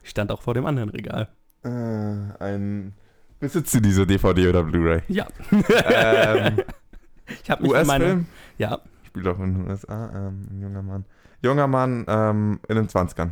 Ich 0.01 0.11
stand 0.11 0.31
auch 0.31 0.41
vor 0.41 0.55
dem 0.55 0.65
anderen 0.65 0.89
Regal. 0.89 1.27
Äh, 1.63 1.69
ein... 1.69 2.95
Besitzt 3.39 3.75
du 3.75 3.79
diese 3.79 4.07
DVD 4.07 4.49
oder 4.49 4.63
Blu-ray? 4.63 5.03
Ja. 5.07 5.27
ähm, 5.51 6.63
Ich 7.43 7.49
habe 7.49 7.61
mich. 7.61 7.71
US-Film? 7.71 8.25
Ja. 8.57 8.79
Spielt 9.05 9.27
auch 9.27 9.39
in 9.39 9.53
den 9.53 9.69
USA. 9.69 10.09
Ähm, 10.15 10.47
ein 10.49 10.61
junger 10.61 10.81
Mann. 10.81 11.05
Junger 11.41 11.67
Mann 11.67 12.05
ähm, 12.07 12.59
in 12.67 12.75
den 12.75 12.87
20ern. 12.87 13.31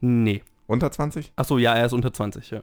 Nee. 0.00 0.42
Unter 0.66 0.90
20? 0.90 1.32
Achso, 1.36 1.58
ja, 1.58 1.74
er 1.74 1.86
ist 1.86 1.92
unter 1.92 2.12
20, 2.12 2.50
ja. 2.50 2.62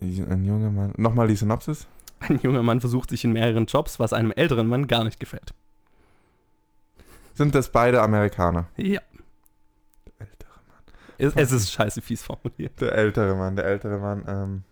Ein 0.00 0.44
junger 0.44 0.70
Mann. 0.70 0.92
Nochmal 0.96 1.28
die 1.28 1.36
Synopsis? 1.36 1.86
Ein 2.20 2.38
junger 2.42 2.62
Mann 2.62 2.80
versucht 2.80 3.10
sich 3.10 3.24
in 3.24 3.32
mehreren 3.32 3.66
Jobs, 3.66 3.98
was 3.98 4.12
einem 4.12 4.32
älteren 4.32 4.68
Mann 4.68 4.86
gar 4.86 5.04
nicht 5.04 5.18
gefällt. 5.18 5.52
Sind 7.34 7.54
das 7.54 7.70
beide 7.70 8.02
Amerikaner? 8.02 8.68
Ja. 8.76 9.00
Der 10.06 10.26
ältere 10.26 10.50
Mann. 10.68 10.82
Es, 11.18 11.34
es 11.34 11.52
ist 11.52 11.72
scheiße 11.72 12.02
fies 12.02 12.22
formuliert. 12.22 12.80
Der 12.80 12.92
ältere 12.92 13.34
Mann, 13.34 13.56
der 13.56 13.64
ältere 13.64 13.98
Mann. 13.98 14.24
Ähm, 14.28 14.62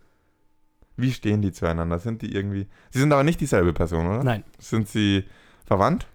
wie 0.97 1.13
stehen 1.13 1.43
die 1.43 1.53
zueinander? 1.53 1.99
Sind 1.99 2.23
die 2.23 2.35
irgendwie. 2.35 2.69
Sie 2.91 3.01
sind 3.01 3.13
aber 3.13 3.25
nicht 3.25 3.41
dieselbe 3.41 3.73
Person, 3.73 4.07
oder? 4.07 4.23
Nein. 4.23 4.45
Sind 4.59 4.89
sie 4.89 5.25
verwandt? 5.65 6.07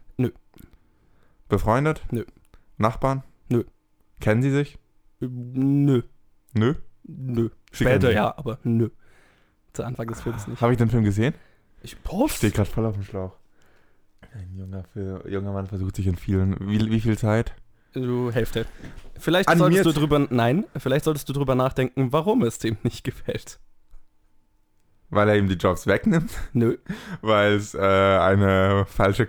Nö. 1.50 1.56
Befreundet? 1.58 2.02
Nö. 2.12 2.24
Nachbarn? 2.78 3.24
Nö. 3.50 3.64
Kennen 4.20 4.41
sie 4.41 4.52
sich? 4.52 4.78
Nö. 5.20 6.02
Nö. 6.54 6.74
Nö. 7.04 7.50
Sie 7.72 7.84
Später 7.84 8.08
kennen- 8.08 8.16
ja, 8.16 8.38
aber 8.38 8.60
nö. 8.64 8.89
Zu 9.74 9.84
Anfang 9.84 10.08
des 10.08 10.22
Films 10.22 10.48
nicht. 10.48 10.62
Habe 10.62 10.72
ich 10.74 10.78
den 10.78 10.89
Film 10.89 11.04
gesehen? 11.04 11.34
Ich 11.84 12.02
Prost. 12.02 12.38
Steht 12.38 12.54
gerade 12.56 12.70
voll 12.70 12.86
auf 12.86 12.96
dem 12.96 13.04
Schlauch. 13.04 13.36
Ein 14.34 14.56
junger, 14.58 14.86
junger 15.30 15.52
Mann 15.54 15.68
versucht 15.68 15.96
sich 15.96 16.08
in 16.08 16.16
vielen. 16.16 16.58
Wie, 16.68 16.89
wie 16.89 17.00
viel 17.02 17.18
Zeit? 17.18 17.54
Du 17.93 18.32
Hälfte. 18.32 18.66
Vielleicht 19.20 19.48
Animiert. 19.48 19.84
solltest 19.84 19.96
du 19.98 20.00
drüber. 20.02 20.28
Nein, 20.30 20.66
vielleicht 20.78 21.06
solltest 21.06 21.30
du 21.30 21.34
drüber 21.34 21.56
nachdenken, 21.56 22.12
warum 22.12 22.41
es 22.43 22.58
dem 22.60 22.78
nicht 22.84 23.04
gefällt. 23.04 23.60
Weil 25.10 25.30
er 25.30 25.38
ihm 25.38 25.48
die 25.48 25.56
Jobs 25.56 25.88
wegnimmt? 25.88 26.32
Nö. 26.54 26.78
Weil 27.22 27.54
es 27.54 27.74
äh, 27.76 27.80
eine 27.80 28.86
falsche. 28.88 29.28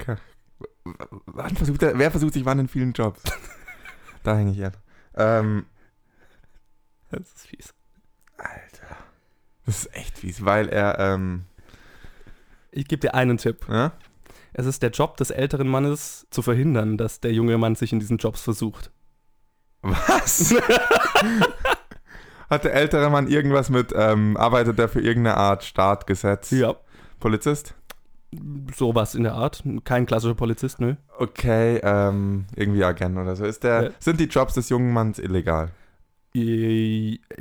Versucht 1.55 1.83
er, 1.83 1.99
wer 1.99 2.11
versucht 2.11 2.35
sich 2.35 2.45
wann 2.45 2.59
in 2.59 2.69
vielen 2.69 2.93
Jobs? 2.93 3.23
da 4.23 4.37
hänge 4.37 4.53
ich 4.53 4.65
an. 4.65 4.73
Ähm, 5.15 5.67
Das 7.11 7.21
ist 7.21 7.47
fies. 7.47 7.75
Alter. 8.39 8.97
Das 9.65 9.79
ist 9.85 9.95
echt 9.95 10.19
fies, 10.19 10.45
weil 10.45 10.69
er, 10.69 10.99
ähm, 10.99 11.45
Ich 12.71 12.87
gebe 12.87 13.01
dir 13.01 13.15
einen 13.15 13.39
Tipp. 13.39 13.67
ja? 13.69 13.93
Es 14.53 14.67
ist 14.67 14.83
der 14.83 14.91
Job 14.91 15.17
des 15.19 15.31
älteren 15.31 15.69
Mannes, 15.69 16.27
zu 16.31 16.41
verhindern, 16.43 16.97
dass 16.97 17.21
der 17.21 17.33
junge 17.33 17.59
Mann 17.59 17.75
sich 17.75 17.93
in 17.93 18.01
diesen 18.01 18.17
Jobs 18.19 18.41
versucht. 18.41 18.91
Was? 19.83 20.55
Hat 22.51 22.65
der 22.65 22.75
ältere 22.75 23.11
Mann 23.11 23.27
irgendwas 23.29 23.71
mit, 23.71 23.93
ähm, 23.95 24.37
arbeitet 24.37 24.79
er 24.79 24.89
für 24.89 25.01
irgendeine 25.01 25.37
Art 25.37 25.65
Staat, 25.65 26.07
Gesetz? 26.07 26.51
Ja. 26.53 26.75
Polizist? 27.19 27.75
Sowas 28.75 29.15
in 29.15 29.23
der 29.23 29.35
Art. 29.35 29.63
Kein 29.85 30.07
klassischer 30.07 30.35
Polizist, 30.35 30.81
nö. 30.81 30.97
Okay, 31.19 31.79
ähm, 31.83 32.47
irgendwie 32.55 32.85
Agent 32.85 33.17
oder 33.17 33.37
so. 33.37 33.45
Ist 33.45 33.63
der, 33.65 33.83
Ja. 33.85 33.91
Sind 34.01 34.21
die 34.21 34.25
Jobs 34.25 34.55
des 34.55 34.69
jungen 34.69 34.93
Manns 34.93 35.19
illegal? 35.19 35.71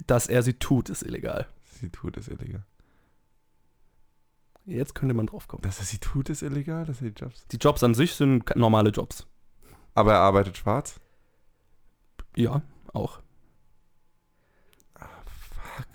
Dass 0.08 0.28
er 0.28 0.42
sie 0.44 0.54
tut, 0.54 0.90
ist 0.90 1.02
illegal. 1.04 1.48
Sie 1.82 1.90
tut 1.90 2.16
es 2.18 2.28
illegal. 2.30 2.64
Jetzt 4.66 4.96
könnte 4.96 5.14
man 5.14 5.28
drauf 5.28 5.48
kommen. 5.48 5.62
Dass 5.64 5.80
er 5.80 5.86
sie 5.86 5.98
tut, 5.98 6.30
ist 6.30 6.42
illegal? 6.42 6.86
Dass 6.86 7.02
er 7.02 7.10
die 7.10 7.20
Jobs. 7.22 7.46
Die 7.48 7.58
Jobs 7.58 7.84
an 7.84 7.94
sich 7.94 8.14
sind 8.14 8.56
normale 8.56 8.90
Jobs. 8.92 9.28
Aber 9.94 10.14
er 10.14 10.20
arbeitet 10.20 10.58
schwarz? 10.58 11.00
Ja, 12.36 12.62
auch. 12.94 13.20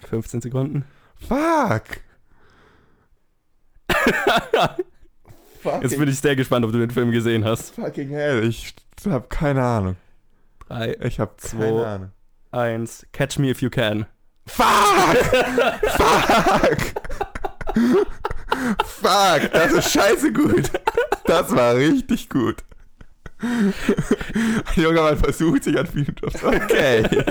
15 0.06 0.40
Sekunden. 0.42 0.84
Fuck! 1.16 2.02
Jetzt 5.82 5.98
bin 5.98 6.08
ich 6.08 6.18
sehr 6.18 6.36
gespannt, 6.36 6.64
ob 6.64 6.72
du 6.72 6.78
den 6.78 6.90
Film 6.90 7.10
gesehen 7.10 7.44
hast. 7.44 7.74
Fucking 7.74 8.08
hell, 8.10 8.44
ich 8.48 8.74
hab 9.06 9.28
keine 9.30 9.62
Ahnung. 9.62 9.96
3, 10.68 10.96
Ich 11.02 11.20
hab 11.20 11.40
Zwei. 11.40 11.58
keine 11.66 11.86
Ahnung. 11.86 12.10
1, 12.52 13.06
Catch 13.12 13.38
Me 13.38 13.50
If 13.50 13.60
You 13.62 13.70
Can. 13.70 14.06
Fuck! 14.46 14.64
Fuck! 15.82 16.78
Fuck, 18.84 19.52
das 19.52 19.72
ist 19.72 19.92
scheiße 19.92 20.32
gut. 20.32 20.70
Das 21.24 21.54
war 21.54 21.76
richtig 21.76 22.28
gut. 22.28 22.56
Ein 23.40 23.72
junger 24.76 25.02
Mann 25.02 25.16
versucht 25.18 25.64
sich 25.64 25.78
an 25.78 25.86
vielen 25.86 26.14
Jobs. 26.20 26.42
Okay. 26.42 27.04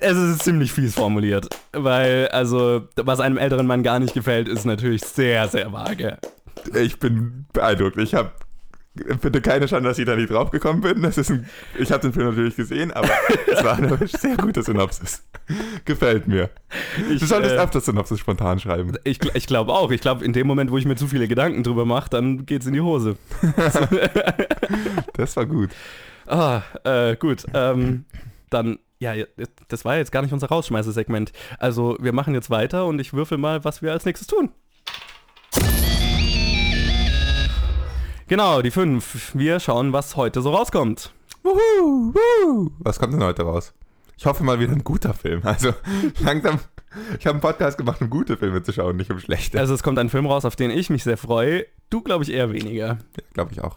Es 0.00 0.16
ist 0.16 0.42
ziemlich 0.44 0.72
fies 0.72 0.94
formuliert, 0.94 1.48
weil, 1.72 2.28
also, 2.28 2.82
was 2.96 3.20
einem 3.20 3.38
älteren 3.38 3.66
Mann 3.66 3.82
gar 3.82 3.98
nicht 3.98 4.14
gefällt, 4.14 4.48
ist 4.48 4.64
natürlich 4.64 5.02
sehr, 5.02 5.48
sehr 5.48 5.72
vage. 5.72 6.18
Ich 6.74 6.98
bin 6.98 7.46
beeindruckt. 7.52 7.98
Ich 7.98 8.14
habe 8.14 8.30
bitte 9.20 9.40
keine 9.40 9.66
Schande, 9.66 9.88
dass 9.88 9.98
ich 9.98 10.06
da 10.06 10.14
nicht 10.14 10.30
drauf 10.30 10.50
gekommen 10.50 10.80
bin. 10.80 11.02
Das 11.02 11.18
ist 11.18 11.30
ein, 11.30 11.48
ich 11.78 11.90
habe 11.90 12.02
den 12.02 12.12
Film 12.12 12.28
natürlich 12.28 12.54
gesehen, 12.56 12.92
aber 12.92 13.10
es 13.50 13.64
war 13.64 13.76
eine 13.76 13.98
sehr 14.06 14.36
gute 14.36 14.62
Synopsis. 14.62 15.24
Gefällt 15.84 16.28
mir. 16.28 16.50
Ich, 17.10 17.20
Du 17.20 17.26
solltest 17.26 17.56
äh, 17.56 17.58
öfter 17.58 17.80
Synopsis 17.80 18.20
spontan 18.20 18.60
schreiben. 18.60 18.92
Ich, 19.02 19.18
ich 19.34 19.46
glaube 19.46 19.72
auch. 19.72 19.90
Ich 19.90 20.00
glaube, 20.00 20.24
in 20.24 20.32
dem 20.32 20.46
Moment, 20.46 20.70
wo 20.70 20.78
ich 20.78 20.84
mir 20.84 20.96
zu 20.96 21.08
viele 21.08 21.26
Gedanken 21.26 21.64
drüber 21.64 21.84
mache, 21.84 22.08
dann 22.10 22.46
geht's 22.46 22.66
in 22.66 22.72
die 22.72 22.80
Hose. 22.80 23.16
Das 25.16 25.36
war 25.36 25.46
gut. 25.46 25.70
Ah, 26.26 26.62
äh, 26.84 27.14
gut. 27.16 27.44
Ähm, 27.54 28.04
dann, 28.50 28.78
ja, 29.12 29.26
das 29.68 29.84
war 29.84 29.96
jetzt 29.96 30.12
gar 30.12 30.22
nicht 30.22 30.32
unser 30.32 30.48
Rausschmeißesegment. 30.48 31.32
Also, 31.58 31.96
wir 32.00 32.12
machen 32.12 32.34
jetzt 32.34 32.48
weiter 32.48 32.86
und 32.86 32.98
ich 33.00 33.12
würfel 33.12 33.36
mal, 33.36 33.64
was 33.64 33.82
wir 33.82 33.92
als 33.92 34.04
nächstes 34.06 34.28
tun. 34.28 34.50
Genau, 38.26 38.62
die 38.62 38.70
fünf. 38.70 39.34
Wir 39.34 39.60
schauen, 39.60 39.92
was 39.92 40.16
heute 40.16 40.40
so 40.40 40.54
rauskommt. 40.54 41.12
Wuhu, 41.42 42.14
wuhu. 42.14 42.70
Was 42.78 42.98
kommt 42.98 43.12
denn 43.12 43.22
heute 43.22 43.42
raus? 43.42 43.74
Ich 44.16 44.24
hoffe 44.24 44.42
mal 44.42 44.60
wieder 44.60 44.72
ein 44.72 44.84
guter 44.84 45.12
Film. 45.12 45.42
Also 45.44 45.74
langsam, 46.20 46.60
ich 47.18 47.26
habe 47.26 47.34
einen 47.34 47.40
Podcast 47.42 47.76
gemacht, 47.76 48.00
um 48.00 48.08
gute 48.08 48.38
Filme 48.38 48.62
zu 48.62 48.72
schauen, 48.72 48.96
nicht 48.96 49.10
um 49.10 49.18
schlechte. 49.18 49.58
Also, 49.58 49.74
es 49.74 49.82
kommt 49.82 49.98
ein 49.98 50.08
Film 50.08 50.24
raus, 50.24 50.46
auf 50.46 50.56
den 50.56 50.70
ich 50.70 50.88
mich 50.88 51.04
sehr 51.04 51.18
freue. 51.18 51.66
Du, 51.90 52.00
glaube 52.00 52.24
ich, 52.24 52.32
eher 52.32 52.50
weniger. 52.50 52.98
Glaube 53.34 53.52
ich 53.52 53.62
auch. 53.62 53.76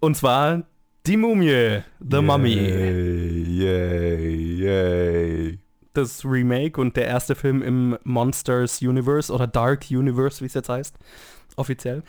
Und 0.00 0.16
zwar 0.16 0.62
Die 1.06 1.16
Mumie, 1.16 1.82
The 2.00 2.20
Mummy. 2.20 2.54
Yay, 2.54 3.44
yay, 3.48 4.56
yay. 4.56 5.58
Das 5.92 6.24
Remake 6.24 6.80
und 6.80 6.96
der 6.96 7.06
erste 7.06 7.36
Film 7.36 7.62
im 7.62 7.96
Monsters 8.02 8.82
Universe 8.82 9.32
oder 9.32 9.46
Dark 9.46 9.84
Universe, 9.88 10.40
wie 10.40 10.46
es 10.46 10.54
jetzt 10.54 10.68
heißt, 10.68 10.96
offiziell. 11.54 12.02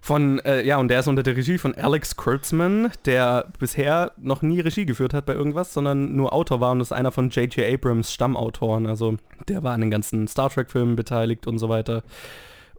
Von, 0.00 0.40
äh, 0.40 0.64
ja, 0.64 0.78
und 0.78 0.88
der 0.88 0.98
ist 0.98 1.06
unter 1.06 1.22
der 1.22 1.36
Regie 1.36 1.58
von 1.58 1.76
Alex 1.76 2.16
Kurtzman, 2.16 2.90
der 3.04 3.52
bisher 3.60 4.10
noch 4.16 4.42
nie 4.42 4.58
Regie 4.58 4.84
geführt 4.84 5.14
hat 5.14 5.26
bei 5.26 5.34
irgendwas, 5.34 5.72
sondern 5.72 6.16
nur 6.16 6.32
Autor 6.32 6.60
war 6.60 6.72
und 6.72 6.80
ist 6.80 6.92
einer 6.92 7.12
von 7.12 7.30
J.J. 7.30 7.72
Abrams 7.72 8.12
Stammautoren. 8.12 8.88
Also 8.88 9.16
der 9.46 9.62
war 9.62 9.74
an 9.74 9.80
den 9.82 9.92
ganzen 9.92 10.26
Star 10.26 10.50
Trek-Filmen 10.50 10.96
beteiligt 10.96 11.46
und 11.46 11.58
so 11.60 11.68
weiter. 11.68 12.02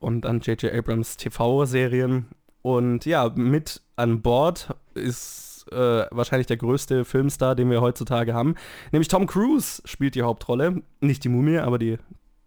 Und 0.01 0.26
an 0.26 0.41
J.J. 0.41 0.74
Abrams 0.74 1.15
TV-Serien. 1.15 2.26
Und 2.61 3.05
ja, 3.05 3.32
mit 3.34 3.82
an 3.95 4.22
Bord 4.22 4.76
ist 4.95 5.51
äh, 5.72 6.05
wahrscheinlich 6.12 6.47
der 6.47 6.57
größte 6.57 7.05
Filmstar, 7.05 7.55
den 7.55 7.70
wir 7.70 7.82
heutzutage 7.82 8.34
haben. 8.34 8.55
Nämlich 8.91 9.07
Tom 9.07 9.28
Cruise 9.28 9.82
spielt 9.86 10.16
die 10.16 10.24
Hauptrolle. 10.24 10.82
Nicht 10.99 11.24
die 11.24 11.30
Mumie, 11.30 11.59
aber 11.59 11.78
die, 11.78 11.97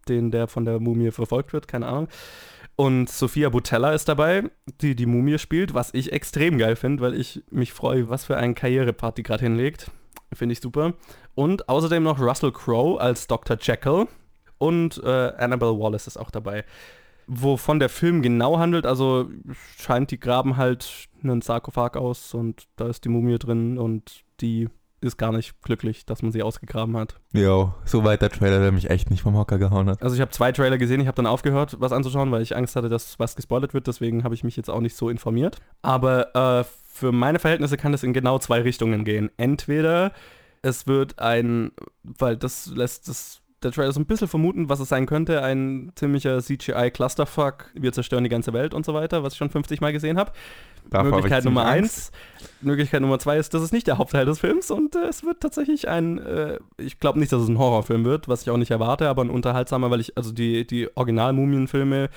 den, 0.09 0.31
der 0.31 0.49
von 0.49 0.65
der 0.65 0.81
Mumie 0.81 1.11
verfolgt 1.11 1.53
wird, 1.53 1.69
keine 1.69 1.87
Ahnung. 1.87 2.09
Und 2.77 3.09
Sophia 3.09 3.51
Butella 3.51 3.93
ist 3.93 4.09
dabei, 4.09 4.51
die 4.81 4.97
die 4.97 5.07
Mumie 5.07 5.39
spielt, 5.39 5.75
was 5.75 5.95
ich 5.95 6.13
extrem 6.13 6.59
geil 6.59 6.75
finde, 6.75 7.03
weil 7.03 7.15
ich 7.15 7.43
mich 7.51 7.73
freue, 7.73 8.09
was 8.09 8.25
für 8.25 8.37
einen 8.37 8.57
Karrierepart 8.57 9.17
die 9.17 9.23
gerade 9.23 9.45
hinlegt. 9.45 9.91
Finde 10.33 10.55
ich 10.55 10.61
super. 10.61 10.95
Und 11.37 11.69
außerdem 11.69 12.03
noch 12.03 12.21
Russell 12.21 12.51
Crowe 12.51 13.01
als 13.01 13.29
Dr. 13.29 13.57
Jekyll 13.61 14.09
und 14.59 15.01
äh, 15.05 15.33
Annabelle 15.39 15.79
Wallace 15.79 16.09
ist 16.09 16.17
auch 16.17 16.31
dabei. 16.31 16.65
Wovon 17.27 17.79
der 17.79 17.89
Film 17.89 18.23
genau 18.23 18.59
handelt, 18.59 18.87
also 18.87 19.31
scheint 19.79 20.11
die 20.11 20.21
graben 20.21 20.57
halt 20.57 21.09
einen 21.25 21.43
Sarkophag 21.43 21.97
aus 21.97 22.35
und 22.35 22.65
da 22.77 22.89
ist 22.89 23.05
die 23.05 23.09
Mumie 23.09 23.39
drin 23.39 23.79
und 23.79 24.25
die 24.41 24.69
ist 25.01 25.19
gar 25.19 25.33
nicht 25.33 25.61
glücklich, 25.63 26.07
dass 26.07 26.23
man 26.23 26.33
sie 26.33 26.43
ausgegraben 26.43 26.97
hat. 26.97 27.21
Jo, 27.33 27.75
soweit 27.85 28.23
der 28.23 28.31
Trailer, 28.31 28.61
der 28.61 28.73
mich 28.73 28.91
echt 28.91 29.11
nicht 29.11 29.23
vom 29.23 29.37
Hocker 29.37 29.59
gehauen 29.59 29.89
hat. 29.89 30.03
Also 30.03 30.15
ich 30.15 30.21
habe 30.21 30.31
zwei 30.31 30.51
Trailer 30.51 30.79
gesehen, 30.79 31.01
ich 31.01 31.07
habe 31.07 31.17
dann 31.17 31.27
aufgehört, 31.27 31.77
was 31.79 31.93
anzuschauen, 31.93 32.33
weil 32.33 32.43
ich 32.43 32.57
Angst 32.57 32.75
hatte, 32.75 32.89
dass 32.89 33.19
was 33.19 33.37
gespoilert 33.37 33.75
wird, 33.75 33.87
deswegen 33.87 34.25
habe 34.25 34.35
ich 34.35 34.45
mich 34.45 34.57
jetzt 34.57 34.71
auch 34.71 34.81
nicht 34.81 34.97
so 34.97 35.11
informiert. 35.11 35.59
Aber 35.83 36.35
äh, 36.35 36.65
für 36.89 37.13
meine 37.13 37.39
Verhältnisse 37.39 37.77
kann 37.77 37.93
es 37.93 38.03
in 38.03 38.13
genau 38.13 38.39
zwei 38.39 38.63
Richtungen 38.63 39.05
gehen. 39.05 39.31
Entweder 39.37 40.13
es 40.63 40.87
wird 40.87 41.19
ein, 41.19 41.73
weil 42.03 42.37
das 42.37 42.67
lässt 42.67 43.09
das 43.09 43.43
der 43.65 43.73
Trailer 43.73 43.93
so 43.93 44.01
ein 44.01 44.07
bisschen 44.07 44.29
vermuten, 44.29 44.69
was 44.69 44.81
es 44.81 44.89
sein 44.89 45.07
könnte, 45.07 45.43
ein 45.43 45.93
ziemlicher 45.95 46.41
CGI-Clusterfuck, 46.41 47.71
wir 47.75 47.93
zerstören 47.93 48.25
die 48.25 48.31
ganze 48.31 48.53
Welt 48.53 48.75
und 48.75 48.85
so 48.85 48.95
weiter, 48.95 49.23
was 49.23 49.33
ich 49.33 49.39
schon 49.39 49.51
50 49.51 49.81
Mal 49.81 49.93
gesehen 49.93 50.19
habe. 50.19 50.33
Möglichkeit 50.91 51.45
Nummer 51.45 51.65
eins. 51.65 52.13
Möglichkeit 52.61 53.01
Nummer 53.01 53.19
zwei 53.19 53.39
ist, 53.39 53.55
das 53.55 53.63
ist 53.63 53.73
nicht 53.73 53.87
der 53.87 53.99
Hauptteil 53.99 54.27
des 54.27 54.39
Films 54.39 54.71
und 54.71 54.95
äh, 54.97 55.07
es 55.07 55.25
wird 55.25 55.41
tatsächlich 55.41 55.89
ein, 55.89 56.19
äh, 56.19 56.59
ich 56.77 57.01
glaube 57.01 57.19
nicht, 57.19 57.33
dass 57.33 57.43
es 57.43 57.49
ein 57.49 57.59
Horrorfilm 57.59 58.05
wird, 58.05 58.29
was 58.29 58.43
ich 58.43 58.51
auch 58.51 58.57
nicht 58.57 58.71
erwarte, 58.71 59.09
aber 59.09 59.25
ein 59.25 59.31
unterhaltsamer, 59.31 59.91
weil 59.91 60.01
ich, 60.01 60.17
also 60.17 60.33
die, 60.33 60.67
die 60.67 60.95
Original-Mumien-Filme 60.95 62.11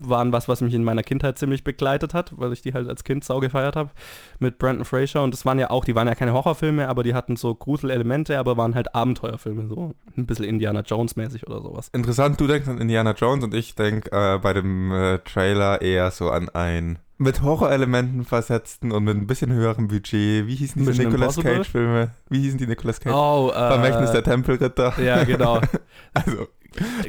waren 0.00 0.32
was, 0.32 0.48
was 0.48 0.60
mich 0.60 0.74
in 0.74 0.84
meiner 0.84 1.02
Kindheit 1.02 1.38
ziemlich 1.38 1.64
begleitet 1.64 2.14
hat, 2.14 2.32
weil 2.36 2.52
ich 2.52 2.62
die 2.62 2.74
halt 2.74 2.88
als 2.88 3.04
Kind 3.04 3.24
sau 3.24 3.40
gefeiert 3.40 3.76
habe 3.76 3.90
mit 4.38 4.58
Brandon 4.58 4.84
Fraser 4.84 5.22
und 5.22 5.32
das 5.32 5.44
waren 5.46 5.58
ja 5.58 5.70
auch, 5.70 5.84
die 5.84 5.94
waren 5.94 6.08
ja 6.08 6.14
keine 6.14 6.32
Horrorfilme, 6.32 6.88
aber 6.88 7.02
die 7.02 7.14
hatten 7.14 7.36
so 7.36 7.54
Gruselelemente, 7.54 8.38
aber 8.38 8.56
waren 8.56 8.74
halt 8.74 8.94
Abenteuerfilme, 8.94 9.68
so 9.68 9.94
ein 10.16 10.26
bisschen 10.26 10.44
Indiana 10.44 10.80
Jones 10.80 11.16
mäßig 11.16 11.46
oder 11.46 11.60
sowas. 11.60 11.90
Interessant, 11.92 12.40
du 12.40 12.46
denkst 12.46 12.68
an 12.68 12.78
Indiana 12.78 13.12
Jones 13.12 13.44
und 13.44 13.54
ich 13.54 13.74
denke 13.74 14.10
äh, 14.12 14.38
bei 14.38 14.52
dem 14.52 14.92
äh, 14.92 15.18
Trailer 15.18 15.80
eher 15.82 16.10
so 16.10 16.30
an 16.30 16.48
ein 16.50 16.98
mit 17.16 17.42
Horrorelementen 17.42 18.24
versetzten 18.24 18.90
und 18.90 19.04
mit 19.04 19.16
ein 19.16 19.26
bisschen 19.26 19.52
höherem 19.52 19.88
Budget. 19.88 20.46
Wie 20.46 20.54
hießen 20.56 20.84
diese 20.84 21.02
Nicolas? 21.02 21.36
Cage-Filme? 21.36 22.10
Wie 22.28 22.40
hießen 22.40 22.58
die 22.58 22.66
Nicolas 22.66 23.00
Cage? 23.00 23.14
Oh, 23.14 23.50
Vermächtnis 23.52 24.10
der 24.10 24.24
Tempelritter. 24.24 25.00
Ja, 25.00 25.24
genau. 25.24 25.60
Also, 26.12 26.48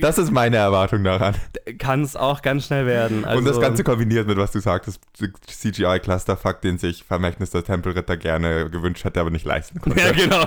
das 0.02 0.18
ist 0.18 0.32
meine 0.32 0.58
Erwartung 0.58 1.04
daran. 1.04 1.36
Kann 1.78 2.02
es 2.02 2.16
auch 2.16 2.42
ganz 2.42 2.68
schnell 2.68 2.86
werden. 2.86 3.26
Also, 3.26 3.40
und 3.40 3.46
das 3.46 3.60
Ganze 3.60 3.84
kombiniert 3.84 4.28
mit, 4.28 4.38
was 4.38 4.52
du 4.52 4.60
sagtest, 4.60 5.02
CGI-Clusterfuck, 5.48 6.62
den 6.62 6.78
sich 6.78 7.04
Vermächtnis 7.04 7.52
der 7.52 7.64
Tempelritter 7.64 8.18
gerne 8.18 8.70
gewünscht 8.70 9.04
hätte, 9.04 9.20
aber 9.20 9.30
nicht 9.30 9.46
leisten 9.46 9.82
konnte. 9.82 10.00
Ja, 10.00 10.12
genau. 10.12 10.46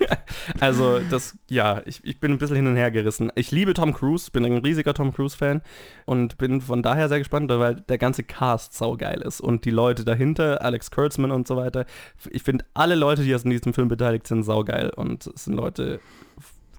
also, 0.60 1.00
das, 1.10 1.36
ja, 1.48 1.82
ich, 1.86 2.04
ich 2.04 2.20
bin 2.20 2.32
ein 2.32 2.38
bisschen 2.38 2.56
hin 2.56 2.66
und 2.66 2.76
her 2.76 2.90
gerissen. 2.90 3.32
Ich 3.34 3.50
liebe 3.50 3.74
Tom 3.74 3.94
Cruise, 3.94 4.30
bin 4.30 4.44
ein 4.44 4.58
riesiger 4.58 4.94
Tom 4.94 5.12
Cruise-Fan 5.12 5.62
und 6.04 6.38
bin 6.38 6.60
von 6.60 6.82
daher 6.82 7.08
sehr 7.08 7.18
gespannt, 7.18 7.50
weil 7.50 7.76
der 7.76 7.98
ganze 7.98 8.22
Cast 8.22 8.74
saugeil 8.74 9.22
ist 9.22 9.40
und 9.40 9.64
die 9.64 9.70
Leute 9.70 10.04
dahinter, 10.04 10.62
Alex 10.62 10.90
Kurtzman 10.90 11.30
und 11.30 11.48
so 11.48 11.56
weiter. 11.56 11.86
Ich 12.30 12.42
finde, 12.42 12.64
alle 12.74 12.94
Leute, 12.94 13.22
die 13.22 13.30
jetzt 13.30 13.44
in 13.44 13.50
diesem 13.50 13.74
Film 13.74 13.88
beteiligt 13.88 14.26
sind, 14.26 14.42
saugeil 14.42 14.90
und 14.90 15.26
es 15.26 15.44
sind 15.44 15.54
Leute, 15.54 16.00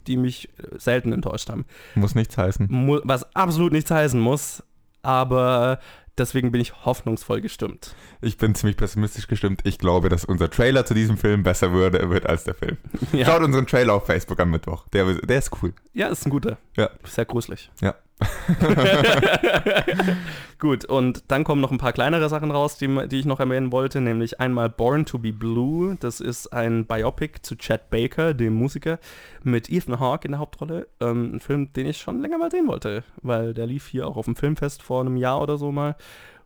die 0.10 0.18
mich 0.18 0.50
selten 0.78 1.14
enttäuscht 1.14 1.50
haben. 1.50 1.66
Muss 1.96 2.16
nichts 2.16 2.38
heißen. 2.38 2.68
Mu 2.70 3.00
was 3.04 3.34
absolut 3.36 3.72
nichts 3.72 3.92
heißen 3.92 4.20
muss, 4.20 4.62
aber 5.04 5.80
deswegen 6.18 6.52
bin 6.52 6.60
ich 6.60 6.84
hoffnungsvoll 6.86 7.40
gestimmt. 7.42 7.96
Ich 8.22 8.38
bin 8.38 8.54
ziemlich 8.56 8.76
pessimistisch 8.76 9.28
gestimmt. 9.28 9.62
Ich 9.64 9.78
glaube, 9.78 10.10
dass 10.10 10.26
unser 10.26 10.50
Trailer 10.50 10.86
zu 10.86 10.94
diesem 10.94 11.18
Film 11.18 11.44
besser 11.44 11.72
würde, 11.72 12.10
wird 12.10 12.26
als 12.26 12.44
der 12.44 12.56
Film. 12.56 12.78
Ja, 13.14 13.26
Schaut 13.28 13.44
unseren 13.44 13.68
Trailer 13.68 13.94
auf 13.94 14.06
Facebook 14.06 14.40
am 14.40 14.50
Mittwoch. 14.50 14.88
Der, 14.90 15.06
der 15.14 15.38
ist 15.38 15.52
cool. 15.62 15.74
ja 15.94 16.08
ist 16.08 16.26
ein 16.26 16.30
guter. 16.32 16.58
Ja. 16.76 16.90
Sehr 17.06 17.26
gruselig. 17.26 17.72
Ja. 17.82 17.96
Gut, 20.60 20.86
und 20.86 21.24
dann 21.30 21.44
kommen 21.44 21.62
noch 21.62 21.72
ein 21.72 21.78
paar 21.78 21.94
kleinere 21.94 22.28
Sachen 22.28 22.52
raus, 22.52 22.78
die, 22.78 23.08
die 23.08 23.20
ich 23.20 23.26
noch 23.26 23.40
erwähnen 23.40 23.72
wollte, 23.72 24.02
nämlich 24.02 24.40
einmal 24.40 24.70
Born 24.70 25.06
to 25.06 25.18
be 25.18 25.32
Blue. 25.32 25.96
Das 26.00 26.20
ist 26.20 26.48
ein 26.48 26.86
Biopic 26.86 27.40
zu 27.42 27.56
Chad 27.56 27.90
Baker, 27.90 28.34
dem 28.34 28.56
Musiker, 28.56 29.00
mit 29.44 29.70
Ethan 29.70 30.00
Hawke 30.00 30.26
in 30.26 30.34
der 30.34 30.40
Hauptrolle. 30.40 30.88
Ähm, 31.00 31.36
ein 31.36 31.40
Film, 31.40 31.72
den 31.74 31.88
ich 31.88 31.98
schon 31.98 32.22
länger 32.22 32.38
mal 32.38 32.52
sehen 32.52 32.68
wollte, 32.68 33.04
weil 33.22 33.54
der 33.54 33.68
lief 33.68 33.88
hier 33.88 34.08
auch 34.08 34.18
auf 34.18 34.26
dem 34.26 34.36
Filmfest 34.36 34.84
vor 34.84 35.02
einem 35.02 35.16
Jahr 35.16 35.42
oder 35.42 35.58
so 35.58 35.72
mal. 35.72 35.96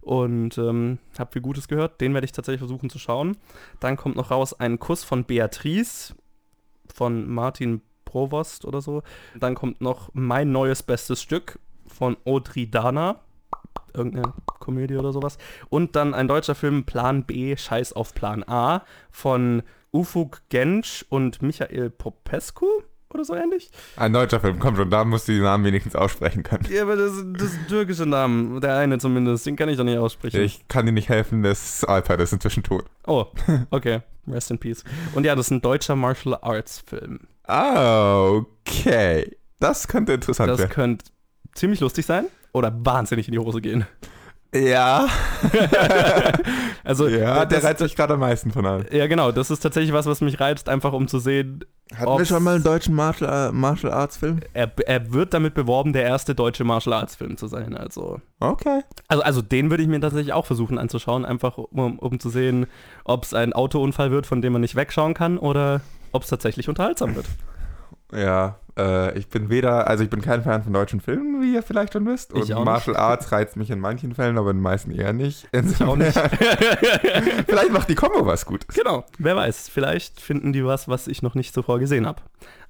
Und 0.02 0.58
ähm, 0.58 1.00
habe 1.18 1.32
viel 1.32 1.42
Gutes 1.42 1.68
gehört. 1.68 2.02
Den 2.02 2.14
werde 2.14 2.26
ich 2.26 2.34
tatsächlich 2.34 2.60
versuchen 2.60 2.90
zu 2.90 3.00
schauen. 3.00 3.38
Dann 3.80 3.96
kommt 3.96 4.18
noch 4.18 4.32
raus 4.32 4.60
ein 4.60 4.78
Kuss 4.78 5.04
von 5.04 5.24
Beatrice 5.24 6.14
von 6.94 7.30
Martin 7.30 7.82
Provost 8.14 8.66
oder 8.66 8.82
so. 8.82 9.02
Dann 9.40 9.56
kommt 9.56 9.82
noch 9.82 10.10
mein 10.14 10.52
neues 10.52 10.84
bestes 10.84 11.22
Stück 11.22 11.60
von 11.94 12.18
Audrey 12.26 12.70
Dana. 12.70 13.20
Irgendeine 13.94 14.34
Komödie 14.46 14.98
oder 14.98 15.14
sowas. 15.14 15.38
Und 15.70 15.96
dann 15.96 16.14
ein 16.14 16.28
deutscher 16.28 16.56
Film 16.56 16.84
Plan 16.84 17.24
B, 17.26 17.56
Scheiß 17.56 17.94
auf 17.94 18.14
Plan 18.16 18.44
A 18.48 18.84
von 19.12 19.62
Ufuk 19.94 20.42
Gensch 20.50 21.06
und 21.10 21.44
Michael 21.44 21.92
Popescu 21.92 22.66
oder 23.14 23.24
so 23.24 23.36
ähnlich. 23.36 23.70
Ein 23.96 24.12
deutscher 24.12 24.40
Film, 24.40 24.58
komm 24.58 24.76
schon, 24.76 24.90
da 24.90 25.06
musst 25.06 25.28
du 25.28 25.34
die 25.34 25.40
Namen 25.42 25.64
wenigstens 25.66 25.96
aussprechen 25.96 26.42
können. 26.42 26.66
Ja, 26.72 26.82
aber 26.82 26.96
das, 26.96 27.12
das 27.38 27.52
sind 27.52 27.68
türkische 27.68 28.08
Namen. 28.08 28.60
Der 28.62 28.78
eine 28.78 28.98
zumindest, 28.98 29.46
den 29.46 29.56
kann 29.56 29.70
ich 29.70 29.78
doch 29.78 29.84
nicht 29.84 30.00
aussprechen. 30.00 30.42
Ich 30.42 30.68
kann 30.68 30.88
dir 30.88 30.92
nicht 30.92 31.10
helfen, 31.10 31.44
das 31.44 31.84
iPad 31.88 32.20
ist 32.22 32.34
inzwischen 32.34 32.64
tot. 32.64 32.86
Oh, 33.06 33.28
okay. 33.70 34.02
Rest 34.28 34.50
in 34.50 34.58
Peace. 34.58 34.84
Und 35.14 35.26
ja, 35.26 35.36
das 35.36 35.48
ist 35.48 35.52
ein 35.52 35.62
deutscher 35.62 35.96
Martial 35.96 36.40
Arts 36.42 36.80
Film. 36.80 37.20
Ah, 37.44 38.30
okay. 38.30 39.38
Das 39.60 39.88
könnte 39.88 40.14
interessant 40.14 40.50
Das 40.50 40.60
werden. 40.60 40.72
könnte 40.72 41.06
ziemlich 41.56 41.80
lustig 41.80 42.06
sein 42.06 42.26
oder 42.52 42.74
wahnsinnig 42.84 43.28
in 43.28 43.32
die 43.34 43.40
Hose 43.40 43.62
gehen. 43.62 43.86
Ja. 44.54 45.08
Also 46.86 47.08
Ja, 47.08 47.46
der 47.46 47.60
das, 47.60 47.64
reizt 47.64 47.82
mich 47.82 47.96
gerade 47.96 48.16
am 48.16 48.20
meisten 48.20 48.52
von 48.52 48.66
allen. 48.66 48.86
ja 48.92 49.08
genau, 49.08 49.32
das 49.32 49.50
ist 49.50 49.62
tatsächlich 49.62 49.94
was, 49.94 50.06
was 50.06 50.20
mich 50.20 50.40
reizt, 50.42 50.68
einfach 50.68 50.92
um 50.92 51.08
zu 51.08 51.18
sehen, 51.20 51.64
Hatten 51.96 52.18
wir 52.18 52.26
schon 52.26 52.44
mal 52.44 52.56
einen 52.56 52.64
deutschen 52.64 52.94
Martial, 52.94 53.54
Martial 53.54 53.94
Arts 53.94 54.18
Film? 54.18 54.42
er, 54.54 54.70
er 54.86 55.14
wird 55.14 55.34
damit 55.34 55.54
beworben, 55.54 55.94
der 55.94 56.04
erste 56.04 56.36
deutsche 56.36 56.66
Martial 56.66 56.94
Arts 56.94 57.16
Film 57.16 57.38
zu 57.38 57.48
sein. 57.48 57.78
Also, 57.78 58.20
Okay. 58.42 58.82
also, 59.08 59.24
also 59.24 59.42
den 59.42 59.70
würde 59.70 59.82
ich 59.84 59.90
mir 59.90 60.02
tatsächlich 60.02 60.34
auch 60.34 60.46
versuchen 60.46 60.78
anzuschauen, 60.78 61.24
einfach 61.24 61.58
um, 61.58 61.98
um 62.00 62.20
zu 62.20 62.30
sehen, 62.30 62.68
ob 63.06 63.24
es 63.24 63.34
ein 63.34 63.54
Autounfall 63.54 64.12
wird, 64.12 64.28
von 64.28 64.42
dem 64.42 64.52
man 64.54 64.62
nicht 64.62 64.76
wegschauen 64.76 65.14
kann 65.14 65.38
oder 65.38 65.80
ob 66.12 66.24
es 66.24 66.30
tatsächlich 66.30 66.68
unterhaltsam 66.68 67.16
wird. 67.16 67.28
Ja, 68.14 68.58
äh, 68.78 69.18
ich 69.18 69.28
bin 69.28 69.50
weder, 69.50 69.88
also 69.88 70.04
ich 70.04 70.10
bin 70.10 70.22
kein 70.22 70.44
Fan 70.44 70.64
von 70.64 70.74
deutschen 70.74 71.00
Filmen, 71.00 71.42
wie 71.42 71.54
ihr 71.54 71.64
vielleicht 71.64 71.94
schon 71.94 72.06
wisst. 72.06 72.34
Und 72.34 72.44
Ich 72.44 72.54
auch 72.54 72.60
nicht. 72.60 72.66
Martial 72.66 72.96
Arts 72.96 73.32
reizt 73.32 73.56
mich 73.56 73.70
in 73.70 73.80
manchen 73.80 74.14
Fällen, 74.16 74.38
aber 74.38 74.52
in 74.52 74.58
den 74.58 74.64
meisten 74.64 74.92
eher 74.92 75.14
nicht. 75.14 75.48
Auch 75.82 75.96
nicht. 75.96 76.18
vielleicht 77.48 77.72
macht 77.72 77.90
die 77.90 77.96
Kombo 77.96 78.26
was 78.26 78.46
gut. 78.46 78.68
Genau, 78.70 79.06
wer 79.20 79.36
weiß, 79.36 79.70
vielleicht 79.70 80.20
finden 80.22 80.54
die 80.54 80.66
was, 80.66 80.88
was 80.88 81.08
ich 81.08 81.22
noch 81.22 81.36
nicht 81.36 81.54
zuvor 81.54 81.80
gesehen 81.80 82.06
habe. 82.08 82.22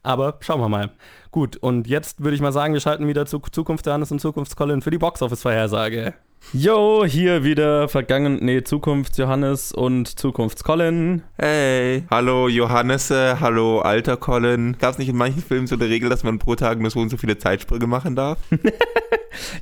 Aber 0.03 0.37
schauen 0.41 0.59
wir 0.59 0.69
mal. 0.69 0.91
Gut, 1.31 1.55
und 1.57 1.87
jetzt 1.87 2.21
würde 2.23 2.35
ich 2.35 2.41
mal 2.41 2.51
sagen, 2.51 2.73
wir 2.73 2.81
schalten 2.81 3.07
wieder 3.07 3.25
zu 3.25 3.39
Zukunft 3.39 3.85
Johannes 3.85 4.11
und 4.11 4.19
Zukunftscolin 4.19 4.81
für 4.81 4.91
die 4.91 4.97
Boxoffice-Vorhersage. 4.97 6.13
Jo, 6.51 7.03
hier 7.05 7.43
wieder 7.43 7.87
Vergangen, 7.87 8.37
nee, 8.41 8.63
Zukunft 8.63 9.17
Johannes 9.17 9.71
und 9.71 10.19
Zukunftscolin. 10.19 11.23
Hey. 11.37 12.03
Hallo 12.11 12.47
Johannes, 12.47 13.09
hallo 13.09 13.79
alter 13.79 14.17
Colin. 14.17 14.75
Gab 14.79 14.91
es 14.91 14.97
nicht 14.99 15.09
in 15.09 15.15
manchen 15.15 15.41
Filmen 15.41 15.65
so 15.65 15.75
eine 15.75 15.85
Regel, 15.85 16.09
dass 16.09 16.23
man 16.23 16.37
pro 16.37 16.55
Tag 16.55 16.79
nur 16.79 16.91
so 16.91 16.99
und 16.99 17.09
so 17.09 17.17
viele 17.17 17.37
Zeitsprünge 17.37 17.87
machen 17.87 18.15
darf? 18.15 18.37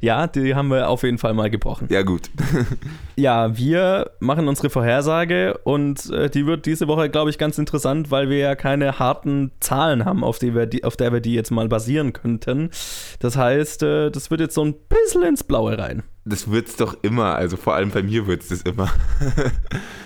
Ja, 0.02 0.28
die 0.28 0.54
haben 0.54 0.68
wir 0.68 0.90
auf 0.90 1.04
jeden 1.04 1.18
Fall 1.18 1.34
mal 1.34 1.50
gebrochen. 1.50 1.88
ja 1.90 2.02
gut. 2.02 2.30
Ja, 3.16 3.58
wir 3.58 4.12
machen 4.20 4.50
unsere 4.50 4.70
Vorhersage 4.70 5.58
und 5.64 6.10
äh, 6.10 6.30
die 6.30 6.46
wird 6.46 6.66
diese 6.66 6.90
Woche, 6.90 7.10
glaube 7.10 7.30
ich, 7.30 7.38
ganz 7.38 7.58
interessant, 7.58 8.12
weil 8.12 8.30
wir 8.30 8.38
ja 8.38 8.56
keine 8.56 9.00
harten 9.00 9.52
Zahlen 9.62 10.04
haben, 10.04 10.26
auf, 10.26 10.40
die 10.40 10.54
wir 10.56 10.66
die, 10.66 10.84
auf 10.84 10.98
der 10.98 11.14
wir 11.14 11.22
die 11.22 11.34
jetzt 11.34 11.52
mal 11.52 11.70
basieren 11.70 12.12
könnten. 12.12 12.70
Das 13.20 13.38
heißt, 13.38 13.84
äh, 13.84 14.10
das 14.12 14.30
wird 14.30 14.42
jetzt 14.42 14.56
so 14.56 14.66
ein 14.66 14.76
bisschen 14.90 15.24
ins 15.24 15.44
Blaue 15.46 15.78
rein. 15.78 16.04
Das 16.24 16.51
wird's 16.51 16.76
doch 16.76 16.95
immer, 17.01 17.36
also 17.36 17.57
vor 17.57 17.74
allem 17.74 17.89
bei 17.89 18.03
mir 18.03 18.28
wird's 18.28 18.49
das 18.49 18.61
immer. 18.61 18.89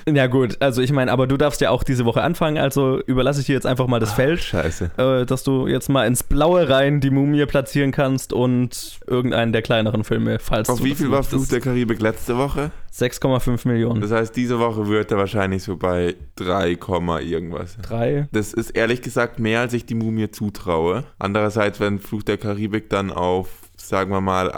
Ja 0.07 0.28
gut, 0.28 0.61
also 0.61 0.84
ich 0.84 0.91
meine, 0.91 1.11
aber 1.11 1.26
du 1.26 1.36
darfst 1.36 1.61
ja 1.61 1.72
auch 1.72 1.84
diese 1.84 2.05
Woche 2.05 2.22
anfangen, 2.22 2.59
also 2.59 3.01
überlasse 3.07 3.39
ich 3.39 3.47
dir 3.47 3.53
jetzt 3.53 3.66
einfach 3.66 3.88
mal 3.88 3.99
das 3.99 4.13
Feld, 4.13 4.39
Scheiße. 4.39 4.91
äh, 4.97 5.26
dass 5.26 5.43
du 5.43 5.66
jetzt 5.66 5.89
mal 5.89 6.05
ins 6.05 6.22
Blaue 6.22 6.70
rein 6.70 6.99
die 7.01 7.09
Mumie 7.09 7.43
platzieren 7.47 7.91
kannst 7.91 8.32
und 8.32 8.99
irgendeinen 9.07 9.51
der 9.51 9.63
kleineren 9.63 10.03
Filme, 10.03 10.38
falls 10.38 10.70
Auf 10.70 10.78
du 10.78 10.86
wie 10.86 10.93
viel 10.93 11.09
war. 11.09 11.24
Fluch 11.24 11.47
der 11.47 11.59
Karibik 11.59 11.99
letzte 12.01 12.38
Woche? 12.38 12.70
6,5 12.93 13.68
Millionen. 13.68 13.99
Das 13.99 14.11
heißt, 14.11 14.36
diese 14.36 14.59
Woche 14.59 14.88
wird 14.88 15.11
er 15.11 15.18
wahrscheinlich 15.18 15.63
so 15.63 15.76
bei 15.76 16.13
3, 16.36 16.76
Komma 16.76 17.20
irgendwas. 17.20 17.76
Drei. 17.82 18.28
Das 18.32 18.53
ist 18.53 18.70
ehrlich 18.70 19.01
gesagt 19.01 19.39
mehr, 19.39 19.61
als 19.61 19.74
ich 19.74 19.88
die 19.88 19.95
Mumie 19.95 20.30
zutraue. 20.30 21.03
Andererseits, 21.18 21.80
wenn 21.80 21.97
Fluch 21.97 22.22
der 22.22 22.38
Karibik 22.38 22.91
dann 22.91 23.09
auf, 23.11 23.49
sagen 23.76 24.11
wir 24.11 24.22
mal, 24.22 24.51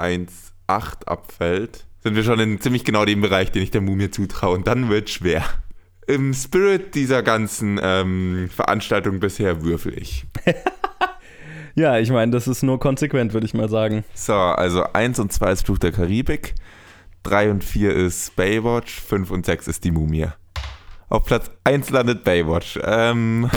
1,8 0.67 1.05
abfällt, 1.05 1.85
sind 2.03 2.15
wir 2.15 2.23
schon 2.23 2.39
in 2.39 2.61
ziemlich 2.61 2.83
genau 2.83 3.05
dem 3.05 3.21
Bereich, 3.21 3.51
den 3.51 3.63
ich 3.63 3.71
der 3.71 3.81
Mumie 3.81 4.11
zutraue. 4.11 4.55
Und 4.55 4.67
dann 4.67 4.89
wird 4.89 5.09
schwer. 5.09 5.43
Im 6.07 6.33
Spirit 6.33 6.95
dieser 6.95 7.21
ganzen 7.23 7.79
ähm, 7.81 8.49
Veranstaltung 8.49 9.19
bisher 9.19 9.63
würfel 9.63 9.97
ich. 9.97 10.25
Ja, 11.77 11.99
ich 11.99 12.09
meine, 12.09 12.31
das 12.31 12.47
ist 12.47 12.63
nur 12.63 12.79
konsequent, 12.79 13.33
würde 13.33 13.45
ich 13.45 13.53
mal 13.53 13.69
sagen. 13.69 14.03
So, 14.15 14.33
also 14.33 14.83
1 14.93 15.19
und 15.19 15.31
2 15.31 15.51
ist 15.51 15.65
Fluch 15.67 15.77
der 15.77 15.91
Karibik, 15.91 16.55
3 17.21 17.51
und 17.51 17.63
4 17.63 17.93
ist 17.93 18.35
Baywatch, 18.35 18.99
5 18.99 19.29
und 19.29 19.45
6 19.45 19.67
ist 19.67 19.83
die 19.83 19.91
Mumie. 19.91 20.25
Auf 21.07 21.25
Platz 21.25 21.51
1 21.65 21.91
landet 21.91 22.23
Baywatch. 22.23 22.79
Ähm, 22.83 23.47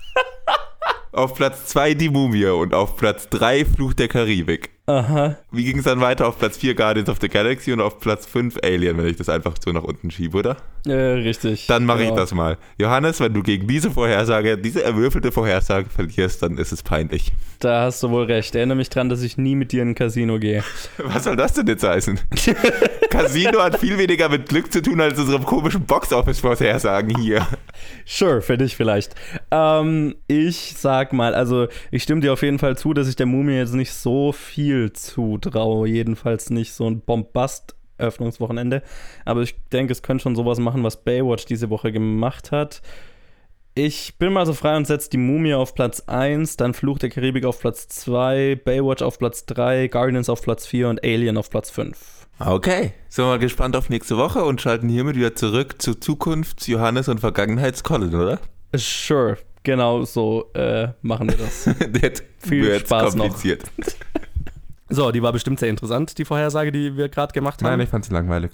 auf 1.12 1.36
Platz 1.36 1.66
2 1.66 1.94
die 1.94 2.08
Mumie 2.08 2.46
und 2.46 2.74
auf 2.74 2.96
Platz 2.96 3.28
3 3.28 3.64
Fluch 3.64 3.94
der 3.94 4.08
Karibik. 4.08 4.70
Aha. 4.90 5.36
Wie 5.52 5.64
ging 5.64 5.78
es 5.78 5.84
dann 5.84 6.00
weiter? 6.00 6.26
Auf 6.26 6.38
Platz 6.38 6.56
4 6.56 6.74
Guardians 6.74 7.08
of 7.08 7.18
the 7.20 7.28
Galaxy 7.28 7.72
und 7.72 7.80
auf 7.80 8.00
Platz 8.00 8.26
5 8.26 8.58
Alien, 8.64 8.98
wenn 8.98 9.06
ich 9.06 9.16
das 9.16 9.28
einfach 9.28 9.54
so 9.64 9.70
nach 9.70 9.84
unten 9.84 10.10
schiebe, 10.10 10.36
oder? 10.38 10.56
Äh, 10.86 10.92
richtig. 10.92 11.66
Dann 11.68 11.84
mache 11.84 11.98
Genau. 12.00 12.10
ich 12.14 12.16
das 12.16 12.32
mal. 12.34 12.56
Johannes, 12.78 13.20
wenn 13.20 13.32
du 13.34 13.42
gegen 13.42 13.68
diese 13.68 13.90
Vorhersage, 13.90 14.58
diese 14.58 14.82
erwürfelte 14.82 15.30
Vorhersage 15.30 15.88
verlierst, 15.88 16.42
dann 16.42 16.58
ist 16.58 16.72
es 16.72 16.82
peinlich. 16.82 17.30
Da 17.60 17.82
hast 17.82 18.02
du 18.02 18.10
wohl 18.10 18.24
recht. 18.24 18.54
Erinnere 18.56 18.78
mich 18.78 18.88
dran, 18.90 19.08
dass 19.10 19.22
ich 19.22 19.36
nie 19.36 19.54
mit 19.54 19.70
dir 19.72 19.82
in 19.82 19.90
ein 19.90 19.94
Casino 19.94 20.38
gehe. 20.38 20.64
Was 20.98 21.24
soll 21.24 21.36
das 21.36 21.52
denn 21.52 21.66
jetzt 21.66 21.84
heißen? 21.86 22.18
Casino 23.10 23.62
hat 23.62 23.78
viel 23.78 23.98
weniger 23.98 24.28
mit 24.28 24.48
Glück 24.48 24.72
zu 24.72 24.80
tun 24.82 25.00
als 25.00 25.18
unsere 25.18 25.40
komischen 25.42 25.84
Box-Office-Vorhersagen 25.84 27.18
hier. 27.18 27.46
Sure, 28.06 28.40
für 28.40 28.56
dich 28.56 28.76
vielleicht. 28.76 29.14
Ähm, 29.50 30.14
ich 30.26 30.74
sag 30.78 31.12
mal, 31.12 31.34
also 31.34 31.68
ich 31.90 32.02
stimme 32.02 32.20
dir 32.22 32.32
auf 32.32 32.42
jeden 32.42 32.58
Fall 32.58 32.76
zu, 32.78 32.94
dass 32.94 33.08
ich 33.08 33.16
der 33.16 33.26
Mumie 33.26 33.52
jetzt 33.56 33.74
nicht 33.74 33.92
so 33.92 34.32
viel 34.32 34.79
zutraue. 34.88 35.88
Jedenfalls 35.88 36.50
nicht 36.50 36.72
so 36.72 36.88
ein 36.88 37.00
Bombast-Öffnungswochenende. 37.00 38.82
Aber 39.24 39.42
ich 39.42 39.54
denke, 39.72 39.92
es 39.92 40.02
könnte 40.02 40.22
schon 40.22 40.36
sowas 40.36 40.58
machen, 40.58 40.82
was 40.82 41.04
Baywatch 41.04 41.44
diese 41.44 41.70
Woche 41.70 41.92
gemacht 41.92 42.52
hat. 42.52 42.82
Ich 43.74 44.18
bin 44.18 44.32
mal 44.32 44.46
so 44.46 44.52
frei 44.52 44.76
und 44.76 44.86
setze 44.86 45.10
die 45.10 45.16
Mumie 45.16 45.54
auf 45.54 45.74
Platz 45.74 46.00
1, 46.06 46.56
dann 46.56 46.74
Fluch 46.74 46.98
der 46.98 47.08
Karibik 47.08 47.44
auf 47.44 47.60
Platz 47.60 47.88
2, 47.88 48.60
Baywatch 48.64 49.00
auf 49.00 49.18
Platz 49.18 49.46
3, 49.46 49.86
Guardians 49.86 50.28
auf 50.28 50.42
Platz 50.42 50.66
4 50.66 50.88
und 50.88 51.04
Alien 51.04 51.36
auf 51.36 51.50
Platz 51.50 51.70
5. 51.70 52.26
Okay, 52.40 52.94
sind 53.08 53.24
wir 53.24 53.28
mal 53.28 53.38
gespannt 53.38 53.76
auf 53.76 53.88
nächste 53.88 54.16
Woche 54.16 54.42
und 54.44 54.60
schalten 54.60 54.88
hiermit 54.88 55.14
wieder 55.14 55.34
zurück 55.34 55.80
zu 55.80 55.92
Zukunfts-, 55.92 56.68
Johannes- 56.68 57.08
und 57.08 57.20
Vergangenheits-Colin, 57.20 58.14
oder? 58.14 58.40
Sure, 58.74 59.36
genau 59.62 60.04
so 60.04 60.50
äh, 60.54 60.88
machen 61.02 61.28
wir 61.28 61.36
das. 61.36 61.68
Viel 62.38 62.80
Spaß 62.80 63.14
noch. 63.14 63.36
So, 64.90 65.12
die 65.12 65.22
war 65.22 65.32
bestimmt 65.32 65.60
sehr 65.60 65.68
interessant, 65.70 66.18
die 66.18 66.24
Vorhersage, 66.24 66.72
die 66.72 66.96
wir 66.96 67.08
gerade 67.08 67.32
gemacht 67.32 67.62
haben. 67.62 67.70
Nein, 67.70 67.80
ich 67.80 67.88
fand 67.88 68.04
sie 68.04 68.12
langweilig. 68.12 68.50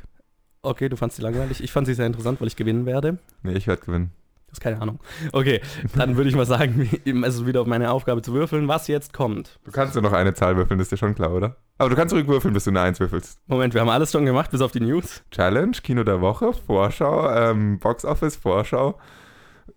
Okay, 0.62 0.88
du 0.88 0.96
fandst 0.96 1.16
sie 1.16 1.22
langweilig. 1.22 1.62
Ich 1.62 1.72
fand 1.72 1.86
sie 1.86 1.94
sehr 1.94 2.06
interessant, 2.06 2.40
weil 2.40 2.48
ich 2.48 2.56
gewinnen 2.56 2.86
werde. 2.86 3.18
Nee, 3.42 3.54
ich 3.54 3.66
werde 3.66 3.82
gewinnen. 3.82 4.10
Das 4.48 4.58
ist 4.58 4.60
keine 4.60 4.80
Ahnung. 4.80 5.00
Okay, 5.32 5.60
dann 5.96 6.16
würde 6.16 6.28
ich 6.28 6.36
mal 6.36 6.46
sagen, 6.46 6.88
es 7.04 7.34
ist 7.34 7.46
wieder 7.46 7.62
auf 7.62 7.66
meine 7.66 7.90
Aufgabe 7.90 8.20
zu 8.22 8.32
würfeln, 8.32 8.68
was 8.68 8.86
jetzt 8.86 9.12
kommt. 9.12 9.58
Du 9.64 9.70
kannst 9.70 9.94
nur 9.94 10.02
noch 10.02 10.12
eine 10.12 10.34
Zahl 10.34 10.56
würfeln, 10.56 10.78
das 10.78 10.86
ist 10.86 10.92
dir 10.92 10.96
schon 10.98 11.14
klar, 11.14 11.32
oder? 11.32 11.56
Aber 11.78 11.90
du 11.90 11.96
kannst 11.96 12.14
ruhig 12.14 12.26
würfeln, 12.26 12.52
bis 12.52 12.64
du 12.64 12.70
eine 12.70 12.80
Eins 12.80 13.00
würfelst. 13.00 13.38
Moment, 13.46 13.74
wir 13.74 13.80
haben 13.80 13.88
alles 13.88 14.12
schon 14.12 14.24
gemacht, 14.24 14.50
bis 14.50 14.60
auf 14.60 14.72
die 14.72 14.80
News. 14.80 15.22
Challenge, 15.30 15.76
Kino 15.82 16.04
der 16.04 16.20
Woche, 16.20 16.52
Vorschau, 16.52 17.30
ähm, 17.30 17.78
Box 17.78 18.04
Office, 18.04 18.36
Vorschau, 18.36 18.98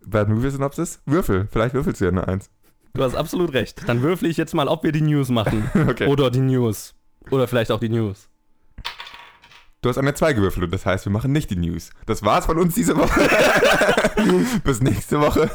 Bad 0.05 0.27
Movie 0.29 0.49
Synopsis, 0.49 1.01
Würfel. 1.05 1.47
Vielleicht 1.51 1.73
würfelst 1.73 2.01
du 2.01 2.05
ja 2.05 2.11
eine 2.11 2.27
Eins. 2.27 2.49
Du 2.93 3.03
hast 3.03 3.15
absolut 3.15 3.53
recht. 3.53 3.81
Dann 3.87 4.01
würfle 4.01 4.27
ich 4.27 4.37
jetzt 4.37 4.53
mal, 4.53 4.67
ob 4.67 4.83
wir 4.83 4.91
die 4.91 5.01
News 5.01 5.29
machen. 5.29 5.69
Okay. 5.89 6.07
Oder 6.07 6.29
die 6.31 6.39
News. 6.39 6.93
Oder 7.31 7.47
vielleicht 7.47 7.71
auch 7.71 7.79
die 7.79 7.89
News. 7.89 8.27
Du 9.81 9.87
hast 9.89 9.97
eine 9.97 10.13
2 10.13 10.33
gewürfelt 10.33 10.65
und 10.65 10.73
das 10.73 10.85
heißt, 10.85 11.05
wir 11.05 11.11
machen 11.11 11.31
nicht 11.31 11.49
die 11.51 11.55
News. 11.55 11.91
Das 12.05 12.23
war's 12.23 12.45
von 12.45 12.57
uns 12.57 12.75
diese 12.75 12.97
Woche. 12.97 13.21
Bis 14.63 14.81
nächste 14.81 15.21
Woche. 15.21 15.49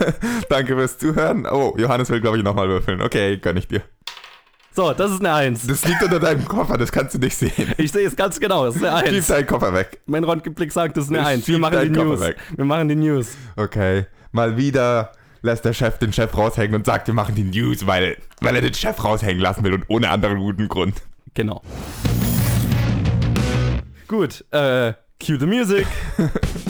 Danke 0.49 0.75
fürs 0.77 0.97
Zuhören. 0.99 1.47
Oh, 1.47 1.75
Johannes 1.77 2.09
will, 2.09 2.21
glaube 2.23 2.39
ich, 2.39 2.43
nochmal 2.45 2.69
würfeln. 2.69 3.03
Okay, 3.03 3.37
gönn 3.37 3.57
ich 3.59 3.69
dir. 3.69 3.83
So, 4.73 4.93
das 4.93 5.13
ist 5.13 5.21
eine 5.21 5.35
Eins. 5.35 5.67
Das 5.67 5.85
liegt 5.85 6.03
unter 6.03 6.19
deinem 6.19 6.47
Koffer, 6.47 6.77
das 6.79 6.91
kannst 6.91 7.15
du 7.15 7.19
nicht 7.19 7.37
sehen. 7.37 7.75
Ich 7.77 7.93
sehe 7.93 8.07
es 8.09 8.17
ganz 8.17 8.41
genau, 8.41 8.65
das 8.65 8.77
ist 8.77 8.85
eine 8.85 9.07
Schieb 9.07 9.17
Eins. 9.17 9.27
deinen 9.29 9.47
Koffer 9.47 9.73
weg. 9.75 10.01
Mein 10.07 10.25
Röntgenblick 10.25 10.73
sagt, 10.73 10.97
das 10.97 11.05
ist 11.05 11.11
eine 11.11 11.21
Ich 11.21 11.27
Eins. 11.27 11.47
Wir 11.47 11.55
schieb 11.55 11.61
machen 11.61 11.81
die 11.93 12.01
News. 12.01 12.21
weg. 12.21 12.37
Wir 12.57 12.65
machen 12.65 12.89
die 12.89 12.97
News. 12.97 13.37
Okay, 13.57 14.07
mal 14.33 14.57
wieder 14.57 15.13
lässt 15.45 15.65
der 15.65 15.75
Chef 15.75 15.99
den 15.99 16.13
Chef 16.13 16.37
raushängen 16.37 16.75
und 16.75 16.87
sagt, 16.87 17.07
wir 17.07 17.15
machen 17.15 17.35
die 17.35 17.45
News, 17.45 17.87
weil, 17.87 18.17
weil 18.41 18.57
er 18.57 18.63
den 18.63 18.75
Chef 18.75 19.05
raushängen 19.05 19.41
lassen 19.41 19.63
will 19.63 19.75
und 19.75 19.85
ohne 19.89 20.09
anderen 20.09 20.39
guten 20.39 20.69
Grund. 20.69 21.03
Genau. 21.35 21.63
Gut, 24.09 24.45
äh, 24.53 24.95
cue 25.21 25.39
the 25.39 25.47
music. 25.47 25.87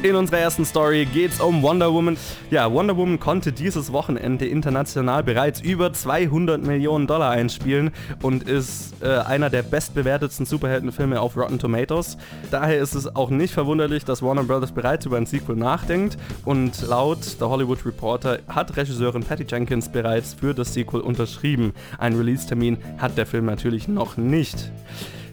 In 0.00 0.14
unserer 0.14 0.38
ersten 0.38 0.64
Story 0.64 1.08
geht's 1.12 1.40
um 1.40 1.60
Wonder 1.60 1.92
Woman. 1.92 2.16
Ja, 2.52 2.72
Wonder 2.72 2.96
Woman 2.96 3.18
konnte 3.18 3.52
dieses 3.52 3.92
Wochenende 3.92 4.46
international 4.46 5.24
bereits 5.24 5.60
über 5.60 5.92
200 5.92 6.64
Millionen 6.64 7.08
Dollar 7.08 7.30
einspielen 7.30 7.90
und 8.22 8.48
ist 8.48 8.94
äh, 9.02 9.08
einer 9.08 9.50
der 9.50 9.64
bestbewertetsten 9.64 10.46
Superheldenfilme 10.46 11.20
auf 11.20 11.36
Rotten 11.36 11.58
Tomatoes. 11.58 12.16
Daher 12.52 12.78
ist 12.78 12.94
es 12.94 13.16
auch 13.16 13.30
nicht 13.30 13.52
verwunderlich, 13.52 14.04
dass 14.04 14.22
Warner 14.22 14.44
Brothers 14.44 14.70
bereits 14.70 15.04
über 15.04 15.16
ein 15.16 15.26
Sequel 15.26 15.56
nachdenkt 15.56 16.16
und 16.44 16.80
laut 16.86 17.24
The 17.24 17.46
Hollywood 17.46 17.84
Reporter 17.84 18.38
hat 18.46 18.76
Regisseurin 18.76 19.24
Patty 19.24 19.46
Jenkins 19.48 19.88
bereits 19.88 20.32
für 20.32 20.54
das 20.54 20.74
Sequel 20.74 21.00
unterschrieben. 21.00 21.72
Ein 21.98 22.14
Release-Termin 22.14 22.78
hat 22.98 23.18
der 23.18 23.26
Film 23.26 23.46
natürlich 23.46 23.88
noch 23.88 24.16
nicht. 24.16 24.70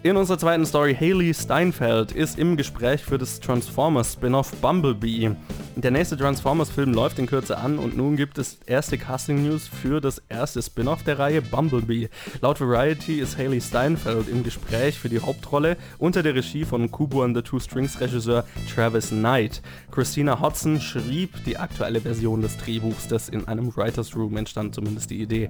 In 0.06 0.18
unserer 0.18 0.38
zweiten 0.38 0.68
Story, 0.68 0.94
Haley 0.94 1.34
Steinfeld 1.34 2.12
ist 2.12 2.38
im 2.38 2.58
Gespräch 2.58 3.04
für 3.04 3.18
das 3.18 3.40
Transformers-Spin-off 3.40 4.52
Bumblebee. 4.62 5.32
Der 5.78 5.90
nächste 5.90 6.16
Transformers-Film 6.16 6.94
läuft 6.94 7.18
in 7.18 7.26
Kürze 7.26 7.58
an 7.58 7.80
und 7.80 7.98
nun 7.98 8.16
gibt 8.16 8.38
es 8.38 8.60
erste 8.68 9.00
Casting-News 9.00 9.68
für 9.68 10.00
das 10.02 10.22
erste 10.30 10.62
Spin-off 10.62 11.04
der 11.04 11.18
Reihe 11.18 11.42
Bumblebee. 11.42 12.10
Laut 12.42 12.62
Variety 12.62 13.20
ist 13.20 13.40
Haley 13.40 13.60
Steinfeld 13.60 14.30
im 14.30 14.44
Gespräch 14.44 15.00
für 15.00 15.10
die 15.10 15.20
Hauptrolle 15.20 15.76
unter 15.98 16.22
der 16.22 16.36
Regie 16.36 16.66
von 16.66 16.92
Kubo 16.92 17.24
and 17.24 17.36
the 17.36 17.42
Two 17.42 17.60
Strings 17.60 18.00
Regisseur 18.00 18.46
Travis 18.74 19.10
Knight. 19.10 19.64
Christina 19.90 20.40
Hodson 20.40 20.80
schrieb 20.80 21.44
die 21.46 21.58
aktuelle 21.58 22.00
Version 22.00 22.44
des 22.44 22.58
Drehbuchs, 22.58 23.08
das 23.08 23.28
in 23.28 23.48
einem 23.48 23.76
Writers 23.76 24.16
Room 24.16 24.38
entstand, 24.38 24.76
zumindest 24.76 25.10
die 25.10 25.20
Idee. 25.20 25.50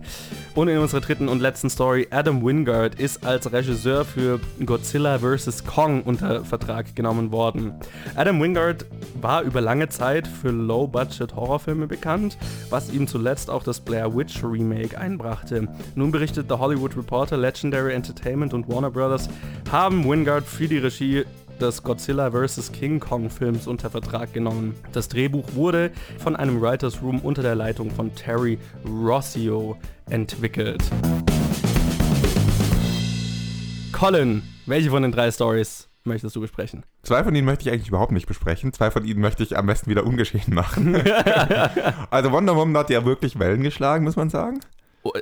Und 0.55 0.69
in 0.69 0.77
unserer 0.77 1.01
dritten 1.01 1.27
und 1.27 1.41
letzten 1.41 1.69
Story, 1.69 2.07
Adam 2.09 2.43
Wingard 2.43 2.95
ist 2.95 3.25
als 3.25 3.51
Regisseur 3.51 4.05
für 4.05 4.39
Godzilla 4.65 5.19
vs. 5.19 5.65
Kong 5.65 6.03
unter 6.03 6.45
Vertrag 6.45 6.95
genommen 6.95 7.31
worden. 7.31 7.73
Adam 8.15 8.41
Wingard 8.41 8.85
war 9.21 9.41
über 9.41 9.61
lange 9.61 9.89
Zeit 9.89 10.27
für 10.27 10.49
Low-Budget-Horrorfilme 10.49 11.87
bekannt, 11.87 12.37
was 12.69 12.91
ihm 12.91 13.07
zuletzt 13.07 13.49
auch 13.49 13.63
das 13.63 13.79
Blair 13.79 14.15
Witch 14.15 14.43
Remake 14.43 14.97
einbrachte. 14.97 15.67
Nun 15.95 16.11
berichtet 16.11 16.47
The 16.49 16.55
Hollywood 16.55 16.95
Reporter, 16.95 17.37
Legendary 17.37 17.93
Entertainment 17.93 18.53
und 18.53 18.69
Warner 18.69 18.91
Brothers 18.91 19.29
haben 19.71 20.07
Wingard 20.09 20.45
für 20.45 20.67
die 20.67 20.77
Regie 20.77 21.25
des 21.59 21.83
Godzilla 21.83 22.31
vs. 22.31 22.71
King 22.71 22.99
Kong 22.99 23.29
Films 23.29 23.67
unter 23.67 23.89
Vertrag 23.89 24.33
genommen. 24.33 24.75
Das 24.91 25.07
Drehbuch 25.09 25.55
wurde 25.55 25.91
von 26.19 26.35
einem 26.35 26.61
Writers 26.61 27.01
Room 27.01 27.19
unter 27.21 27.41
der 27.41 27.55
Leitung 27.55 27.91
von 27.91 28.13
Terry 28.15 28.57
Rossio 28.85 29.77
entwickelt. 30.09 30.83
Colin, 33.95 34.43
welche 34.65 34.89
von 34.89 35.03
den 35.03 35.13
drei 35.13 35.31
Stories 35.31 35.87
möchtest 36.03 36.35
du 36.35 36.41
besprechen? 36.41 36.83
Zwei 37.03 37.23
von 37.23 37.33
ihnen 37.33 37.45
möchte 37.45 37.63
ich 37.63 37.73
eigentlich 37.73 37.87
überhaupt 37.87 38.11
nicht 38.11 38.27
besprechen. 38.27 38.73
Zwei 38.73 38.91
von 38.91 39.05
ihnen 39.05 39.21
möchte 39.21 39.41
ich 39.41 39.57
am 39.57 39.67
besten 39.67 39.89
wieder 39.89 40.05
ungeschehen 40.05 40.53
machen. 40.53 40.95
also 42.11 42.31
Wonder 42.33 42.57
Woman 42.57 42.75
hat 42.77 42.89
ja 42.89 43.05
wirklich 43.05 43.39
Wellen 43.39 43.63
geschlagen, 43.63 44.03
muss 44.03 44.17
man 44.17 44.29
sagen. 44.29 44.59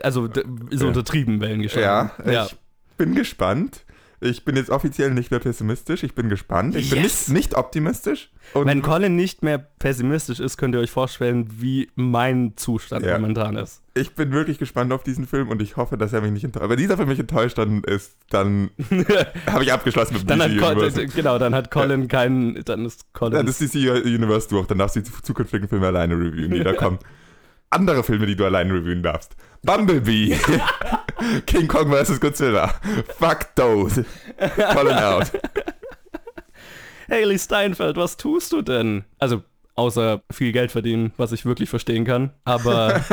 Also 0.02 0.28
so 0.72 0.88
untertrieben 0.88 1.40
Wellen 1.40 1.62
geschlagen. 1.62 2.12
Ja, 2.26 2.32
ja. 2.32 2.46
ich 2.48 2.58
bin 2.98 3.14
gespannt. 3.14 3.86
Ich 4.24 4.46
bin 4.46 4.56
jetzt 4.56 4.70
offiziell 4.70 5.12
nicht 5.12 5.32
mehr 5.32 5.40
pessimistisch. 5.40 6.04
Ich 6.04 6.16
bin 6.16 6.30
gespannt. 6.30 6.76
Ich 6.76 6.92
yes. 6.92 6.94
bin 6.94 7.02
nicht, 7.04 7.30
nicht 7.30 7.56
optimistisch. 7.56 8.30
Und 8.54 8.68
Wenn 8.68 8.82
Colin 8.82 9.16
nicht 9.16 9.44
mehr 9.44 9.58
pessimistisch 9.58 10.40
ist, 10.40 10.58
könnt 10.58 10.76
ihr 10.76 10.80
euch 10.80 10.92
vorstellen, 10.92 11.48
wie 11.60 11.90
mein 11.96 12.54
Zustand 12.56 13.06
ja. 13.06 13.18
momentan 13.18 13.58
ist. 13.58 13.82
Ich 13.96 14.16
bin 14.16 14.32
wirklich 14.32 14.60
gespannt 14.60 14.94
auf 14.94 15.04
diesen 15.04 15.28
Film 15.28 15.50
und 15.50 15.62
ich 15.62 15.76
hoffe, 15.76 15.98
dass 15.98 16.14
er 16.14 16.22
mich 16.22 16.32
nicht 16.32 16.46
enttäuscht. 16.46 16.70
Wenn 16.70 16.78
dieser 16.78 16.96
Film 16.96 17.10
mich 17.10 17.20
enttäuscht 17.20 17.58
dann 17.58 17.84
ist, 17.84 18.16
dann 18.30 18.70
habe 19.48 19.64
ich 19.64 19.74
abgeschlossen 19.74 20.16
mit 20.16 20.30
dann 20.30 20.40
DC 20.40 20.62
hat 20.62 20.78
Universe. 20.78 21.08
Genau, 21.08 21.38
dann 21.38 21.54
hat 21.54 21.70
Colin 21.70 22.08
keinen, 22.08 22.64
dann 22.64 22.86
ist 22.86 23.14
Colin. 23.14 23.34
Dann 23.34 23.48
ist 23.48 23.62
DC 23.62 23.76
Universe 24.06 24.48
durch, 24.48 24.68
dann 24.68 24.78
darfst 24.78 24.96
du 24.96 25.02
die 25.02 25.12
zukünftigen 25.22 25.68
Filme 25.68 25.88
alleine 25.88 26.16
reviewen. 26.16 26.54
Jeder 26.54 26.74
kommt. 26.76 27.04
Andere 27.70 28.04
Filme, 28.04 28.26
die 28.26 28.36
du 28.36 28.46
alleine 28.46 28.74
reviewen 28.74 29.04
darfst. 29.04 29.36
Bumblebee. 29.64 30.38
King 31.46 31.68
Kong 31.68 31.92
vs. 31.92 32.20
Godzilla. 32.20 32.74
Fuck 33.18 33.56
those. 33.56 34.06
Fallen 34.38 34.98
out. 34.98 35.32
Haley 37.10 37.38
Steinfeld, 37.38 37.98
was 37.98 38.18
tust 38.18 38.54
du 38.54 38.62
denn? 38.62 39.04
Also, 39.20 39.44
außer 39.76 40.22
viel 40.32 40.52
Geld 40.52 40.72
verdienen, 40.72 41.14
was 41.18 41.32
ich 41.32 41.46
wirklich 41.46 41.70
verstehen 41.70 42.06
kann. 42.06 42.32
Aber. 42.46 43.02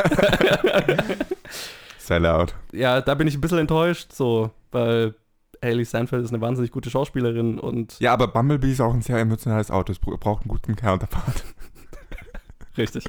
Sell 1.99 2.27
out. 2.27 2.55
Ja, 2.73 3.01
da 3.01 3.15
bin 3.15 3.27
ich 3.27 3.35
ein 3.35 3.41
bisschen 3.41 3.59
enttäuscht, 3.59 4.13
so, 4.13 4.51
weil 4.71 5.15
Haley 5.63 5.85
Steinfeld 5.85 6.25
ist 6.25 6.33
eine 6.33 6.41
wahnsinnig 6.41 6.71
gute 6.71 6.91
Schauspielerin 6.91 7.59
und. 7.59 7.99
Ja, 8.01 8.13
aber 8.13 8.29
Bumblebee 8.29 8.73
ist 8.73 8.81
auch 8.81 8.95
ein 8.95 9.03
sehr 9.03 9.19
emotionales 9.19 9.71
Auto. 9.71 9.93
Es 9.93 9.99
braucht 9.99 10.43
einen 10.43 10.49
guten 10.49 10.77
Counterpart. 10.77 11.45
Richtig. 12.79 13.05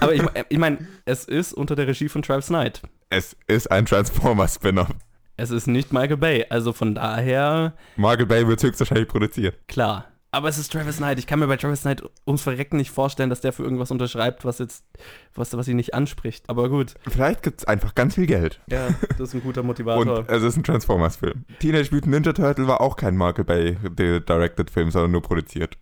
Aber 0.00 0.14
ich, 0.14 0.22
ich 0.48 0.58
meine, 0.58 0.86
es 1.04 1.24
ist 1.24 1.52
unter 1.52 1.76
der 1.76 1.86
Regie 1.86 2.08
von 2.08 2.22
Travis 2.22 2.46
Knight. 2.46 2.82
Es 3.12 3.36
ist 3.46 3.70
ein 3.70 3.84
Transformer-Spin-off. 3.84 4.88
Es 5.36 5.50
ist 5.50 5.66
nicht 5.66 5.92
Michael 5.92 6.16
Bay, 6.16 6.46
also 6.48 6.72
von 6.72 6.94
daher. 6.94 7.74
Michael 7.96 8.24
Bay 8.24 8.48
wird 8.48 8.62
höchstwahrscheinlich 8.62 9.06
produziert. 9.06 9.56
Klar. 9.68 10.06
Aber 10.30 10.48
es 10.48 10.56
ist 10.56 10.72
Travis 10.72 10.96
Knight. 10.96 11.18
Ich 11.18 11.26
kann 11.26 11.38
mir 11.38 11.46
bei 11.46 11.58
Travis 11.58 11.82
Knight 11.82 12.02
ums 12.26 12.40
Verrecken 12.40 12.78
nicht 12.78 12.90
vorstellen, 12.90 13.28
dass 13.28 13.42
der 13.42 13.52
für 13.52 13.64
irgendwas 13.64 13.90
unterschreibt, 13.90 14.46
was 14.46 14.60
jetzt, 14.60 14.86
was, 15.34 15.54
was 15.54 15.68
ihn 15.68 15.76
nicht 15.76 15.92
anspricht. 15.92 16.48
Aber 16.48 16.70
gut. 16.70 16.94
Vielleicht 17.06 17.42
gibt 17.42 17.60
es 17.60 17.66
einfach 17.66 17.94
ganz 17.94 18.14
viel 18.14 18.24
Geld. 18.24 18.62
Ja, 18.70 18.88
das 19.18 19.28
ist 19.28 19.34
ein 19.34 19.42
guter 19.42 19.62
Motivator. 19.62 20.20
Und 20.20 20.30
es 20.30 20.42
ist 20.42 20.56
ein 20.56 20.64
Transformers-Film. 20.64 21.44
Teenage 21.58 21.90
Mutant 21.92 22.14
Ninja 22.14 22.32
Turtle 22.32 22.66
war 22.66 22.80
auch 22.80 22.96
kein 22.96 23.14
Michael 23.14 23.44
Bay 23.44 23.76
directed 23.94 24.70
Film, 24.70 24.90
sondern 24.90 25.10
nur 25.10 25.20
produziert. 25.20 25.76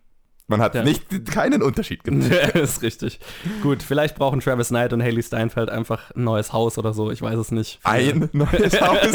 Man 0.51 0.61
hat 0.61 0.75
ja. 0.75 0.83
nicht, 0.83 1.25
keinen 1.31 1.63
Unterschied 1.63 2.03
gemacht. 2.03 2.29
Ja, 2.31 2.47
ist 2.61 2.81
richtig. 2.81 3.19
Gut, 3.61 3.81
vielleicht 3.81 4.15
brauchen 4.15 4.41
Travis 4.41 4.67
Knight 4.67 4.93
und 4.93 5.01
Haley 5.01 5.23
Steinfeld 5.23 5.69
einfach 5.69 6.11
ein 6.11 6.25
neues 6.25 6.51
Haus 6.53 6.77
oder 6.77 6.93
so. 6.93 7.09
Ich 7.09 7.21
weiß 7.21 7.37
es 7.39 7.51
nicht. 7.51 7.79
Ein 7.83 8.29
neues 8.33 8.81
Haus? 8.81 9.13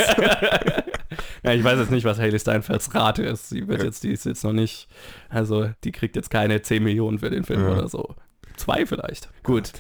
ja, 1.42 1.52
ich 1.52 1.62
weiß 1.62 1.78
jetzt 1.78 1.90
nicht, 1.90 2.04
was 2.04 2.18
Haley 2.18 2.38
Steinfelds 2.38 2.94
Rate 2.94 3.22
ist. 3.22 3.50
Sie 3.50 3.68
wird 3.68 3.82
jetzt, 3.82 4.02
die 4.02 4.10
ist 4.10 4.24
jetzt 4.24 4.44
noch 4.44 4.52
nicht, 4.52 4.88
also 5.28 5.68
die 5.84 5.92
kriegt 5.92 6.16
jetzt 6.16 6.30
keine 6.30 6.62
10 6.62 6.82
Millionen 6.82 7.18
für 7.18 7.30
den 7.30 7.44
Film 7.44 7.62
ja. 7.62 7.72
oder 7.72 7.88
so. 7.88 8.14
Zwei 8.56 8.86
vielleicht. 8.86 9.28
Gut. 9.42 9.72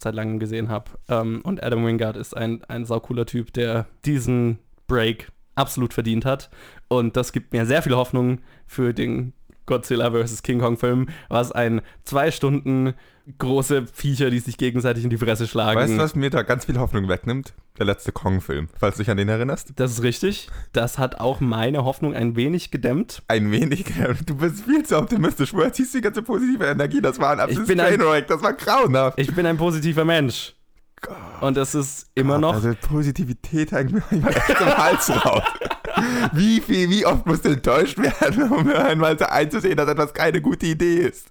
seit 0.00 0.14
langem 0.14 0.38
gesehen 0.38 0.70
habe. 0.70 0.92
Ähm, 1.08 1.42
und 1.44 1.62
Adam 1.62 1.84
Wingard 1.84 2.16
ist 2.16 2.34
ein, 2.34 2.64
ein 2.64 2.86
saucooler 2.86 3.26
Typ, 3.26 3.52
der 3.52 3.84
diesen 4.06 4.58
Break 4.86 5.30
absolut 5.54 5.94
verdient 5.94 6.24
hat. 6.24 6.50
Und 6.88 7.16
das 7.16 7.32
gibt 7.32 7.52
mir 7.52 7.66
sehr 7.66 7.82
viel 7.82 7.94
Hoffnung 7.94 8.40
für 8.66 8.92
den 8.92 9.32
Godzilla 9.66 10.10
vs. 10.10 10.42
King 10.42 10.58
Kong 10.58 10.76
Film, 10.76 11.08
was 11.28 11.52
ein 11.52 11.82
zwei 12.04 12.30
Stunden 12.30 12.94
große 13.38 13.86
Viecher, 13.86 14.30
die 14.30 14.40
sich 14.40 14.58
gegenseitig 14.58 15.04
in 15.04 15.10
die 15.10 15.18
Fresse 15.18 15.46
schlagen. 15.46 15.78
Weißt 15.78 15.92
du, 15.92 15.98
was 15.98 16.14
mir 16.16 16.30
da 16.30 16.42
ganz 16.42 16.64
viel 16.64 16.78
Hoffnung 16.78 17.08
wegnimmt? 17.08 17.54
Der 17.78 17.86
letzte 17.86 18.12
Kong-Film, 18.12 18.68
falls 18.78 18.96
du 18.96 19.02
dich 19.02 19.10
an 19.10 19.16
den 19.16 19.28
erinnerst. 19.28 19.72
Das 19.76 19.92
ist 19.92 20.02
richtig. 20.02 20.48
Das 20.72 20.98
hat 20.98 21.20
auch 21.20 21.40
meine 21.40 21.84
Hoffnung 21.84 22.14
ein 22.14 22.36
wenig 22.36 22.70
gedämmt. 22.70 23.22
Ein 23.28 23.50
wenig 23.52 23.84
gedämmt? 23.84 24.28
Du 24.28 24.36
bist 24.36 24.64
viel 24.64 24.84
zu 24.84 24.98
optimistisch. 24.98 25.54
Woher 25.54 25.72
ziehst 25.72 25.94
du 25.94 25.98
die 25.98 26.02
ganze 26.02 26.22
positive 26.22 26.64
Energie? 26.66 27.00
Das 27.00 27.18
war 27.18 27.32
ein 27.32 27.40
absolutes 27.40 27.74
Trainwreck. 27.76 28.26
Das 28.26 28.42
war 28.42 28.52
grauenhaft. 28.54 29.18
Ich 29.18 29.32
bin 29.34 29.46
ein 29.46 29.56
positiver 29.56 30.04
Mensch. 30.04 30.54
Gott. 31.02 31.16
Und 31.40 31.56
es 31.56 31.74
ist 31.74 32.10
immer 32.14 32.34
Gott, 32.34 32.40
noch. 32.40 32.54
Also 32.54 32.74
Positivität 32.80 33.72
hängt 33.72 33.92
mir 33.92 34.02
immer 34.10 34.30
echt 34.30 34.60
im 34.60 34.76
Hals 34.78 35.10
raus. 35.10 35.42
Wie 36.32 36.60
viel, 36.60 36.88
wie 36.90 37.04
oft 37.06 37.26
musst 37.26 37.44
du 37.44 37.50
enttäuscht 37.50 37.98
werden, 37.98 38.50
um 38.50 38.66
einmal 38.68 39.16
so 39.18 39.26
einzusehen, 39.26 39.76
dass 39.76 39.88
etwas 39.88 40.14
keine 40.14 40.40
gute 40.40 40.66
Idee 40.66 40.96
ist? 40.96 41.30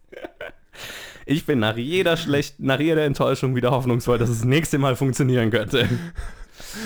Ich 1.25 1.45
bin 1.45 1.59
nach 1.59 1.75
jeder 1.75 2.15
schlecht, 2.15 2.59
nach 2.59 2.79
jeder 2.79 3.03
Enttäuschung 3.03 3.55
wieder 3.55 3.71
hoffnungsvoll, 3.71 4.17
dass 4.17 4.29
es 4.29 4.39
das 4.39 4.45
nächste 4.45 4.77
Mal 4.77 4.95
funktionieren 4.95 5.49
könnte. 5.49 5.89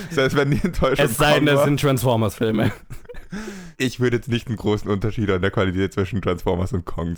Das 0.10 0.18
heißt, 0.18 0.36
wenn 0.36 0.52
die 0.52 0.62
Enttäuschung 0.64 1.06
Es 1.06 1.18
sei 1.18 1.40
denn, 1.40 1.48
es 1.48 1.64
sind 1.64 1.80
Transformers-Filme. 1.80 2.72
Ich 3.78 4.00
würde 4.00 4.18
jetzt 4.18 4.30
nicht 4.30 4.48
einen 4.48 4.58
großen 4.58 4.90
Unterschied 4.90 5.30
an 5.30 5.42
der 5.42 5.52
Qualität 5.52 5.94
zwischen 5.94 6.22
Transformers 6.22 6.74
und 6.74 6.86
Kong 6.86 7.16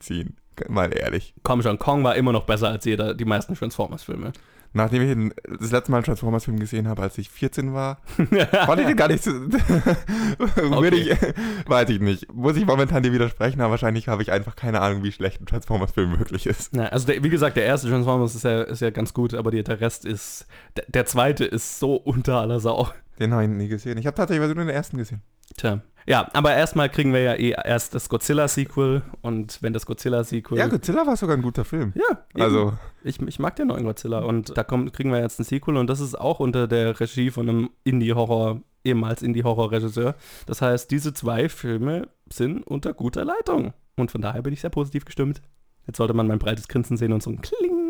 ziehen. 0.00 0.36
Mal 0.68 0.96
ehrlich. 0.96 1.34
Komm 1.44 1.62
schon, 1.62 1.78
Kong 1.78 2.04
war 2.04 2.16
immer 2.16 2.32
noch 2.32 2.44
besser 2.44 2.68
als 2.68 2.84
jeder, 2.84 3.14
die 3.14 3.24
meisten 3.24 3.54
Transformers-Filme 3.54 4.32
nachdem 4.72 5.02
ich 5.02 5.34
das 5.58 5.70
letzte 5.70 5.90
Mal 5.90 5.98
einen 5.98 6.04
Transformers-Film 6.04 6.58
gesehen 6.58 6.88
habe, 6.88 7.02
als 7.02 7.18
ich 7.18 7.30
14 7.30 7.72
war, 7.74 7.98
fand 8.66 8.80
ich 8.80 8.86
den 8.86 8.96
gar 8.96 9.08
nicht 9.08 9.24
so. 9.24 9.30
okay. 10.70 10.94
ich, 10.94 11.68
weiß 11.68 11.88
ich 11.90 12.00
nicht. 12.00 12.32
Muss 12.32 12.56
ich 12.56 12.66
momentan 12.66 13.02
dir 13.02 13.12
widersprechen, 13.12 13.60
aber 13.60 13.72
wahrscheinlich 13.72 14.08
habe 14.08 14.22
ich 14.22 14.32
einfach 14.32 14.56
keine 14.56 14.80
Ahnung, 14.80 15.02
wie 15.02 15.12
schlecht 15.12 15.40
ein 15.40 15.46
Transformers-Film 15.46 16.18
wirklich 16.18 16.46
ist. 16.46 16.74
Ja, 16.74 16.84
also 16.86 17.06
der, 17.06 17.22
wie 17.22 17.30
gesagt, 17.30 17.56
der 17.56 17.64
erste 17.64 17.88
Transformers 17.88 18.34
ist 18.34 18.44
ja, 18.44 18.62
ist 18.62 18.80
ja 18.80 18.90
ganz 18.90 19.12
gut, 19.12 19.34
aber 19.34 19.50
die, 19.50 19.62
der 19.62 19.80
Rest 19.80 20.04
ist. 20.04 20.46
Der, 20.76 20.84
der 20.88 21.06
zweite 21.06 21.44
ist 21.44 21.78
so 21.78 21.96
unter 21.96 22.40
aller 22.40 22.60
Sau. 22.60 22.88
Den 23.18 23.32
habe 23.32 23.44
ich 23.44 23.50
nie 23.50 23.68
gesehen. 23.68 23.98
Ich 23.98 24.06
habe 24.06 24.16
tatsächlich 24.16 24.46
nur 24.46 24.64
den 24.64 24.68
ersten 24.68 24.96
gesehen. 24.96 25.22
Tja. 25.56 25.80
Ja, 26.10 26.28
aber 26.32 26.52
erstmal 26.54 26.88
kriegen 26.88 27.12
wir 27.12 27.20
ja 27.20 27.34
eh 27.34 27.50
erst 27.50 27.94
das 27.94 28.08
Godzilla-Sequel 28.08 29.02
und 29.22 29.62
wenn 29.62 29.72
das 29.72 29.86
Godzilla-Sequel. 29.86 30.58
Ja, 30.58 30.66
Godzilla 30.66 31.06
war 31.06 31.16
sogar 31.16 31.36
ein 31.36 31.42
guter 31.42 31.64
Film. 31.64 31.92
Ja, 31.94 32.24
eben. 32.34 32.42
also. 32.42 32.72
Ich, 33.04 33.22
ich 33.22 33.38
mag 33.38 33.54
den 33.54 33.68
neuen 33.68 33.84
Godzilla 33.84 34.18
und 34.18 34.58
da 34.58 34.64
kommt, 34.64 34.92
kriegen 34.92 35.12
wir 35.12 35.20
jetzt 35.20 35.38
ein 35.38 35.44
Sequel 35.44 35.76
und 35.76 35.86
das 35.86 36.00
ist 36.00 36.18
auch 36.18 36.40
unter 36.40 36.66
der 36.66 36.98
Regie 36.98 37.30
von 37.30 37.48
einem 37.48 37.70
Indie-Horror, 37.84 38.60
ehemals 38.84 39.22
Indie-Horror-Regisseur. 39.22 40.16
Das 40.46 40.60
heißt, 40.60 40.90
diese 40.90 41.14
zwei 41.14 41.48
Filme 41.48 42.08
sind 42.28 42.66
unter 42.66 42.92
guter 42.92 43.24
Leitung 43.24 43.72
und 43.96 44.10
von 44.10 44.20
daher 44.20 44.42
bin 44.42 44.52
ich 44.52 44.62
sehr 44.62 44.70
positiv 44.70 45.04
gestimmt. 45.04 45.40
Jetzt 45.86 45.98
sollte 45.98 46.12
man 46.12 46.26
mein 46.26 46.40
breites 46.40 46.66
Grinsen 46.66 46.96
sehen 46.96 47.12
und 47.12 47.22
so 47.22 47.30
ein 47.30 47.40
Kling. 47.40 47.89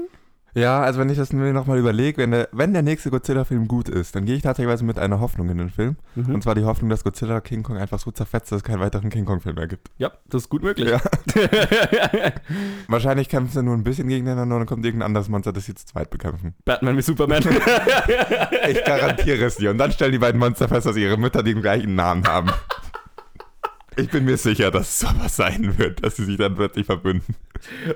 Ja, 0.54 0.80
also 0.80 0.98
wenn 0.98 1.08
ich 1.08 1.16
das 1.16 1.32
mir 1.32 1.52
nochmal 1.52 1.78
überlege, 1.78 2.18
wenn 2.18 2.32
der, 2.32 2.48
wenn 2.52 2.72
der 2.72 2.82
nächste 2.82 3.10
Godzilla-Film 3.10 3.68
gut 3.68 3.88
ist, 3.88 4.16
dann 4.16 4.24
gehe 4.24 4.36
ich 4.36 4.42
tatsächlich 4.42 4.82
mit 4.82 4.98
einer 4.98 5.20
Hoffnung 5.20 5.48
in 5.50 5.58
den 5.58 5.70
Film. 5.70 5.96
Mhm. 6.14 6.34
Und 6.34 6.42
zwar 6.42 6.54
die 6.54 6.64
Hoffnung, 6.64 6.90
dass 6.90 7.04
Godzilla 7.04 7.40
King 7.40 7.62
Kong 7.62 7.76
einfach 7.76 7.98
so 7.98 8.10
zerfetzt, 8.10 8.50
dass 8.50 8.58
es 8.58 8.64
keinen 8.64 8.80
weiteren 8.80 9.10
King 9.10 9.24
Kong-Film 9.24 9.54
mehr 9.54 9.68
gibt. 9.68 9.88
Ja, 9.98 10.12
das 10.28 10.42
ist 10.42 10.48
gut 10.48 10.62
möglich. 10.62 10.88
Ja. 10.88 11.00
Wahrscheinlich 12.88 13.28
kämpfen 13.28 13.52
sie 13.52 13.62
nur 13.62 13.74
ein 13.74 13.84
bisschen 13.84 14.08
gegeneinander 14.08 14.56
und 14.56 14.60
dann 14.60 14.68
kommt 14.68 14.84
irgendein 14.84 15.06
anderes 15.06 15.28
Monster, 15.28 15.52
das 15.52 15.66
sie 15.66 15.74
zu 15.74 15.86
zweit 15.86 16.10
bekämpfen. 16.10 16.54
Batman 16.64 16.96
wie 16.96 17.02
Superman. 17.02 17.42
Ich 18.68 18.84
garantiere 18.84 19.44
es 19.46 19.56
dir. 19.56 19.70
Und 19.70 19.78
dann 19.78 19.92
stellen 19.92 20.12
die 20.12 20.18
beiden 20.18 20.38
Monster 20.38 20.68
fest, 20.68 20.86
dass 20.86 20.96
ihre 20.96 21.16
Mütter 21.16 21.42
den 21.42 21.60
gleichen 21.60 21.94
Namen 21.94 22.26
haben. 22.26 22.50
Ich 23.96 24.08
bin 24.10 24.24
mir 24.24 24.36
sicher, 24.36 24.70
dass 24.70 24.88
es 24.88 24.98
sowas 25.00 25.36
sein 25.36 25.76
wird, 25.78 26.04
dass 26.04 26.16
sie 26.16 26.24
sich 26.24 26.36
dann 26.36 26.54
plötzlich 26.54 26.86
verbünden. 26.86 27.34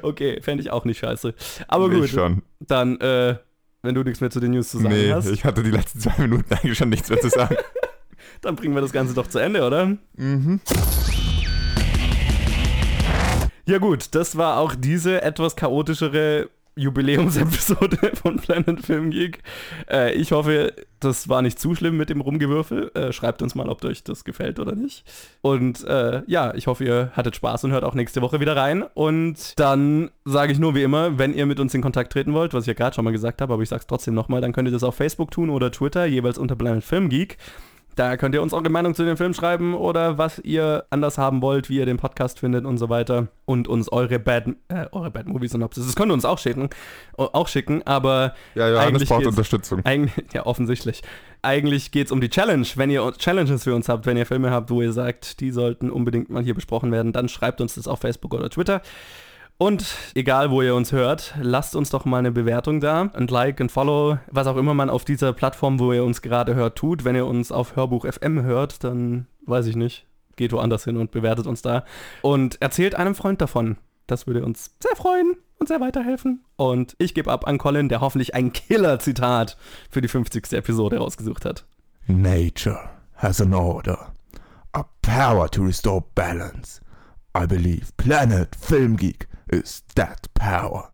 okay, 0.02 0.40
fände 0.42 0.62
ich 0.62 0.70
auch 0.70 0.84
nicht 0.84 0.98
scheiße. 0.98 1.34
Aber 1.68 1.88
gut, 1.88 2.08
schon. 2.08 2.42
dann, 2.60 3.00
äh, 3.00 3.36
wenn 3.82 3.94
du 3.94 4.02
nichts 4.02 4.20
mehr 4.20 4.30
zu 4.30 4.40
den 4.40 4.52
News 4.52 4.70
zu 4.70 4.78
sagen 4.78 4.94
Nee, 4.94 5.12
hast, 5.12 5.28
ich 5.28 5.44
hatte 5.44 5.62
die 5.62 5.70
letzten 5.70 6.00
zwei 6.00 6.22
Minuten 6.22 6.52
eigentlich 6.52 6.76
schon 6.78 6.88
nichts 6.88 7.08
mehr 7.08 7.20
zu 7.20 7.28
sagen. 7.28 7.56
dann 8.40 8.56
bringen 8.56 8.74
wir 8.74 8.80
das 8.82 8.92
Ganze 8.92 9.14
doch 9.14 9.26
zu 9.28 9.38
Ende, 9.38 9.64
oder? 9.64 9.96
mhm. 10.16 10.60
Ja 13.66 13.78
gut, 13.78 14.14
das 14.14 14.36
war 14.36 14.58
auch 14.58 14.74
diese 14.76 15.22
etwas 15.22 15.56
chaotischere 15.56 16.50
Jubiläumsepisode 16.76 18.12
von 18.14 18.36
Planet 18.36 18.80
Film 18.80 19.10
Geek. 19.10 19.42
Äh, 19.90 20.14
ich 20.14 20.32
hoffe, 20.32 20.72
das 21.00 21.28
war 21.28 21.42
nicht 21.42 21.58
zu 21.58 21.74
schlimm 21.74 21.96
mit 21.96 22.10
dem 22.10 22.20
Rumgewürfel. 22.20 22.90
Äh, 22.94 23.12
schreibt 23.12 23.42
uns 23.42 23.54
mal, 23.54 23.68
ob 23.68 23.84
euch 23.84 24.02
das 24.02 24.24
gefällt 24.24 24.58
oder 24.58 24.74
nicht. 24.74 25.04
Und 25.40 25.84
äh, 25.84 26.22
ja, 26.26 26.54
ich 26.54 26.66
hoffe, 26.66 26.84
ihr 26.84 27.12
hattet 27.14 27.36
Spaß 27.36 27.64
und 27.64 27.72
hört 27.72 27.84
auch 27.84 27.94
nächste 27.94 28.22
Woche 28.22 28.40
wieder 28.40 28.56
rein. 28.56 28.84
Und 28.94 29.58
dann 29.58 30.10
sage 30.24 30.52
ich 30.52 30.58
nur 30.58 30.74
wie 30.74 30.82
immer, 30.82 31.18
wenn 31.18 31.34
ihr 31.34 31.46
mit 31.46 31.60
uns 31.60 31.74
in 31.74 31.82
Kontakt 31.82 32.12
treten 32.12 32.32
wollt, 32.32 32.54
was 32.54 32.64
ich 32.64 32.68
ja 32.68 32.74
gerade 32.74 32.94
schon 32.94 33.04
mal 33.04 33.12
gesagt 33.12 33.40
habe, 33.40 33.52
aber 33.52 33.62
ich 33.62 33.68
sage 33.68 33.80
es 33.80 33.86
trotzdem 33.86 34.14
nochmal, 34.14 34.40
dann 34.40 34.52
könnt 34.52 34.68
ihr 34.68 34.72
das 34.72 34.84
auf 34.84 34.96
Facebook 34.96 35.30
tun 35.30 35.50
oder 35.50 35.70
Twitter, 35.70 36.06
jeweils 36.06 36.38
unter 36.38 36.56
Planet 36.56 36.84
Film 36.84 37.08
Geek. 37.08 37.38
Da 37.96 38.16
könnt 38.16 38.34
ihr 38.34 38.42
uns 38.42 38.52
eure 38.52 38.70
Meinung 38.70 38.94
zu 38.94 39.04
dem 39.04 39.16
Film 39.16 39.34
schreiben 39.34 39.74
oder 39.74 40.18
was 40.18 40.38
ihr 40.40 40.84
anders 40.90 41.18
haben 41.18 41.42
wollt, 41.42 41.70
wie 41.70 41.76
ihr 41.76 41.86
den 41.86 41.96
Podcast 41.96 42.40
findet 42.40 42.64
und 42.64 42.78
so 42.78 42.88
weiter. 42.88 43.28
Und 43.44 43.68
uns 43.68 43.90
eure 43.90 44.18
Bad, 44.18 44.48
äh, 44.68 44.86
eure 44.92 45.10
Bad 45.10 45.26
Movie 45.26 45.48
Synopsis. 45.48 45.86
Das 45.86 45.94
könnt 45.94 46.10
ihr 46.10 46.14
uns 46.14 46.24
auch 46.24 46.38
schicken, 46.38 46.70
auch 47.16 47.46
schicken 47.48 47.82
aber 47.84 48.34
Ja, 48.54 48.68
Johannes 48.68 48.88
Eigentlich 48.88 49.08
braucht 49.08 49.26
Unterstützung. 49.26 49.84
eigentlich, 49.84 50.32
ja, 50.32 50.46
offensichtlich. 50.46 51.02
Eigentlich 51.42 51.90
geht 51.90 52.06
es 52.06 52.12
um 52.12 52.20
die 52.20 52.30
Challenge. 52.30 52.66
Wenn 52.74 52.90
ihr 52.90 53.12
Challenges 53.18 53.64
für 53.64 53.74
uns 53.74 53.88
habt, 53.88 54.06
wenn 54.06 54.16
ihr 54.16 54.26
Filme 54.26 54.50
habt, 54.50 54.70
wo 54.70 54.80
ihr 54.80 54.92
sagt, 54.92 55.40
die 55.40 55.50
sollten 55.50 55.90
unbedingt 55.90 56.30
mal 56.30 56.42
hier 56.42 56.54
besprochen 56.54 56.90
werden, 56.90 57.12
dann 57.12 57.28
schreibt 57.28 57.60
uns 57.60 57.74
das 57.74 57.86
auf 57.86 58.00
Facebook 58.00 58.32
oder 58.34 58.48
Twitter. 58.48 58.80
Und 59.56 59.86
egal, 60.14 60.50
wo 60.50 60.62
ihr 60.62 60.74
uns 60.74 60.90
hört, 60.90 61.34
lasst 61.40 61.76
uns 61.76 61.90
doch 61.90 62.04
mal 62.04 62.18
eine 62.18 62.32
Bewertung 62.32 62.80
da. 62.80 63.10
Ein 63.14 63.28
Like, 63.28 63.60
ein 63.60 63.68
Follow, 63.68 64.18
was 64.30 64.48
auch 64.48 64.56
immer 64.56 64.74
man 64.74 64.90
auf 64.90 65.04
dieser 65.04 65.32
Plattform, 65.32 65.78
wo 65.78 65.92
ihr 65.92 66.04
uns 66.04 66.22
gerade 66.22 66.56
hört, 66.56 66.76
tut. 66.76 67.04
Wenn 67.04 67.14
ihr 67.14 67.26
uns 67.26 67.52
auf 67.52 67.76
Hörbuch 67.76 68.04
FM 68.04 68.42
hört, 68.42 68.82
dann 68.82 69.28
weiß 69.46 69.66
ich 69.66 69.76
nicht. 69.76 70.06
Geht 70.36 70.52
woanders 70.52 70.84
hin 70.84 70.96
und 70.96 71.12
bewertet 71.12 71.46
uns 71.46 71.62
da. 71.62 71.84
Und 72.22 72.60
erzählt 72.60 72.96
einem 72.96 73.14
Freund 73.14 73.40
davon. 73.40 73.76
Das 74.08 74.26
würde 74.26 74.44
uns 74.44 74.72
sehr 74.82 74.96
freuen 74.96 75.36
und 75.58 75.68
sehr 75.68 75.80
weiterhelfen. 75.80 76.44
Und 76.56 76.96
ich 76.98 77.14
gebe 77.14 77.30
ab 77.30 77.46
an 77.46 77.58
Colin, 77.58 77.88
der 77.88 78.00
hoffentlich 78.00 78.34
ein 78.34 78.52
Killer-Zitat 78.52 79.56
für 79.88 80.00
die 80.00 80.08
50. 80.08 80.52
Episode 80.52 80.98
rausgesucht 80.98 81.44
hat. 81.44 81.64
Nature 82.08 82.90
has 83.14 83.40
an 83.40 83.54
order, 83.54 84.12
a 84.72 84.84
power 85.00 85.48
to 85.48 85.62
restore 85.62 86.02
balance. 86.16 86.80
I 87.36 87.46
believe 87.46 87.92
Planet 87.96 88.54
Film 88.56 88.96
Geek 88.96 89.28
is 89.48 89.82
that 89.94 90.28
power. 90.34 90.90